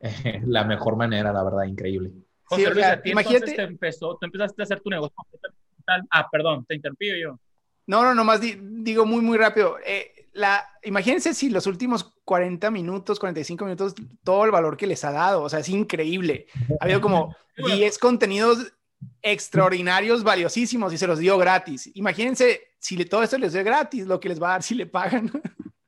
la 0.46 0.62
mejor 0.62 0.94
manera, 0.94 1.32
la 1.32 1.42
verdad, 1.42 1.64
increíble. 1.64 2.12
José 2.46 2.70
Luis, 2.70 2.84
a 2.84 3.02
ti 3.02 3.10
imagínate... 3.10 3.52
te 3.52 3.62
empezó, 3.62 4.16
tú 4.16 4.26
empezaste 4.26 4.62
a 4.62 4.64
hacer 4.64 4.80
tu 4.80 4.90
negocio. 4.90 5.16
Ah, 6.10 6.28
perdón, 6.30 6.64
te 6.66 6.74
interrumpió 6.74 7.16
yo. 7.16 7.38
No, 7.86 8.02
no, 8.02 8.14
nomás 8.14 8.40
digo 8.40 9.06
muy, 9.06 9.20
muy 9.20 9.38
rápido. 9.38 9.76
Eh, 9.84 10.28
la, 10.32 10.64
imagínense 10.82 11.34
si 11.34 11.50
los 11.50 11.66
últimos 11.66 12.14
40 12.24 12.70
minutos, 12.70 13.18
45 13.18 13.64
minutos, 13.64 13.94
todo 14.24 14.44
el 14.44 14.50
valor 14.50 14.76
que 14.76 14.86
les 14.86 15.04
ha 15.04 15.12
dado, 15.12 15.42
o 15.42 15.48
sea, 15.48 15.60
es 15.60 15.68
increíble. 15.68 16.46
Ha 16.80 16.84
habido 16.84 17.00
como 17.00 17.34
10 17.56 17.98
contenidos 17.98 18.72
extraordinarios, 19.22 20.22
valiosísimos 20.22 20.92
y 20.92 20.98
se 20.98 21.06
los 21.06 21.18
dio 21.18 21.38
gratis. 21.38 21.90
Imagínense 21.94 22.60
si 22.78 23.02
todo 23.04 23.22
esto 23.22 23.38
les 23.38 23.52
dio 23.52 23.64
gratis, 23.64 24.06
lo 24.06 24.20
que 24.20 24.28
les 24.28 24.42
va 24.42 24.48
a 24.48 24.52
dar 24.52 24.62
si 24.62 24.74
le 24.74 24.86
pagan. 24.86 25.30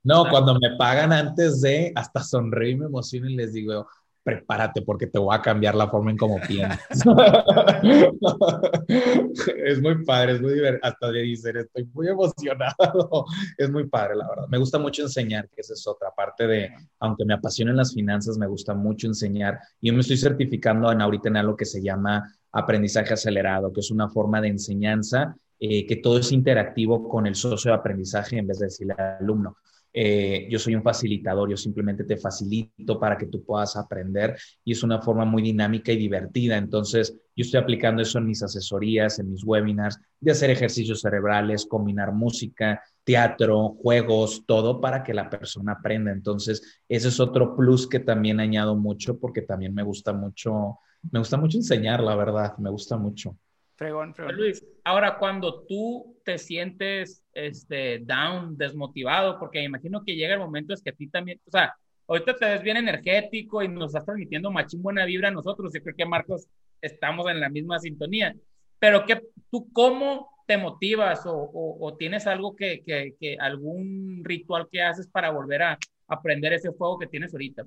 No, 0.04 0.26
cuando 0.30 0.58
me 0.58 0.74
pagan 0.76 1.12
antes 1.12 1.60
de, 1.60 1.92
hasta 1.94 2.22
sonreí, 2.22 2.74
me 2.76 2.86
emociono 2.86 3.28
y 3.28 3.34
les 3.34 3.52
digo, 3.52 3.86
prepárate 4.28 4.82
porque 4.82 5.06
te 5.06 5.18
voy 5.18 5.34
a 5.34 5.40
cambiar 5.40 5.74
la 5.74 5.88
forma 5.88 6.10
en 6.10 6.18
cómo 6.18 6.36
piensas. 6.46 6.78
es 9.64 9.80
muy 9.80 10.04
padre, 10.04 10.32
es 10.32 10.42
muy 10.42 10.52
divertido. 10.52 10.80
Hasta 10.82 11.10
de 11.10 11.20
decir, 11.20 11.56
estoy 11.56 11.86
muy 11.94 12.08
emocionado. 12.08 12.74
es 13.56 13.70
muy 13.70 13.88
padre, 13.88 14.16
la 14.16 14.28
verdad. 14.28 14.44
Me 14.50 14.58
gusta 14.58 14.78
mucho 14.78 15.00
enseñar, 15.00 15.48
que 15.48 15.62
esa 15.62 15.72
es 15.72 15.86
otra 15.86 16.10
parte 16.14 16.46
de, 16.46 16.70
aunque 17.00 17.24
me 17.24 17.32
apasionen 17.32 17.74
las 17.74 17.94
finanzas, 17.94 18.36
me 18.36 18.46
gusta 18.46 18.74
mucho 18.74 19.06
enseñar. 19.06 19.60
Yo 19.80 19.94
me 19.94 20.00
estoy 20.00 20.18
certificando 20.18 20.92
en 20.92 21.00
ahorita 21.00 21.30
en 21.30 21.38
algo 21.38 21.56
que 21.56 21.64
se 21.64 21.82
llama 21.82 22.30
aprendizaje 22.52 23.14
acelerado, 23.14 23.72
que 23.72 23.80
es 23.80 23.90
una 23.90 24.10
forma 24.10 24.42
de 24.42 24.48
enseñanza 24.48 25.36
eh, 25.58 25.86
que 25.86 25.96
todo 25.96 26.18
es 26.18 26.32
interactivo 26.32 27.08
con 27.08 27.26
el 27.26 27.34
socio 27.34 27.70
de 27.70 27.78
aprendizaje 27.78 28.36
en 28.36 28.46
vez 28.46 28.58
de 28.58 28.66
decirle 28.66 28.94
al 28.98 29.16
alumno. 29.20 29.56
Eh, 30.00 30.46
yo 30.48 30.60
soy 30.60 30.76
un 30.76 30.82
facilitador, 30.84 31.50
yo 31.50 31.56
simplemente 31.56 32.04
te 32.04 32.16
facilito 32.16 33.00
para 33.00 33.18
que 33.18 33.26
tú 33.26 33.42
puedas 33.42 33.76
aprender 33.76 34.36
y 34.64 34.70
es 34.70 34.84
una 34.84 35.02
forma 35.02 35.24
muy 35.24 35.42
dinámica 35.42 35.90
y 35.90 35.96
divertida. 35.96 36.56
Entonces, 36.56 37.18
yo 37.34 37.42
estoy 37.42 37.58
aplicando 37.58 38.00
eso 38.02 38.18
en 38.18 38.26
mis 38.26 38.40
asesorías, 38.40 39.18
en 39.18 39.32
mis 39.32 39.42
webinars, 39.42 39.98
de 40.20 40.30
hacer 40.30 40.50
ejercicios 40.50 41.00
cerebrales, 41.00 41.66
combinar 41.66 42.12
música, 42.12 42.80
teatro, 43.02 43.70
juegos, 43.82 44.44
todo 44.46 44.80
para 44.80 45.02
que 45.02 45.14
la 45.14 45.28
persona 45.28 45.72
aprenda. 45.72 46.12
Entonces, 46.12 46.80
ese 46.88 47.08
es 47.08 47.18
otro 47.18 47.56
plus 47.56 47.88
que 47.88 47.98
también 47.98 48.38
añado 48.38 48.76
mucho 48.76 49.18
porque 49.18 49.42
también 49.42 49.74
me 49.74 49.82
gusta 49.82 50.12
mucho, 50.12 50.78
me 51.10 51.18
gusta 51.18 51.36
mucho 51.38 51.58
enseñar, 51.58 52.04
la 52.04 52.14
verdad, 52.14 52.56
me 52.58 52.70
gusta 52.70 52.96
mucho. 52.96 53.36
Fregón, 53.78 54.12
fregón. 54.12 54.34
Luis, 54.34 54.66
ahora 54.82 55.18
cuando 55.18 55.62
tú 55.62 56.18
te 56.24 56.36
sientes 56.36 57.22
este, 57.32 58.00
down, 58.00 58.58
desmotivado, 58.58 59.38
porque 59.38 59.60
me 59.60 59.66
imagino 59.66 60.02
que 60.04 60.16
llega 60.16 60.34
el 60.34 60.40
momento 60.40 60.74
es 60.74 60.82
que 60.82 60.90
a 60.90 60.94
ti 60.94 61.06
también, 61.06 61.40
o 61.46 61.50
sea, 61.52 61.72
ahorita 62.08 62.34
te 62.34 62.44
ves 62.44 62.62
bien 62.64 62.76
energético 62.76 63.62
y 63.62 63.68
nos 63.68 63.90
estás 63.90 64.04
transmitiendo 64.04 64.50
machín 64.50 64.82
buena 64.82 65.04
vibra 65.04 65.28
a 65.28 65.30
nosotros, 65.30 65.72
yo 65.72 65.80
creo 65.80 65.94
que 65.94 66.04
Marcos 66.04 66.48
estamos 66.82 67.30
en 67.30 67.38
la 67.38 67.48
misma 67.50 67.78
sintonía, 67.78 68.34
pero 68.80 69.06
que 69.06 69.22
tú 69.48 69.72
cómo 69.72 70.28
te 70.48 70.58
motivas 70.58 71.24
o, 71.26 71.76
o, 71.80 71.96
tienes 71.96 72.26
algo 72.26 72.56
que, 72.56 72.82
que, 72.84 73.14
que, 73.20 73.36
algún 73.38 74.22
ritual 74.24 74.66
que 74.72 74.82
haces 74.82 75.06
para 75.06 75.30
volver 75.30 75.62
a 75.62 75.78
aprender 76.08 76.52
ese 76.52 76.72
fuego 76.72 76.98
que 76.98 77.06
tienes 77.06 77.32
ahorita. 77.32 77.64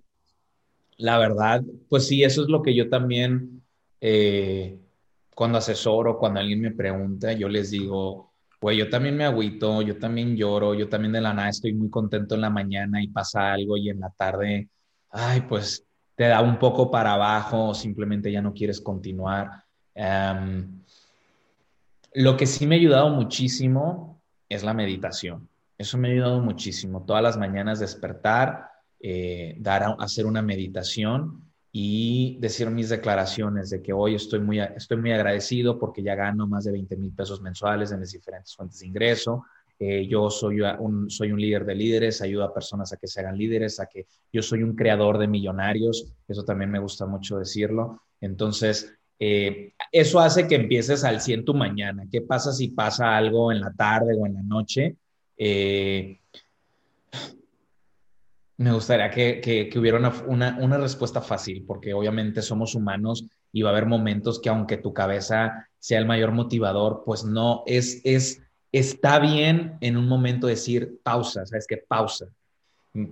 La 0.98 1.18
verdad, 1.18 1.64
pues 1.88 2.06
sí, 2.06 2.22
eso 2.22 2.42
es 2.42 2.50
lo 2.50 2.62
que 2.62 2.76
yo 2.76 2.90
también... 2.90 3.62
Eh, 4.02 4.78
cuando 5.36 5.58
asesoro, 5.58 6.18
cuando 6.18 6.40
alguien 6.40 6.62
me 6.62 6.72
pregunta, 6.72 7.34
yo 7.34 7.48
les 7.50 7.72
digo, 7.72 8.32
pues 8.60 8.78
yo 8.78 8.90
también 8.90 9.18
me 9.18 9.26
agüito, 9.26 9.82
yo 9.82 9.98
también 9.98 10.36
lloro, 10.36 10.74
yo 10.74 10.88
también 10.88 11.14
de 11.14 11.22
la 11.22 11.34
nada 11.34 11.50
estoy 11.50 11.74
muy 11.74 11.90
contento 11.90 12.36
en 12.36 12.42
la 12.42 12.50
mañana 12.50 13.02
y 13.02 13.08
pasa 13.08 13.52
algo 13.52 13.78
y 13.78 13.90
en 13.90 14.00
la 14.00 14.12
tarde, 14.12 14.70
ay, 15.10 15.42
pues 15.42 15.84
te 16.16 16.26
da 16.26 16.42
un 16.42 16.60
poco 16.60 16.92
para 16.92 17.14
abajo 17.14 17.70
o 17.70 17.74
simplemente 17.74 18.32
ya 18.32 18.42
no 18.42 18.54
quieres 18.54 18.80
continuar. 18.80 19.64
Em, 19.96 20.82
lo 22.14 22.38
que 22.38 22.46
sí 22.46 22.68
me 22.68 22.76
ha 22.76 22.78
ayudado 22.78 23.10
muchísimo 23.10 24.22
es 24.48 24.64
la 24.64 24.74
meditación. 24.74 25.50
Eso 25.78 25.98
me 25.98 26.10
ha 26.10 26.12
ayudado 26.12 26.42
muchísimo. 26.42 27.04
Todas 27.06 27.24
las 27.24 27.38
mañanas 27.38 27.80
despertar, 27.80 28.70
eh, 29.00 29.56
dar 29.58 29.96
hacer 30.00 30.28
una 30.28 30.44
meditación 30.44 31.51
y 31.72 32.38
decir 32.40 32.70
mis 32.70 32.90
declaraciones 32.90 33.70
de 33.70 33.82
que 33.82 33.94
hoy 33.94 34.16
estoy 34.16 34.40
muy, 34.40 34.60
estoy 34.60 34.98
muy 34.98 35.12
agradecido 35.12 35.80
porque 35.80 36.04
ya 36.04 36.16
gano 36.16 36.48
más 36.48 36.66
de 36.66 36.72
20 36.74 36.98
mil 36.98 37.14
pesos 37.14 37.42
mensuales 37.42 37.92
en 37.92 38.02
las 38.02 38.12
diferentes 38.12 38.56
fuentes 38.56 38.80
de 38.80 38.88
ingreso. 38.88 39.46
Eh, 39.80 40.06
yo 40.08 40.30
soy 40.30 40.62
un, 40.62 41.10
soy 41.10 41.32
un 41.32 41.40
líder 41.40 41.66
de 41.66 41.74
líderes, 41.74 42.22
ayudo 42.22 42.44
a 42.44 42.54
personas 42.54 42.92
a 42.94 42.98
que 42.98 43.08
se 43.08 43.22
hagan 43.22 43.38
líderes, 43.38 43.80
a 43.80 43.88
que 43.88 44.06
yo 44.32 44.44
soy 44.44 44.64
un 44.64 44.76
creador 44.76 45.18
de 45.18 45.28
millonarios, 45.28 46.14
eso 46.28 46.44
también 46.44 46.70
me 46.70 46.80
gusta 46.80 47.06
mucho 47.06 47.40
decirlo. 47.40 48.02
Entonces, 48.20 48.94
eh, 49.18 49.74
eso 49.92 50.20
hace 50.20 50.48
que 50.48 50.56
empieces 50.56 51.04
al 51.04 51.22
100 51.22 51.46
tu 51.46 51.54
mañana. 51.54 52.06
¿Qué 52.12 52.22
pasa 52.22 52.52
si 52.52 52.68
pasa 52.68 53.16
algo 53.16 53.52
en 53.52 53.62
la 53.62 53.74
tarde 53.74 54.16
o 54.20 54.28
en 54.28 54.34
la 54.36 54.44
noche? 54.44 54.98
Eh, 55.38 56.20
me 58.62 58.72
gustaría 58.72 59.10
que, 59.10 59.70
hubiera 59.76 59.98
una, 60.28 60.78
respuesta 60.78 61.20
fácil, 61.20 61.64
porque 61.66 61.96
obviamente 61.96 62.44
somos 62.44 62.76
humanos 62.76 63.26
y 63.52 63.64
va 63.64 63.70
a 63.70 63.72
haber 63.72 63.88
momentos 63.88 64.40
que 64.40 64.50
aunque 64.50 64.78
tu 64.78 64.94
cabeza 64.94 65.68
sea 65.80 65.98
el 65.98 66.06
mayor 66.06 66.32
motivador, 66.32 67.02
pues 67.04 67.26
no, 67.26 67.64
es, 67.66 68.02
es, 68.04 68.44
está 68.72 69.18
bien 69.18 69.78
en 69.82 69.98
un 69.98 70.08
momento 70.08 70.46
decir 70.46 71.00
pausa, 71.02 71.44
¿sabes 71.46 71.66
qué? 71.68 71.78
Pausa. 71.78 72.28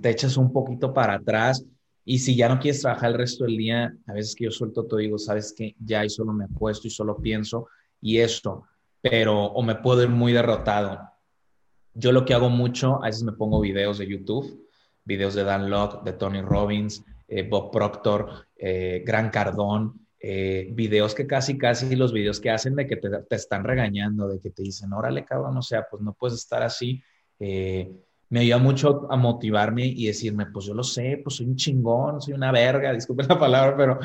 Te 0.01 0.11
echas 0.11 0.37
un 0.37 0.53
poquito 0.53 0.93
para 0.93 1.15
atrás 1.15 1.65
y 2.05 2.19
si 2.19 2.35
ya 2.35 2.47
no 2.47 2.59
quieres 2.59 2.81
trabajar 2.81 3.11
el 3.11 3.17
resto 3.17 3.45
del 3.45 3.57
día, 3.57 3.91
a 4.05 4.13
veces 4.13 4.35
que 4.35 4.45
yo 4.45 4.51
suelto 4.51 4.85
todo 4.85 4.99
digo, 4.99 5.17
¿sabes 5.17 5.53
qué? 5.57 5.75
Ya 5.83 6.05
y 6.05 6.09
solo 6.09 6.31
me 6.31 6.45
apuesto 6.45 6.87
y 6.87 6.91
solo 6.91 7.17
pienso 7.17 7.67
y 8.01 8.19
esto, 8.19 8.65
pero 9.01 9.45
o 9.45 9.63
me 9.63 9.75
puedo 9.75 10.03
ir 10.03 10.09
muy 10.09 10.31
derrotado. 10.31 10.99
Yo 11.95 12.11
lo 12.11 12.23
que 12.23 12.35
hago 12.35 12.49
mucho, 12.49 13.03
a 13.03 13.07
veces 13.07 13.23
me 13.23 13.31
pongo 13.31 13.59
videos 13.59 13.97
de 13.97 14.07
YouTube 14.07 14.68
videos 15.09 15.33
de 15.33 15.43
Dan 15.43 15.69
Locke, 15.69 16.03
de 16.05 16.13
Tony 16.13 16.41
Robbins, 16.41 17.03
eh, 17.27 17.41
Bob 17.41 17.71
Proctor, 17.71 18.45
eh, 18.55 19.03
Gran 19.05 19.31
Cardón, 19.31 20.07
eh, 20.19 20.69
videos 20.71 21.15
que 21.15 21.25
casi, 21.25 21.57
casi 21.57 21.95
los 21.95 22.13
videos 22.13 22.39
que 22.39 22.51
hacen 22.51 22.75
de 22.75 22.85
que 22.85 22.97
te, 22.97 23.35
están 23.35 23.63
regañando, 23.63 24.27
de 24.27 24.39
que 24.39 24.51
te 24.51 24.61
dicen, 24.61 24.93
órale, 24.93 25.25
cabrón, 25.25 25.57
o 25.57 25.61
sea, 25.63 25.87
pues 25.89 26.03
no 26.03 26.13
puedes 26.13 26.37
estar 26.37 26.61
así. 26.61 27.01
me 28.31 28.41
ayuda 28.41 28.59
mucho 28.59 29.07
a 29.09 29.17
motivarme 29.17 29.87
y 29.87 30.05
decirme, 30.05 30.45
pues 30.45 30.65
yo 30.65 30.75
lo 30.75 30.83
sé, 30.83 31.19
pues 31.23 31.37
soy 31.37 31.47
un 31.47 31.55
chingón, 31.55 32.21
soy 32.21 32.35
una 32.35 32.51
verga, 32.51 32.93
disculpen 32.93 33.27
la 33.27 33.39
palabra, 33.39 33.75
pero 33.75 33.99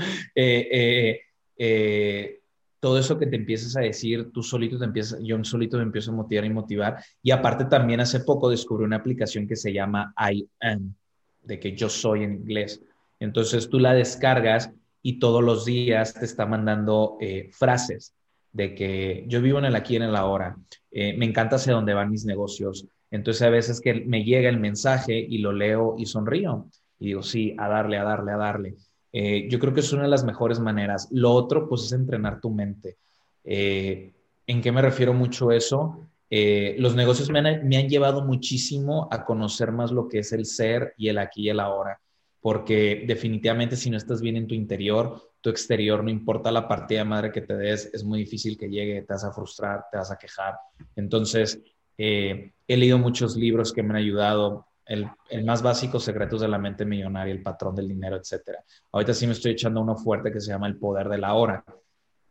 todo 2.85 2.99
eso 2.99 3.19
que 3.19 3.27
te 3.27 3.37
empiezas 3.37 3.79
a 3.79 3.81
decir, 3.81 4.31
tú 4.31 4.43
solito 4.43 4.79
te 4.79 4.85
empiezas, 4.85 5.19
yo 5.23 5.43
solito 5.43 5.79
me 5.79 5.85
empiezo 5.85 6.11
a 6.11 6.17
motivar 6.17 6.45
y 6.45 6.51
motivar. 6.51 7.03
Y 7.23 7.31
aparte 7.31 7.65
también 7.65 8.01
hace 8.01 8.21
poco 8.21 8.51
descubrí 8.51 8.85
una 8.85 8.97
aplicación 8.97 9.49
que 9.49 9.57
se 9.57 9.73
llama 9.73 10.13
I 10.19 10.47
am, 10.61 10.95
de 11.41 11.59
que 11.59 11.75
yo 11.75 11.89
soy 11.89 12.25
en 12.25 12.35
inglés. 12.35 12.83
Entonces 13.21 13.71
tú 13.71 13.79
la 13.79 13.95
descargas 13.95 14.71
y 15.01 15.19
todos 15.19 15.43
los 15.43 15.65
días 15.65 16.13
te 16.13 16.27
está 16.27 16.45
mandando 16.45 17.17
eh, 17.23 17.49
frases 17.53 18.13
de 18.53 18.75
que 18.75 19.25
yo 19.29 19.41
vivo 19.41 19.61
en 19.61 19.65
el 19.65 19.77
aquí 19.77 19.95
y 19.95 19.97
en 19.97 20.03
el 20.03 20.15
ahora, 20.15 20.55
eh, 20.91 21.17
me 21.17 21.25
encanta 21.25 21.57
hacia 21.57 21.73
dónde 21.73 21.95
van 21.95 22.11
mis 22.11 22.27
negocios. 22.27 22.87
Entonces 23.11 23.41
a 23.41 23.49
veces 23.49 23.81
que 23.81 23.95
me 23.95 24.25
llega 24.25 24.51
el 24.51 24.61
mensaje 24.61 25.19
y 25.19 25.39
lo 25.39 25.53
leo 25.53 25.95
y 25.97 26.05
sonrío 26.05 26.69
y 26.99 27.07
digo, 27.07 27.23
sí, 27.23 27.57
a 27.57 27.67
darle, 27.67 27.97
a 27.97 28.05
darle, 28.05 28.33
a 28.33 28.37
darle. 28.37 28.75
Eh, 29.17 29.47
yo 29.49 29.61
creo 29.61 29.73
que 29.73 29.79
es 29.79 29.93
una 29.93 30.03
de 30.03 30.09
las 30.09 30.25
mejores 30.25 30.59
maneras. 30.59 31.07
Lo 31.13 31.31
otro, 31.31 31.69
pues, 31.69 31.85
es 31.85 31.93
entrenar 31.93 32.41
tu 32.41 32.51
mente. 32.51 32.99
Eh, 33.45 34.13
¿En 34.45 34.61
qué 34.61 34.73
me 34.73 34.83
refiero 34.83 35.15
mucho 35.15 35.53
eso? 35.53 36.09
Eh, 36.29 36.75
los 36.81 36.97
negocios 36.97 37.31
me 37.31 37.39
han, 37.39 37.89
llevado 37.89 38.25
muchísimo 38.25 39.07
a 39.13 39.25
conocer 39.25 39.71
más 39.71 39.93
lo 39.93 40.09
que 40.09 40.19
es 40.19 40.33
el 40.33 40.45
ser 40.47 40.95
y 40.99 41.09
el 41.09 41.19
aquí 41.19 41.43
y 41.43 41.49
el 41.51 41.61
ahora, 41.61 42.01
porque 42.41 43.05
definitivamente 43.07 43.77
si 43.77 43.89
no 43.89 43.97
estás 43.97 44.21
bien 44.21 44.37
en 44.37 44.49
tu 44.49 44.55
interior, 44.55 45.31
tu 45.41 45.49
exterior, 45.49 46.03
no 46.03 46.11
importa 46.11 46.51
la 46.51 46.67
partida 46.67 47.05
madre 47.05 47.31
que 47.31 47.43
te 47.43 47.57
des, 47.57 47.91
es 47.95 48.03
muy 48.03 48.19
difícil 48.19 48.59
que 48.59 48.69
llegue, 48.69 49.03
te 49.03 49.13
vas 49.13 49.25
a 49.25 49.33
frustrar, 49.33 49.85
te 49.93 49.99
vas 49.99 50.11
a 50.11 50.19
quejar. 50.19 50.55
Entonces, 50.97 51.61
he 51.97 52.51
leído 52.67 52.99
muchos 52.99 53.37
libros 53.37 53.73
que 53.73 53.85
me 53.85 53.91
han 53.91 53.97
ayudado 53.97 54.67
el, 54.87 55.09
más 55.45 55.63
básico, 55.63 55.99
Secretos 55.99 56.41
de 56.41 56.49
la 56.49 56.59
Mente 56.59 56.85
Millonaria, 56.85 57.33
El 57.33 57.43
Patrón 57.43 57.75
del 57.75 57.89
Dinero, 57.89 58.17
etc. 58.17 58.59
Ahorita 58.93 59.15
sí 59.15 59.27
me 59.27 59.33
estoy 59.33 59.53
echando 59.53 59.81
uno 59.81 59.97
fuerte 59.97 60.31
que 60.31 60.41
se 60.41 60.51
llama 60.51 60.67
El 60.67 60.77
Poder 60.77 61.09
de 61.09 61.19
la 61.19 61.35
Hora. 61.35 61.65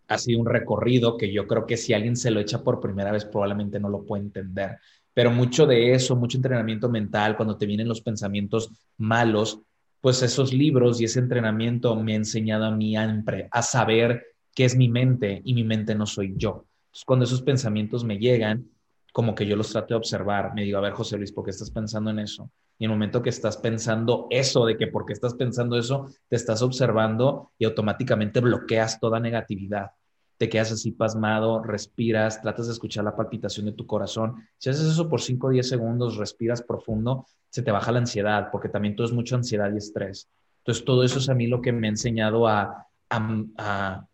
Ha 0.07 0.17
sido 0.17 0.39
un 0.39 0.45
recorrido 0.45 1.17
que 1.17 1.31
yo 1.31 1.47
creo 1.47 1.65
que 1.65 1.77
si 1.77 1.93
alguien 1.93 2.15
se 2.15 2.31
lo 2.31 2.39
echa 2.39 2.63
por 2.63 2.79
primera 2.79 3.11
vez 3.11 3.25
probablemente 3.25 3.79
no 3.79 3.89
lo 3.89 4.03
puede 4.03 4.23
entender. 4.23 4.77
Pero 5.13 5.31
mucho 5.31 5.65
de 5.65 5.93
eso, 5.93 6.15
mucho 6.15 6.37
entrenamiento 6.37 6.89
mental, 6.89 7.35
cuando 7.35 7.57
te 7.57 7.65
vienen 7.65 7.87
los 7.87 8.01
pensamientos 8.01 8.69
malos, 8.97 9.59
pues 10.01 10.21
esos 10.21 10.51
libros 10.53 10.99
y 10.99 11.05
ese 11.05 11.19
entrenamiento 11.19 11.95
me 11.95 12.13
ha 12.13 12.17
enseñado 12.17 12.65
a 12.65 12.71
mí 12.71 12.95
a 12.97 13.61
saber 13.61 14.23
qué 14.53 14.65
es 14.65 14.75
mi 14.75 14.89
mente 14.89 15.41
y 15.45 15.53
mi 15.53 15.63
mente 15.63 15.95
no 15.95 16.05
soy 16.05 16.33
yo. 16.35 16.65
Entonces, 16.87 17.05
cuando 17.05 17.25
esos 17.25 17.41
pensamientos 17.41 18.03
me 18.03 18.17
llegan, 18.17 18.69
como 19.13 19.35
que 19.35 19.45
yo 19.45 19.55
los 19.55 19.71
trato 19.71 19.93
de 19.93 19.99
observar, 19.99 20.53
me 20.55 20.63
digo, 20.63 20.79
a 20.79 20.81
ver, 20.81 20.93
José 20.93 21.17
Luis, 21.17 21.31
¿por 21.31 21.45
qué 21.45 21.51
estás 21.51 21.69
pensando 21.69 22.09
en 22.09 22.17
eso? 22.17 22.49
Y 22.79 22.85
en 22.85 22.91
el 22.91 22.97
momento 22.97 23.21
que 23.21 23.29
estás 23.29 23.57
pensando 23.57 24.25
eso, 24.31 24.65
de 24.65 24.75
que 24.75 24.87
porque 24.87 25.13
estás 25.13 25.35
pensando 25.35 25.77
eso, 25.77 26.09
te 26.27 26.35
estás 26.35 26.63
observando 26.63 27.51
y 27.59 27.65
automáticamente 27.65 28.39
bloqueas 28.39 28.99
toda 28.99 29.19
negatividad. 29.19 29.91
Te 30.39 30.49
quedas 30.49 30.71
así 30.71 30.93
pasmado, 30.93 31.61
respiras, 31.61 32.41
tratas 32.41 32.65
de 32.65 32.73
escuchar 32.73 33.03
la 33.03 33.15
palpitación 33.15 33.67
de 33.67 33.73
tu 33.73 33.85
corazón. 33.85 34.47
Si 34.57 34.71
haces 34.71 34.87
eso 34.87 35.07
por 35.07 35.21
5 35.21 35.45
o 35.45 35.49
10 35.51 35.69
segundos, 35.69 36.17
respiras 36.17 36.63
profundo, 36.63 37.27
se 37.51 37.61
te 37.61 37.71
baja 37.71 37.91
la 37.91 37.99
ansiedad, 37.99 38.49
porque 38.51 38.67
también 38.67 38.95
todo 38.95 39.05
es 39.05 39.13
mucha 39.13 39.35
ansiedad 39.35 39.71
y 39.71 39.77
estrés. 39.77 40.27
Entonces, 40.61 40.83
todo 40.83 41.03
eso 41.03 41.19
es 41.19 41.29
a 41.29 41.35
mí 41.35 41.45
lo 41.45 41.61
que 41.61 41.71
me 41.71 41.85
ha 41.85 41.91
enseñado 41.91 42.47
a, 42.47 42.87
a 43.11 44.07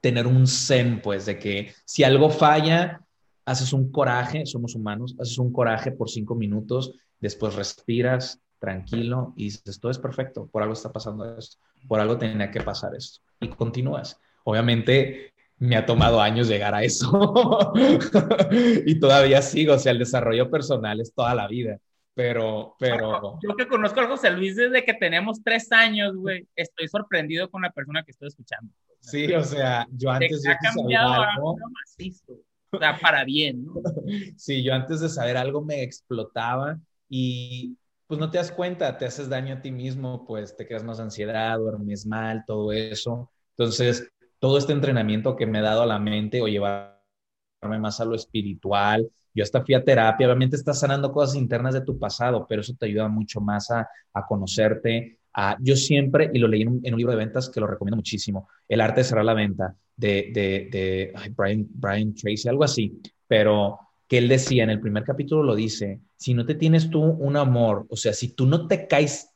tener 0.00 0.28
un 0.28 0.46
zen, 0.46 1.02
pues, 1.02 1.26
de 1.26 1.40
que 1.40 1.74
si 1.84 2.04
algo 2.04 2.30
falla, 2.30 3.00
haces 3.48 3.72
un 3.72 3.90
coraje, 3.90 4.44
somos 4.44 4.74
humanos, 4.74 5.16
haces 5.18 5.38
un 5.38 5.52
coraje 5.52 5.90
por 5.90 6.10
cinco 6.10 6.34
minutos, 6.34 6.92
después 7.18 7.54
respiras 7.54 8.42
tranquilo 8.58 9.32
y 9.36 9.44
dices, 9.44 9.80
todo 9.80 9.90
es 9.90 9.98
perfecto, 9.98 10.48
por 10.48 10.62
algo 10.62 10.74
está 10.74 10.92
pasando 10.92 11.38
esto, 11.38 11.56
por 11.86 11.98
algo 11.98 12.18
tenía 12.18 12.50
que 12.50 12.60
pasar 12.60 12.94
esto. 12.94 13.20
Y 13.40 13.48
continúas. 13.48 14.20
Obviamente 14.44 15.32
me 15.56 15.76
ha 15.76 15.86
tomado 15.86 16.20
años 16.20 16.46
llegar 16.46 16.74
a 16.74 16.82
eso 16.82 17.72
y 18.86 19.00
todavía 19.00 19.40
sigo, 19.40 19.74
o 19.74 19.78
sea, 19.78 19.92
el 19.92 19.98
desarrollo 19.98 20.50
personal 20.50 21.00
es 21.00 21.14
toda 21.14 21.34
la 21.34 21.48
vida. 21.48 21.78
Pero, 22.14 22.74
pero. 22.80 23.38
Yo 23.40 23.54
que 23.56 23.68
conozco 23.68 24.00
a 24.00 24.08
José 24.08 24.30
Luis 24.30 24.56
desde 24.56 24.84
que 24.84 24.92
tenemos 24.92 25.40
tres 25.42 25.70
años, 25.70 26.16
güey, 26.16 26.48
estoy 26.56 26.88
sorprendido 26.88 27.48
con 27.48 27.62
la 27.62 27.70
persona 27.70 28.02
que 28.02 28.10
estoy 28.10 28.26
escuchando. 28.26 28.72
Sí, 28.98 29.32
o 29.32 29.44
sea, 29.44 29.86
yo 29.92 30.10
antes 30.10 30.42
de 30.42 30.56
saber 30.74 30.96
algo, 30.96 31.56
o 32.72 32.78
para 33.00 33.24
bien, 33.24 33.64
¿no? 33.64 33.74
Sí, 34.36 34.62
yo 34.62 34.74
antes 34.74 35.00
de 35.00 35.08
saber 35.08 35.36
algo 35.36 35.62
me 35.62 35.82
explotaba 35.82 36.78
y 37.08 37.76
pues 38.06 38.18
no 38.18 38.30
te 38.30 38.38
das 38.38 38.50
cuenta, 38.50 38.96
te 38.96 39.04
haces 39.04 39.28
daño 39.28 39.54
a 39.54 39.60
ti 39.60 39.70
mismo, 39.70 40.24
pues 40.26 40.56
te 40.56 40.66
creas 40.66 40.82
más 40.82 40.98
ansiedad, 40.98 41.58
duermes 41.58 42.06
mal, 42.06 42.42
todo 42.46 42.72
eso. 42.72 43.30
Entonces, 43.56 44.10
todo 44.38 44.56
este 44.56 44.72
entrenamiento 44.72 45.36
que 45.36 45.46
me 45.46 45.58
he 45.58 45.62
dado 45.62 45.82
a 45.82 45.86
la 45.86 45.98
mente 45.98 46.40
o 46.40 46.48
llevarme 46.48 46.96
más 47.62 48.00
a 48.00 48.06
lo 48.06 48.14
espiritual, 48.14 49.10
yo 49.34 49.44
hasta 49.44 49.62
fui 49.62 49.74
a 49.74 49.84
terapia, 49.84 50.26
obviamente 50.26 50.56
estás 50.56 50.80
sanando 50.80 51.12
cosas 51.12 51.36
internas 51.36 51.74
de 51.74 51.82
tu 51.82 51.98
pasado, 51.98 52.46
pero 52.48 52.62
eso 52.62 52.74
te 52.78 52.86
ayuda 52.86 53.08
mucho 53.08 53.40
más 53.40 53.70
a, 53.70 53.88
conocerte. 54.26 55.17
A, 55.40 55.56
yo 55.60 55.76
siempre, 55.76 56.30
y 56.34 56.38
lo 56.38 56.48
leí 56.48 56.62
en 56.62 56.68
un, 56.68 56.98
libro 56.98 57.12
de 57.12 57.18
ventas 57.18 57.48
que 57.48 57.60
lo 57.60 57.68
recomiendo 57.68 57.96
muchísimo, 57.96 58.48
El 58.68 58.80
arte 58.80 59.02
de 59.02 59.04
cerrar 59.04 59.24
la 59.24 59.34
venta, 59.34 59.76
de, 59.96 61.12
Brian, 61.36 61.64
Brian 61.70 62.12
Tracy, 62.12 62.48
algo 62.48 62.64
así, 62.64 63.00
pero 63.28 63.78
que 64.08 64.18
él 64.18 64.26
decía 64.26 64.64
en 64.64 64.70
el 64.70 64.80
primer 64.80 65.04
capítulo 65.04 65.44
lo 65.44 65.54
dice, 65.54 66.00
si 66.16 66.34
no 66.34 66.44
te 66.44 66.56
tienes 66.56 66.90
tú 66.90 67.02
un 67.02 67.36
amor, 67.36 67.86
o 67.88 67.94
sea, 67.94 68.12
si 68.12 68.30
tú 68.30 68.46
no 68.46 68.66
te 68.66 68.88
caes 68.88 69.30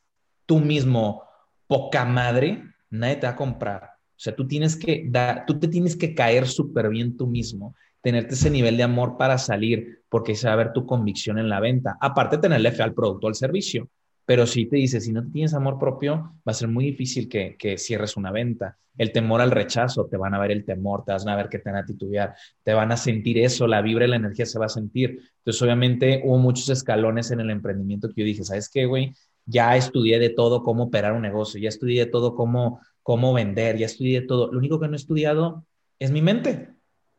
tú 0.45 0.59
mismo 0.59 1.23
poca 1.67 2.03
madre, 2.03 2.63
nadie 2.89 3.15
te 3.15 3.27
va 3.27 3.33
a 3.33 3.37
comprar. 3.37 3.83
O 3.83 4.19
sea, 4.23 4.35
tú 4.35 4.45
tienes 4.45 4.75
que 4.75 5.05
dar, 5.07 5.45
tú 5.45 5.57
te 5.57 5.69
tienes 5.69 5.95
que 5.95 6.13
caer 6.13 6.47
súper 6.47 6.89
bien 6.89 7.15
tú 7.15 7.27
mismo 7.27 7.75
tenerte 8.03 8.33
ese 8.33 8.49
nivel 8.49 8.75
de 8.75 8.83
amor 8.83 9.15
para 9.17 9.37
salir, 9.37 10.03
porque 10.09 10.35
se 10.35 10.47
va 10.47 10.53
a 10.53 10.57
ver 10.57 10.73
tu 10.73 10.85
convicción 10.85 11.39
en 11.39 11.47
la 11.47 11.61
venta. 11.61 11.97
Aparte, 12.01 12.37
tenerle 12.37 12.73
fe 12.73 12.83
al 12.83 12.93
producto 12.93 13.27
al 13.27 13.35
servicio. 13.35 13.89
Pero 14.25 14.45
si 14.47 14.65
te 14.65 14.77
dice, 14.77 15.01
si 15.01 15.11
no 15.11 15.29
tienes 15.29 15.53
amor 15.53 15.77
propio, 15.77 16.15
va 16.47 16.51
a 16.51 16.53
ser 16.53 16.67
muy 16.67 16.85
difícil 16.85 17.27
que, 17.27 17.55
que, 17.57 17.77
cierres 17.77 18.15
una 18.15 18.31
venta. 18.31 18.77
El 18.97 19.11
temor 19.11 19.41
al 19.41 19.51
rechazo, 19.51 20.05
te 20.05 20.17
van 20.17 20.33
a 20.33 20.39
ver 20.39 20.51
el 20.51 20.63
temor, 20.63 21.03
te 21.03 21.11
van 21.11 21.27
a 21.27 21.35
ver 21.35 21.49
que 21.49 21.59
te 21.59 21.71
van 21.71 21.83
a 21.83 21.85
titubear, 21.85 22.33
te 22.63 22.73
van 22.73 22.91
a 22.91 22.97
sentir 22.97 23.37
eso, 23.39 23.67
la 23.67 23.81
vibra 23.81 24.05
y 24.05 24.09
la 24.09 24.15
energía 24.15 24.45
se 24.45 24.59
va 24.59 24.67
a 24.67 24.69
sentir. 24.69 25.19
Entonces, 25.39 25.61
obviamente, 25.61 26.21
hubo 26.23 26.37
muchos 26.37 26.69
escalones 26.69 27.31
en 27.31 27.39
el 27.41 27.49
emprendimiento 27.49 28.07
que 28.07 28.21
yo 28.21 28.25
dije, 28.25 28.43
¿sabes 28.43 28.69
qué, 28.69 28.85
güey? 28.85 29.13
Ya 29.45 29.75
estudié 29.75 30.19
de 30.19 30.29
todo 30.29 30.63
cómo 30.63 30.83
operar 30.85 31.13
un 31.13 31.21
negocio, 31.21 31.59
ya 31.59 31.69
estudié 31.69 32.05
de 32.05 32.11
todo 32.11 32.35
cómo, 32.35 32.79
cómo 33.01 33.33
vender, 33.33 33.77
ya 33.77 33.87
estudié 33.87 34.21
de 34.21 34.27
todo. 34.27 34.51
Lo 34.51 34.59
único 34.59 34.79
que 34.79 34.87
no 34.87 34.93
he 34.93 34.97
estudiado 34.97 35.65
es 35.99 36.11
mi 36.11 36.21
mente. 36.21 36.69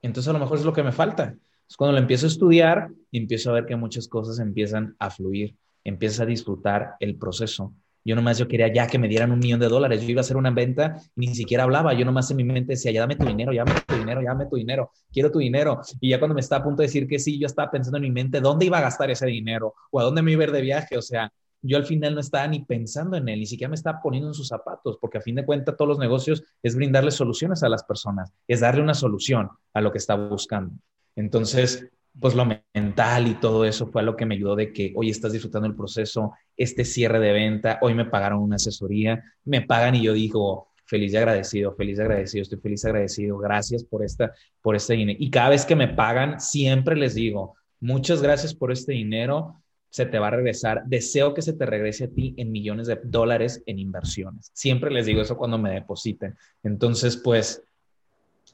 Entonces 0.00 0.28
a 0.28 0.32
lo 0.32 0.38
mejor 0.38 0.59
es 0.59 0.64
lo 0.64 0.72
que 0.72 0.82
me 0.82 0.92
falta. 0.92 1.36
Es 1.68 1.76
cuando 1.76 1.92
lo 1.92 1.98
empiezo 1.98 2.26
a 2.26 2.28
estudiar 2.28 2.90
y 3.11 3.18
empiezo 3.18 3.50
a 3.50 3.55
ver 3.55 3.66
que 3.66 3.76
muchas 3.76 4.07
cosas 4.09 4.38
empiezan 4.38 4.94
a 4.98 5.11
fluir, 5.11 5.57
empiezas 5.85 6.20
a 6.20 6.26
disfrutar 6.26 6.97
el 7.01 7.16
proceso. 7.16 7.74
Yo 8.07 8.14
nomás 8.14 8.37
yo 8.37 8.47
quería 8.47 8.70
ya 8.72 8.87
que 8.87 8.99
me 8.99 9.09
dieran 9.09 9.32
un 9.32 9.39
millón 9.39 9.61
de 9.61 9.68
dólares. 9.68 10.03
Yo 10.03 10.11
iba 10.11 10.20
a 10.20 10.22
hacer 10.22 10.37
una 10.37 10.51
venta 10.51 10.97
y 11.16 11.26
ni 11.26 11.35
siquiera 11.35 11.64
hablaba. 11.64 11.95
Yo 11.95 12.05
nomás 12.05 12.30
en 12.30 12.37
mi 12.37 12.45
mente 12.45 12.72
decía, 12.72 12.93
ya 12.93 13.01
dame 13.01 13.16
tu 13.16 13.24
dinero, 13.24 13.53
ya 13.53 13.64
dame 13.64 13.80
tu 13.87 13.95
dinero, 13.97 14.20
ya 14.20 14.28
dame 14.28 14.47
tu 14.47 14.57
dinero, 14.57 14.91
quiero 15.11 15.30
tu 15.30 15.39
dinero. 15.39 15.80
Y 16.01 16.11
ya 16.11 16.18
cuando 16.18 16.35
me 16.35 16.43
estaba 16.43 16.61
a 16.61 16.64
punto 16.64 16.82
de 16.82 16.89
decir 16.89 17.09
que 17.09 17.18
sí, 17.18 17.39
yo 17.39 17.47
estaba 17.47 17.70
pensando 17.70 17.97
en 17.97 18.03
mi 18.03 18.11
mente 18.11 18.41
dónde 18.41 18.66
iba 18.66 18.76
a 18.78 18.82
gastar 18.82 19.11
ese 19.11 19.26
dinero 19.26 19.74
o 19.91 20.01
a 20.01 20.05
dónde 20.05 20.20
me 20.20 20.32
iba 20.32 20.43
a 20.43 20.47
ir 20.47 20.53
de 20.53 20.61
viaje. 20.61 20.99
O 20.99 21.03
sea, 21.03 21.32
yo 21.62 21.78
al 21.78 21.87
final 21.87 22.14
no 22.14 22.20
estaba 22.20 22.47
ni 22.47 22.61
pensando 22.61 23.16
en 23.16 23.26
él, 23.26 23.41
ni 23.41 23.47
siquiera 23.47 23.70
me 23.70 23.74
estaba 23.74 24.01
poniendo 24.03 24.28
en 24.28 24.35
sus 24.35 24.49
zapatos, 24.49 24.99
porque 25.01 25.16
a 25.18 25.22
fin 25.22 25.37
de 25.37 25.47
cuentas 25.47 25.74
todos 25.76 25.89
los 25.89 25.99
negocios 25.99 26.43
es 26.62 26.76
brindarle 26.76 27.11
soluciones 27.11 27.62
a 27.62 27.70
las 27.70 27.85
personas, 27.85 28.30
es 28.47 28.61
darle 28.61 28.82
una 28.82 28.93
solución 28.93 29.49
a 29.72 29.80
lo 29.80 29.91
que 29.91 29.99
está 29.99 30.14
buscando. 30.14 30.74
Entonces, 31.16 31.89
pues 32.18 32.34
lo 32.34 32.46
mental 32.46 33.26
y 33.26 33.34
todo 33.34 33.64
eso 33.64 33.86
fue 33.88 34.02
lo 34.02 34.16
que 34.16 34.26
me 34.26 34.36
ayudó 34.36 34.56
de 34.56 34.72
que 34.72 34.92
hoy 34.96 35.10
estás 35.10 35.32
disfrutando 35.32 35.66
el 35.66 35.74
proceso, 35.74 36.32
este 36.56 36.84
cierre 36.84 37.18
de 37.18 37.32
venta, 37.32 37.78
hoy 37.82 37.94
me 37.94 38.04
pagaron 38.04 38.40
una 38.40 38.56
asesoría, 38.56 39.22
me 39.44 39.62
pagan 39.62 39.96
y 39.96 40.02
yo 40.02 40.12
digo, 40.12 40.68
feliz 40.84 41.12
y 41.12 41.16
agradecido, 41.16 41.74
feliz 41.74 41.98
y 41.98 42.02
agradecido, 42.02 42.42
estoy 42.42 42.58
feliz 42.58 42.84
y 42.84 42.86
agradecido, 42.86 43.38
gracias 43.38 43.84
por 43.84 44.04
esta, 44.04 44.32
por 44.62 44.76
este 44.76 44.94
dinero. 44.94 45.18
Y 45.20 45.30
cada 45.30 45.50
vez 45.50 45.66
que 45.66 45.76
me 45.76 45.88
pagan, 45.88 46.40
siempre 46.40 46.96
les 46.96 47.14
digo, 47.14 47.56
muchas 47.80 48.22
gracias 48.22 48.54
por 48.54 48.70
este 48.70 48.92
dinero, 48.92 49.60
se 49.90 50.06
te 50.06 50.18
va 50.18 50.26
a 50.28 50.30
regresar. 50.30 50.82
Deseo 50.86 51.34
que 51.34 51.42
se 51.42 51.52
te 51.52 51.66
regrese 51.66 52.04
a 52.04 52.08
ti 52.08 52.34
en 52.36 52.50
millones 52.50 52.88
de 52.88 52.98
dólares 53.04 53.62
en 53.66 53.78
inversiones. 53.78 54.50
Siempre 54.52 54.90
les 54.90 55.06
digo 55.06 55.22
eso 55.22 55.36
cuando 55.36 55.56
me 55.56 55.70
depositen. 55.70 56.36
Entonces, 56.64 57.16
pues, 57.16 57.62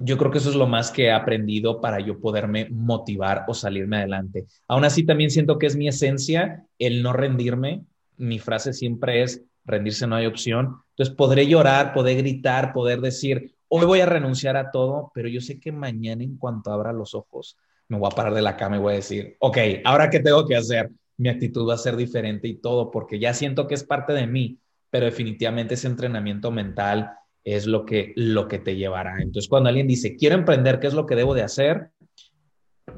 yo 0.01 0.19
creo 0.19 0.31
que 0.31 0.39
eso 0.39 0.51
es 0.51 0.57
lo 0.57 0.67
más 0.67 0.91
que 0.91 1.05
he 1.05 1.13
aprendido 1.13 1.81
para 1.81 2.01
yo 2.01 2.19
poderme 2.19 2.69
motivar 2.71 3.45
o 3.49 3.55
salirme 3.55 3.99
adelante. 3.99 4.47
Aún 4.67 4.85
así, 4.85 5.05
también 5.05 5.31
siento 5.31 5.59
que 5.59 5.67
es 5.67 5.77
mi 5.77 5.89
esencia 5.89 6.65
el 6.79 7.03
no 7.03 7.13
rendirme. 7.13 7.85
Mi 8.17 8.39
frase 8.39 8.73
siempre 8.73 9.23
es, 9.23 9.45
rendirse 9.65 10.07
no 10.07 10.17
hay 10.17 10.27
opción. 10.27 10.77
Entonces, 10.91 11.15
podré 11.15 11.47
llorar, 11.47 11.93
poder 11.93 12.17
gritar, 12.19 12.73
poder 12.73 13.01
decir, 13.01 13.55
hoy 13.69 13.87
voy 13.87 14.01
a 14.01 14.07
renunciar 14.07 14.57
a 14.57 14.71
todo, 14.71 15.13
pero 15.15 15.29
yo 15.29 15.41
sé 15.41 15.61
que 15.61 15.71
mañana 15.71 16.25
en 16.25 16.37
cuanto 16.37 16.73
abra 16.73 16.93
los 16.93 17.15
ojos, 17.15 17.57
me 17.89 17.99
voy 17.99 18.09
a 18.11 18.15
parar 18.15 18.35
de 18.35 18.43
la 18.43 18.57
cama 18.57 18.77
y 18.77 18.81
voy 18.81 18.93
a 18.95 18.97
decir, 18.97 19.37
ok, 19.39 19.59
ahora 19.85 20.11
qué 20.11 20.21
tengo 20.21 20.47
que 20.47 20.57
hacer? 20.57 20.91
mi 21.21 21.29
actitud 21.29 21.69
va 21.69 21.75
a 21.75 21.79
ser 21.79 21.97
diferente 21.97 22.49
y 22.49 22.55
todo, 22.55 22.91
porque 22.91 23.19
ya 23.19 23.35
siento 23.35 23.67
que 23.67 23.75
es 23.75 23.85
parte 23.85 24.15
de 24.15 24.27
mí, 24.27 24.59
pero 24.89 25.05
definitivamente 25.05 25.75
ese 25.75 25.87
entrenamiento 25.87 26.51
mental 26.51 27.13
es 27.53 27.67
lo 27.67 27.85
que, 27.85 28.13
lo 28.17 28.49
que 28.49 28.59
te 28.59 28.77
llevará. 28.77 29.21
Entonces, 29.21 29.49
cuando 29.49 29.69
alguien 29.69 29.87
dice, 29.87 30.17
quiero 30.17 30.35
emprender, 30.35 30.81
¿qué 30.81 30.87
es 30.87 30.95
lo 30.95 31.07
que 31.07 31.17
debo 31.17 31.35
de 31.35 31.43
hacer? 31.43 31.91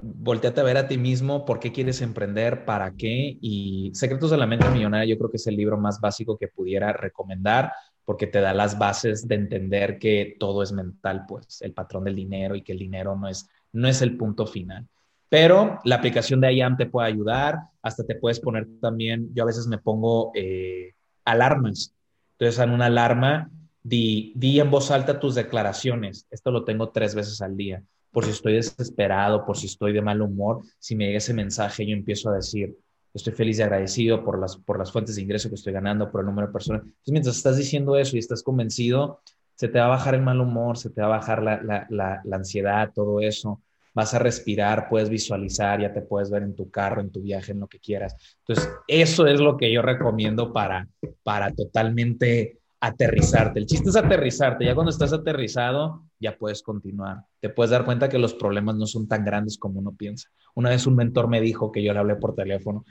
Volteate 0.02 0.60
a 0.60 0.64
ver 0.64 0.76
a 0.78 0.88
ti 0.88 0.98
mismo, 0.98 1.44
¿por 1.44 1.60
qué 1.60 1.70
quieres 1.70 2.00
emprender? 2.00 2.64
¿Para 2.64 2.94
qué? 2.96 3.36
Y 3.40 3.90
Secretos 3.94 4.30
de 4.30 4.38
la 4.38 4.46
Mente 4.46 4.68
Millonaria 4.70 5.12
yo 5.12 5.18
creo 5.18 5.30
que 5.30 5.36
es 5.36 5.46
el 5.46 5.56
libro 5.56 5.78
más 5.78 6.00
básico 6.00 6.36
que 6.38 6.48
pudiera 6.48 6.92
recomendar 6.92 7.72
porque 8.04 8.26
te 8.26 8.40
da 8.40 8.52
las 8.52 8.78
bases 8.78 9.28
de 9.28 9.36
entender 9.36 9.98
que 9.98 10.36
todo 10.38 10.62
es 10.62 10.72
mental, 10.72 11.24
pues 11.26 11.62
el 11.62 11.72
patrón 11.72 12.04
del 12.04 12.16
dinero 12.16 12.56
y 12.56 12.62
que 12.62 12.72
el 12.72 12.78
dinero 12.78 13.16
no 13.16 13.28
es, 13.28 13.48
no 13.72 13.88
es 13.88 14.02
el 14.02 14.16
punto 14.16 14.46
final. 14.46 14.88
Pero 15.28 15.78
la 15.84 15.96
aplicación 15.96 16.40
de 16.40 16.52
IAM 16.52 16.76
te 16.76 16.86
puede 16.86 17.08
ayudar, 17.08 17.58
hasta 17.80 18.04
te 18.04 18.16
puedes 18.16 18.40
poner 18.40 18.66
también, 18.80 19.30
yo 19.32 19.44
a 19.44 19.46
veces 19.46 19.66
me 19.66 19.78
pongo 19.78 20.30
eh, 20.34 20.94
alarmas. 21.24 21.94
Entonces, 22.32 22.62
en 22.62 22.70
una 22.70 22.86
alarma, 22.86 23.50
di, 23.82 24.32
en 24.60 24.70
voz 24.70 24.90
alta 24.90 25.18
tus 25.18 25.34
declaraciones. 25.34 26.26
Esto 26.30 26.50
lo 26.50 26.64
tengo 26.64 26.90
tres 26.90 27.14
veces 27.14 27.40
al 27.40 27.56
día. 27.56 27.82
Por 28.10 28.24
si 28.24 28.30
estoy 28.30 28.54
desesperado, 28.54 29.44
por 29.44 29.56
si 29.56 29.66
estoy 29.66 29.92
de 29.92 30.02
mal 30.02 30.20
humor, 30.20 30.62
si 30.78 30.94
me 30.94 31.06
llega 31.06 31.18
ese 31.18 31.34
mensaje, 31.34 31.86
yo 31.86 31.94
empiezo 31.94 32.30
a 32.30 32.34
decir, 32.34 32.76
estoy 33.14 33.32
feliz 33.32 33.58
y 33.58 33.62
agradecido 33.62 34.24
por 34.24 34.38
las, 34.38 34.56
por 34.56 34.78
las 34.78 34.92
fuentes 34.92 35.16
de 35.16 35.22
ingreso 35.22 35.48
que 35.48 35.54
estoy 35.54 35.72
ganando, 35.72 36.10
por 36.10 36.20
el 36.20 36.26
número 36.26 36.48
de 36.48 36.52
personas. 36.52 36.82
Entonces, 36.82 37.12
mientras 37.12 37.36
estás 37.36 37.56
diciendo 37.56 37.96
eso 37.96 38.16
y 38.16 38.18
estás 38.18 38.42
convencido, 38.42 39.20
se 39.54 39.68
te 39.68 39.78
va 39.78 39.86
a 39.86 39.88
bajar 39.88 40.14
el 40.14 40.22
mal 40.22 40.40
humor, 40.40 40.76
se 40.76 40.90
te 40.90 41.00
va 41.00 41.06
a 41.06 41.18
bajar 41.18 41.42
la, 41.42 41.62
la, 41.62 41.86
la, 41.88 42.20
la 42.24 42.36
ansiedad, 42.36 42.90
todo 42.94 43.20
eso 43.20 43.60
vas 43.94 44.14
a 44.14 44.18
respirar, 44.18 44.88
puedes 44.88 45.08
visualizar, 45.08 45.80
ya 45.80 45.92
te 45.92 46.00
puedes 46.00 46.30
ver 46.30 46.42
en 46.42 46.54
tu 46.54 46.70
carro, 46.70 47.00
en 47.00 47.10
tu 47.10 47.20
viaje, 47.20 47.52
en 47.52 47.60
lo 47.60 47.68
que 47.68 47.78
quieras. 47.78 48.16
Entonces, 48.40 48.72
eso 48.86 49.26
es 49.26 49.38
lo 49.38 49.56
que 49.56 49.70
yo 49.70 49.82
recomiendo 49.82 50.52
para, 50.52 50.88
para 51.22 51.52
totalmente 51.52 52.61
aterrizarte. 52.82 53.60
El 53.60 53.66
chiste 53.66 53.90
es 53.90 53.96
aterrizarte. 53.96 54.64
Ya 54.64 54.74
cuando 54.74 54.90
estás 54.90 55.12
aterrizado, 55.12 56.02
ya 56.18 56.36
puedes 56.36 56.62
continuar. 56.62 57.24
Te 57.38 57.48
puedes 57.48 57.70
dar 57.70 57.84
cuenta 57.84 58.08
que 58.08 58.18
los 58.18 58.34
problemas 58.34 58.74
no 58.74 58.86
son 58.86 59.06
tan 59.06 59.24
grandes 59.24 59.56
como 59.56 59.78
uno 59.78 59.94
piensa. 59.96 60.28
Una 60.56 60.70
vez 60.70 60.84
un 60.88 60.96
mentor 60.96 61.28
me 61.28 61.40
dijo 61.40 61.70
que 61.70 61.80
yo 61.80 61.92
le 61.92 62.00
hablé 62.00 62.16
por 62.16 62.34
teléfono 62.34 62.84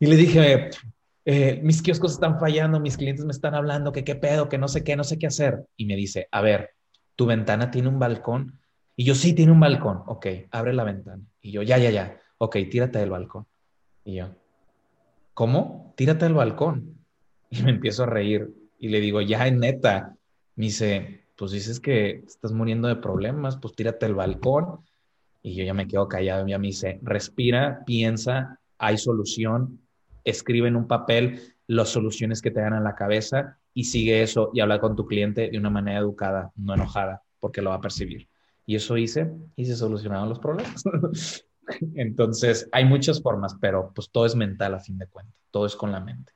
y 0.00 0.06
le 0.06 0.16
dije, 0.16 0.70
eh, 1.24 1.60
mis 1.62 1.80
kioscos 1.80 2.14
están 2.14 2.40
fallando, 2.40 2.80
mis 2.80 2.96
clientes 2.96 3.24
me 3.24 3.30
están 3.30 3.54
hablando, 3.54 3.92
que 3.92 4.02
qué 4.02 4.16
pedo, 4.16 4.48
que 4.48 4.58
no 4.58 4.66
sé 4.66 4.82
qué, 4.82 4.96
no 4.96 5.04
sé 5.04 5.16
qué 5.16 5.28
hacer. 5.28 5.64
Y 5.76 5.86
me 5.86 5.94
dice, 5.94 6.26
a 6.32 6.40
ver, 6.40 6.70
tu 7.14 7.24
ventana 7.26 7.70
tiene 7.70 7.86
un 7.86 8.00
balcón 8.00 8.58
y 8.96 9.04
yo, 9.04 9.14
sí, 9.14 9.32
tiene 9.32 9.52
un 9.52 9.60
balcón. 9.60 10.02
Ok, 10.06 10.26
abre 10.50 10.72
la 10.72 10.82
ventana. 10.82 11.22
Y 11.40 11.52
yo, 11.52 11.62
ya, 11.62 11.78
ya, 11.78 11.90
ya. 11.90 12.18
Ok, 12.38 12.56
tírate 12.68 12.98
del 12.98 13.10
balcón. 13.10 13.46
Y 14.04 14.16
yo, 14.16 14.30
¿cómo? 15.34 15.94
Tírate 15.96 16.24
al 16.24 16.34
balcón. 16.34 16.96
Y 17.48 17.62
me 17.62 17.70
empiezo 17.70 18.02
a 18.02 18.06
reír 18.06 18.52
y 18.78 18.88
le 18.88 19.00
digo, 19.00 19.20
ya, 19.20 19.50
neta. 19.50 20.16
Me 20.54 20.66
dice, 20.66 21.24
pues 21.36 21.52
dices 21.52 21.80
que 21.80 22.22
estás 22.26 22.52
muriendo 22.52 22.88
de 22.88 22.96
problemas, 22.96 23.56
pues 23.56 23.74
tírate 23.74 24.06
al 24.06 24.14
balcón. 24.14 24.80
Y 25.42 25.54
yo 25.54 25.64
ya 25.64 25.74
me 25.74 25.86
quedo 25.86 26.08
callado 26.08 26.46
y 26.46 26.50
ya 26.50 26.58
me 26.58 26.68
dice, 26.68 26.98
respira, 27.02 27.84
piensa, 27.86 28.58
hay 28.78 28.98
solución, 28.98 29.80
escribe 30.24 30.68
en 30.68 30.76
un 30.76 30.88
papel 30.88 31.54
las 31.68 31.90
soluciones 31.90 32.42
que 32.42 32.50
te 32.50 32.60
dan 32.60 32.74
en 32.74 32.84
la 32.84 32.94
cabeza 32.94 33.58
y 33.72 33.84
sigue 33.84 34.22
eso 34.22 34.50
y 34.54 34.60
habla 34.60 34.80
con 34.80 34.96
tu 34.96 35.06
cliente 35.06 35.50
de 35.50 35.58
una 35.58 35.70
manera 35.70 36.00
educada, 36.00 36.52
no 36.56 36.74
enojada, 36.74 37.22
porque 37.38 37.62
lo 37.62 37.70
va 37.70 37.76
a 37.76 37.80
percibir. 37.80 38.28
Y 38.64 38.74
eso 38.74 38.96
hice 38.96 39.30
y 39.54 39.66
se 39.66 39.76
solucionaron 39.76 40.28
los 40.28 40.38
problemas. 40.40 40.82
Entonces, 41.94 42.68
hay 42.72 42.84
muchas 42.84 43.22
formas, 43.22 43.56
pero 43.60 43.92
pues 43.94 44.10
todo 44.10 44.26
es 44.26 44.34
mental 44.34 44.74
a 44.74 44.80
fin 44.80 44.98
de 44.98 45.06
cuentas, 45.06 45.36
todo 45.50 45.66
es 45.66 45.76
con 45.76 45.92
la 45.92 46.00
mente. 46.00 46.32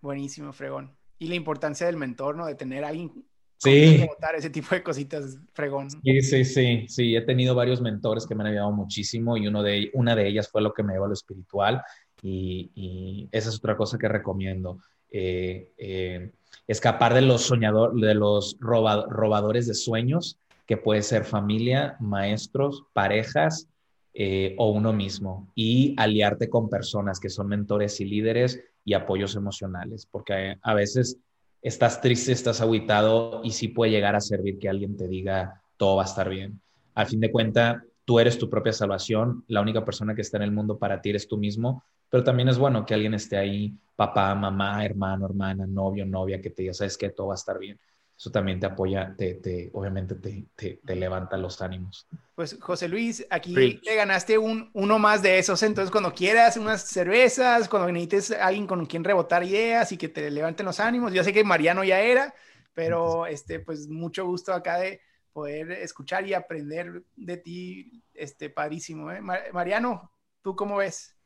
Buenísimo, 0.00 0.52
Fregón. 0.52 0.97
Y 1.18 1.28
la 1.28 1.34
importancia 1.34 1.86
del 1.86 1.96
mentor, 1.96 2.36
¿no? 2.36 2.46
De 2.46 2.54
tener 2.54 2.84
a 2.84 2.88
alguien 2.88 3.24
sí. 3.58 4.06
ese 4.36 4.50
tipo 4.50 4.74
de 4.74 4.82
cositas, 4.82 5.38
Fregón. 5.52 5.90
Sí, 5.90 6.22
sí, 6.22 6.44
sí, 6.44 6.86
sí. 6.88 7.16
He 7.16 7.22
tenido 7.22 7.54
varios 7.54 7.80
mentores 7.80 8.26
que 8.26 8.34
me 8.34 8.42
han 8.42 8.48
ayudado 8.50 8.72
muchísimo 8.72 9.36
y 9.36 9.46
uno 9.46 9.62
de, 9.62 9.90
una 9.94 10.14
de 10.14 10.28
ellas 10.28 10.48
fue 10.48 10.62
lo 10.62 10.72
que 10.72 10.82
me 10.82 10.92
llevó 10.92 11.06
a 11.06 11.08
lo 11.08 11.14
espiritual 11.14 11.82
y, 12.22 13.28
esa 13.32 13.48
es 13.48 13.56
otra 13.56 13.76
cosa 13.76 13.98
que 13.98 14.08
recomiendo. 14.08 14.78
Eh, 15.10 15.72
eh, 15.78 16.32
escapar 16.66 17.14
de 17.14 17.22
los 17.22 17.42
soñadores, 17.42 18.00
de 18.00 18.14
los 18.14 18.56
robadores 18.60 19.66
de 19.66 19.74
sueños, 19.74 20.38
que 20.66 20.76
puede 20.76 21.02
ser 21.02 21.24
familia, 21.24 21.96
maestros, 21.98 22.84
parejas 22.92 23.68
eh, 24.12 24.54
o 24.58 24.70
uno 24.70 24.92
mismo, 24.92 25.50
y 25.54 25.94
aliarte 25.96 26.48
con 26.48 26.68
personas 26.68 27.20
que 27.20 27.30
son 27.30 27.48
mentores 27.48 28.00
y 28.00 28.04
líderes 28.04 28.60
y 28.88 28.94
apoyos 28.94 29.36
emocionales, 29.36 30.06
porque 30.10 30.56
a 30.62 30.72
veces 30.72 31.18
estás 31.60 32.00
triste, 32.00 32.32
estás 32.32 32.62
aguitado 32.62 33.42
y 33.44 33.50
sí 33.50 33.68
puede 33.68 33.90
llegar 33.90 34.16
a 34.16 34.20
servir 34.20 34.58
que 34.58 34.70
alguien 34.70 34.96
te 34.96 35.06
diga 35.06 35.60
todo 35.76 35.96
va 35.96 36.04
a 36.04 36.06
estar 36.06 36.30
bien. 36.30 36.58
Al 36.94 37.06
fin 37.06 37.20
de 37.20 37.30
cuentas, 37.30 37.82
tú 38.06 38.18
eres 38.18 38.38
tu 38.38 38.48
propia 38.48 38.72
salvación, 38.72 39.44
la 39.46 39.60
única 39.60 39.84
persona 39.84 40.14
que 40.14 40.22
está 40.22 40.38
en 40.38 40.44
el 40.44 40.52
mundo 40.52 40.78
para 40.78 41.02
ti 41.02 41.10
eres 41.10 41.28
tú 41.28 41.36
mismo, 41.36 41.84
pero 42.08 42.24
también 42.24 42.48
es 42.48 42.56
bueno 42.56 42.86
que 42.86 42.94
alguien 42.94 43.12
esté 43.12 43.36
ahí, 43.36 43.74
papá, 43.94 44.34
mamá, 44.34 44.82
hermano, 44.86 45.26
hermana, 45.26 45.66
novio, 45.66 46.06
novia, 46.06 46.40
que 46.40 46.48
te 46.48 46.62
diga, 46.62 46.72
sabes 46.72 46.96
que 46.96 47.10
todo 47.10 47.26
va 47.26 47.34
a 47.34 47.36
estar 47.36 47.58
bien. 47.58 47.78
Eso 48.18 48.32
también 48.32 48.58
te 48.58 48.66
apoya, 48.66 49.14
te, 49.16 49.34
te 49.34 49.70
obviamente 49.72 50.16
te, 50.16 50.48
te, 50.84 50.96
levanta 50.96 51.36
los 51.36 51.62
ánimos. 51.62 52.08
Pues 52.34 52.58
José 52.60 52.88
Luis, 52.88 53.24
aquí 53.30 53.80
te 53.80 53.94
ganaste 53.94 54.38
un, 54.38 54.70
uno 54.72 54.98
más 54.98 55.22
de 55.22 55.38
esos. 55.38 55.62
Entonces, 55.62 55.92
cuando 55.92 56.12
quieras 56.12 56.56
unas 56.56 56.82
cervezas, 56.82 57.68
cuando 57.68 57.92
necesites 57.92 58.32
alguien 58.32 58.66
con 58.66 58.86
quien 58.86 59.04
rebotar 59.04 59.44
ideas 59.44 59.92
y 59.92 59.96
que 59.96 60.08
te 60.08 60.32
levanten 60.32 60.66
los 60.66 60.80
ánimos, 60.80 61.12
yo 61.12 61.22
sé 61.22 61.32
que 61.32 61.44
Mariano 61.44 61.84
ya 61.84 62.00
era, 62.00 62.34
pero 62.74 63.24
este, 63.26 63.60
pues 63.60 63.86
mucho 63.86 64.26
gusto 64.26 64.52
acá 64.52 64.78
de 64.78 65.00
poder 65.32 65.70
escuchar 65.70 66.26
y 66.26 66.34
aprender 66.34 67.04
de 67.14 67.36
ti, 67.36 68.02
este, 68.14 68.50
padrísimo. 68.50 69.12
¿eh? 69.12 69.20
Mariano, 69.52 70.12
¿tú 70.42 70.56
cómo 70.56 70.78
ves? 70.78 71.17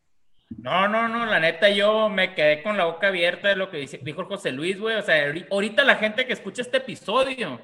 No, 0.58 0.88
no, 0.88 1.08
no, 1.08 1.26
la 1.26 1.40
neta 1.40 1.68
yo 1.70 2.08
me 2.08 2.34
quedé 2.34 2.62
con 2.62 2.76
la 2.76 2.84
boca 2.84 3.08
abierta 3.08 3.48
de 3.48 3.56
lo 3.56 3.70
que 3.70 3.86
dijo 4.02 4.24
José 4.24 4.52
Luis, 4.52 4.78
güey. 4.78 4.96
O 4.96 5.02
sea, 5.02 5.32
ahorita 5.50 5.84
la 5.84 5.96
gente 5.96 6.26
que 6.26 6.32
escucha 6.32 6.62
este 6.62 6.78
episodio, 6.78 7.60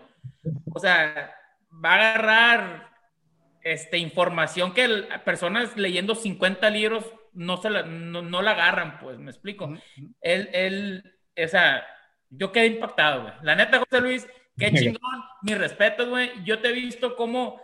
o 0.73 0.79
sea, 0.79 1.35
va 1.85 1.93
a 1.93 1.95
agarrar 1.95 2.89
este, 3.63 3.99
información 3.99 4.73
que 4.73 4.89
personas 5.25 5.77
leyendo 5.77 6.15
50 6.15 6.71
libros 6.71 7.05
no, 7.33 7.57
se 7.57 7.71
la, 7.71 7.83
no, 7.83 8.43
la 8.43 8.51
agarran, 8.53 8.99
pues, 8.99 9.19
me 9.19 9.31
explico. 9.31 9.73
Él, 10.21 10.49
él, 10.53 11.15
o 11.37 11.49
sea, 11.49 11.87
yo 12.31 12.53
quedé 12.53 12.67
impactado, 12.67 13.23
güey. 13.23 13.35
La 13.43 13.55
neta, 13.55 13.79
José 13.79 14.01
Luis, 14.01 14.29
qué 14.57 14.73
chingón, 14.75 15.23
mi 15.43 15.55
respeto, 15.55 16.09
güey. 16.09 16.31
Yo 16.45 16.61
te 16.61 16.69
he 16.69 16.73
visto 16.73 17.17
cómo 17.17 17.61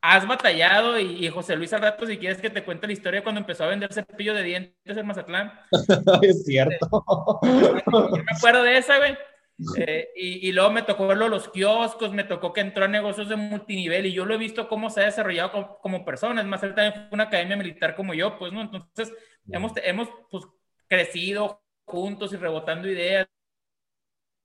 has 0.00 0.26
batallado 0.26 0.98
y, 0.98 1.28
José 1.28 1.56
Luis 1.56 1.72
al 1.72 1.82
rato, 1.82 2.06
si 2.06 2.18
quieres 2.18 2.40
que 2.40 2.50
te 2.50 2.64
cuente 2.64 2.86
la 2.86 2.92
historia 2.92 3.22
cuando 3.22 3.40
empezó 3.40 3.64
a 3.64 3.68
vender 3.68 3.92
cepillo 3.92 4.34
de 4.34 4.42
dientes 4.42 4.96
en 4.96 5.06
Mazatlán. 5.06 5.52
es 6.22 6.44
cierto. 6.44 7.02
Yo 7.42 8.22
me 8.24 8.36
acuerdo 8.36 8.62
de 8.62 8.78
esa, 8.78 8.98
güey. 8.98 9.16
Eh, 9.76 10.10
y, 10.14 10.52
luego 10.52 10.70
me 10.70 10.82
tocó 10.82 11.08
verlo 11.08 11.28
los 11.28 11.48
kioscos, 11.48 12.12
me 12.12 12.22
tocó 12.22 12.52
que 12.52 12.60
entró 12.60 12.84
a 12.84 12.88
negocios 12.88 13.28
de 13.28 13.34
multinivel 13.34 14.06
y 14.06 14.12
yo 14.12 14.24
lo 14.24 14.34
he 14.34 14.38
visto 14.38 14.68
cómo 14.68 14.88
se 14.88 15.00
ha 15.00 15.06
desarrollado 15.06 15.78
como, 15.82 16.04
persona. 16.04 16.40
Es 16.40 16.46
más, 16.46 16.62
él 16.62 16.74
también 16.74 16.94
fue 16.94 17.08
una 17.12 17.24
academia 17.24 17.56
militar 17.56 17.96
como 17.96 18.14
yo, 18.14 18.38
pues, 18.38 18.52
¿no? 18.52 18.60
Entonces, 18.60 19.12
hemos, 19.50 19.72
hemos 19.82 20.08
pues, 20.30 20.44
crecido 20.86 21.60
juntos 21.84 22.32
y 22.32 22.36
rebotando 22.36 22.88
ideas 22.88 23.26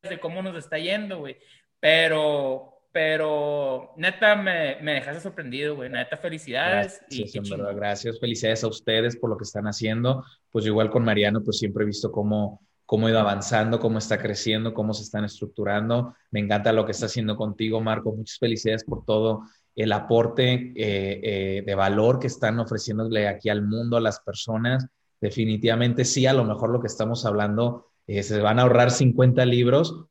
de 0.01 0.19
cómo 0.19 0.41
nos 0.41 0.57
está 0.57 0.79
yendo, 0.79 1.19
güey. 1.19 1.37
Pero, 1.79 2.72
pero 2.93 3.91
neta 3.97 4.35
me, 4.35 4.77
me 4.81 4.93
dejaste 4.93 5.21
sorprendido, 5.21 5.75
güey. 5.75 5.89
Neta, 5.89 6.15
felicidades. 6.15 7.01
Gracias, 7.09 7.35
y, 7.35 7.49
verdad, 7.49 7.75
gracias. 7.75 8.19
Felicidades 8.19 8.63
a 8.63 8.67
ustedes 8.67 9.17
por 9.17 9.31
lo 9.31 9.37
que 9.37 9.43
están 9.43 9.65
haciendo. 9.65 10.23
Pues 10.51 10.65
igual 10.67 10.91
con 10.91 11.03
Mariano, 11.03 11.43
pues 11.43 11.57
siempre 11.57 11.83
he 11.83 11.87
visto 11.87 12.11
cómo, 12.11 12.61
cómo 12.85 13.07
ha 13.07 13.09
ido 13.09 13.19
avanzando, 13.19 13.79
cómo 13.79 13.97
está 13.97 14.19
creciendo, 14.19 14.75
cómo 14.75 14.93
se 14.93 15.01
están 15.01 15.25
estructurando. 15.25 16.15
Me 16.29 16.39
encanta 16.39 16.71
lo 16.71 16.85
que 16.85 16.91
está 16.91 17.07
haciendo 17.07 17.35
contigo, 17.35 17.81
Marco. 17.81 18.13
Muchas 18.13 18.37
felicidades 18.37 18.83
por 18.83 19.03
todo 19.03 19.41
el 19.75 19.91
aporte 19.91 20.53
eh, 20.53 21.19
eh, 21.23 21.63
de 21.65 21.75
valor 21.75 22.19
que 22.19 22.27
están 22.27 22.59
ofreciéndole 22.59 23.27
aquí 23.27 23.49
al 23.49 23.63
mundo, 23.63 23.97
a 23.97 24.01
las 24.01 24.19
personas. 24.19 24.85
Definitivamente 25.19 26.05
sí, 26.05 26.27
a 26.27 26.33
lo 26.33 26.43
mejor 26.43 26.69
lo 26.69 26.79
que 26.79 26.87
estamos 26.87 27.25
hablando, 27.25 27.87
eh, 28.05 28.21
se 28.23 28.39
van 28.39 28.59
a 28.59 28.63
ahorrar 28.63 28.91
50 28.91 29.45
libros, 29.45 30.05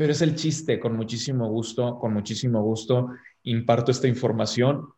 pero 0.00 0.12
es 0.12 0.22
el 0.22 0.34
chiste, 0.34 0.80
con 0.80 0.96
muchísimo 0.96 1.46
gusto, 1.50 1.98
con 1.98 2.14
muchísimo 2.14 2.62
gusto 2.62 3.10
imparto 3.42 3.90
esta 3.90 4.08
información. 4.08 4.88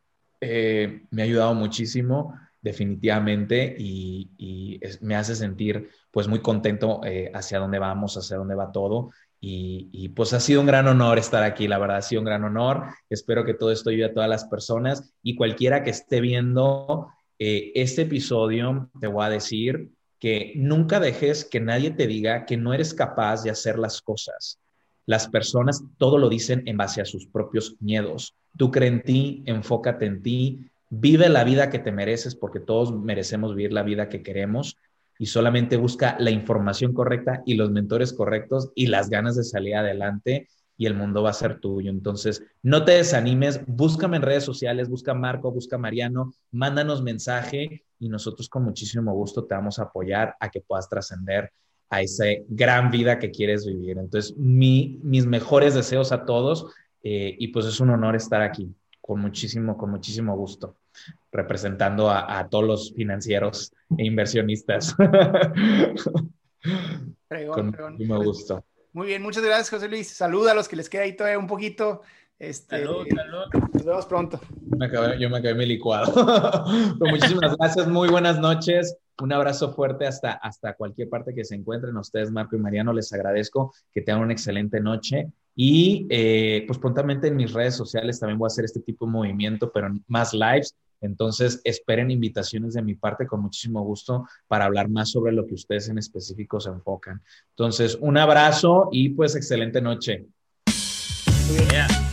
Eh, 0.41 1.07
me 1.11 1.23
ha 1.23 1.25
ayudado 1.25 1.55
muchísimo, 1.55 2.39
definitivamente, 2.61 3.75
y, 3.77 4.79
me 5.01 5.17
hace 5.17 5.35
sentir 5.35 5.91
pues 6.13 6.29
muy 6.29 6.39
contento 6.39 7.01
eh, 7.03 7.33
hacia 7.35 7.59
dónde 7.59 7.81
vamos, 7.81 8.17
hacia 8.17 8.37
dónde 8.37 8.55
va 8.55 8.71
todo. 8.71 9.11
Y, 9.41 10.09
pues 10.11 10.35
ha 10.35 10.39
sido 10.39 10.61
un 10.61 10.69
gran 10.69 10.87
honor 10.87 11.19
estar 11.19 11.43
aquí, 11.43 11.67
la 11.67 11.79
verdad 11.79 11.97
ha 11.97 12.03
sido 12.03 12.21
un 12.21 12.27
gran 12.27 12.45
honor. 12.45 12.85
Espero 13.11 13.45
que 13.45 13.55
todo 13.55 13.73
esto 13.73 13.91
ayude 13.91 14.05
a 14.05 14.15
todas 14.15 14.31
las 14.31 14.45
personas 14.45 15.13
y 15.21 15.35
cualquiera 15.35 15.83
que 15.83 15.91
esté 15.91 16.21
viendo 16.21 17.09
eh, 17.41 17.73
este 17.75 18.03
episodio, 18.03 18.89
te 19.01 19.09
voy 19.09 19.25
a 19.25 19.31
decir 19.31 19.91
que 20.21 20.53
nunca 20.55 21.01
dejes 21.01 21.45
que 21.45 21.59
nadie 21.59 21.91
te 21.91 22.07
diga 22.07 22.47
que 22.47 22.57
no 22.57 22.73
eres 22.73 22.95
capaz 22.95 23.43
de 23.43 23.51
hacer 23.51 23.81
las 23.81 24.01
cosas. 24.01 24.62
Las 25.07 25.29
personas 25.29 25.85
todo 25.99 26.19
lo 26.19 26.29
dicen 26.29 26.63
en 26.67 26.77
base 26.77 27.01
a 27.01 27.05
sus 27.05 27.27
propios 27.27 27.77
miedos. 27.81 28.35
Tú 28.57 28.71
cree 28.71 28.89
en 28.89 29.03
ti, 29.03 29.43
enfócate 29.47 30.07
en 30.07 30.23
ti, 30.23 30.71
vive 30.91 31.29
la 31.29 31.45
vida 31.45 31.71
que 31.71 31.79
te 31.79 31.91
mereces 31.91 32.35
porque 32.35 32.61
todos 32.61 32.93
merecemos 32.95 33.55
vivir 33.55 33.73
la 33.73 33.83
vida 33.83 34.09
que 34.09 34.23
queremos 34.23 34.77
y 35.19 35.27
solamente 35.27 35.77
busca 35.77 36.17
la 36.19 36.31
información 36.31 36.93
correcta 36.93 37.43
y 37.47 37.55
los 37.55 37.71
mentores 37.71 38.13
correctos 38.13 38.73
y 38.75 38.87
las 38.87 39.09
ganas 39.09 39.37
de 39.37 39.45
salir 39.45 39.77
adelante 39.77 40.49
y 40.77 40.87
el 40.87 40.95
mundo 40.95 41.23
va 41.23 41.31
a 41.31 41.35
ser 41.35 41.61
tuyo. 41.61 41.91
Entonces, 41.91 42.43
no 42.63 42.85
te 42.85 42.93
desanimes, 42.93 43.61
búscame 43.67 44.17
en 44.17 44.23
redes 44.23 44.45
sociales, 44.45 44.89
busca 44.89 45.15
Marco, 45.15 45.53
busca 45.53 45.79
Mariano, 45.79 46.33
mándanos 46.51 47.03
mensaje 47.03 47.85
y 47.99 48.09
nosotros 48.09 48.49
con 48.49 48.65
muchísimo 48.65 49.15
gusto 49.15 49.45
te 49.45 49.55
vamos 49.55 49.79
a 49.79 49.85
apoyar 49.85 50.35
a 50.41 50.51
que 50.51 50.61
puedas 50.61 50.89
trascender 50.89 51.53
a 51.93 52.01
esa 52.01 52.25
gran 52.49 52.91
vida 52.91 53.19
que 53.19 53.31
quieres 53.31 53.67
vivir. 53.67 53.99
Entonces, 53.99 54.35
mis 54.39 55.27
mejores 55.27 55.75
deseos 55.75 56.11
a 56.11 56.25
todos 56.25 56.75
eh, 57.03 57.37
y 57.39 57.49
pues 57.49 57.67
es 57.67 57.81
un 57.81 57.91
honor 57.91 58.17
estar 58.17 58.41
aquí 58.41 58.75
con 58.99 59.21
muchísimo, 59.21 59.77
con 59.77 59.91
muchísimo 59.91 60.35
gusto, 60.35 60.79
representando 61.31 62.11
a, 62.11 62.49
todos 62.49 62.65
los 62.65 62.95
financieros 62.95 63.75
e 63.99 64.07
inversionistas. 64.07 64.95
con 67.53 67.67
muchísimo 67.67 68.25
gusto. 68.25 68.65
Muy 68.95 69.09
bien, 69.09 69.21
muchas 69.21 69.45
gracias, 69.45 69.69
José 69.69 69.89
Luis. 69.89 70.09
Saluda 70.09 70.53
a 70.53 70.55
los 70.55 70.69
que 70.69 70.77
les 70.77 70.89
queda 70.89 71.03
ahí 71.03 71.15
todavía 71.15 71.39
un 71.39 71.47
poquito. 71.47 72.01
Este, 72.43 72.81
salud, 72.85 73.07
salud. 73.15 73.71
Nos 73.73 73.85
vemos 73.85 74.07
pronto. 74.07 74.41
yo 75.21 75.31
me 75.31 75.39
acabé 75.39 75.55
mi 75.55 75.65
licuado. 75.65 76.13
Pues 76.99 77.13
muchísimas 77.13 77.57
gracias, 77.57 77.87
muy 77.87 78.09
buenas 78.09 78.41
noches. 78.41 78.97
Un 79.21 79.33
abrazo 79.33 79.73
fuerte 79.73 80.09
hasta, 80.09 80.33
hasta 80.33 80.75
cualquier 80.75 81.09
parte 81.09 81.37
que 81.37 81.45
se 81.45 81.55
encuentren. 81.55 81.97
A 81.97 82.01
ustedes, 82.01 82.33
Marco 82.33 82.57
y 82.57 82.59
Mariano, 82.59 82.93
les 82.93 83.13
agradezco 83.13 83.73
que 83.93 84.01
tengan 84.01 84.25
una 84.25 84.33
excelente 84.33 84.81
noche. 84.81 85.31
Y 85.55 86.09
eh, 86.11 86.65
pues 86.67 86.81
prontamente 86.81 87.29
en 87.29 87.37
mis 87.37 87.53
redes 87.53 87.77
sociales 87.77 88.19
también 88.19 88.41
voy 88.41 88.47
a 88.47 88.49
hacer 88.49 88.65
este 88.65 88.81
tipo 88.81 89.07
de 89.07 89.13
movimiento, 89.13 89.71
pero 89.71 89.97
más 90.09 90.35
lives. 90.35 90.75
Entonces, 91.01 91.61
esperen 91.63 92.11
invitaciones 92.11 92.75
de 92.75 92.83
mi 92.83 92.97
parte 92.97 93.25
con 93.25 93.41
muchísimo 93.41 93.85
gusto 93.85 94.27
para 94.49 94.65
hablar 94.65 94.89
más 94.89 95.13
sobre 95.13 95.31
lo 95.31 95.47
que 95.47 95.55
ustedes 95.55 95.89
en 95.89 95.99
específico 95.99 96.59
se 96.59 96.71
enfocan. 96.71 97.23
Entonces, 97.51 97.97
un 98.01 98.19
abrazo 98.19 98.89
y 98.91 99.11
pues 99.11 99.37
excelente 99.37 99.81
noche. 99.81 100.27
Yeah. 101.71 102.12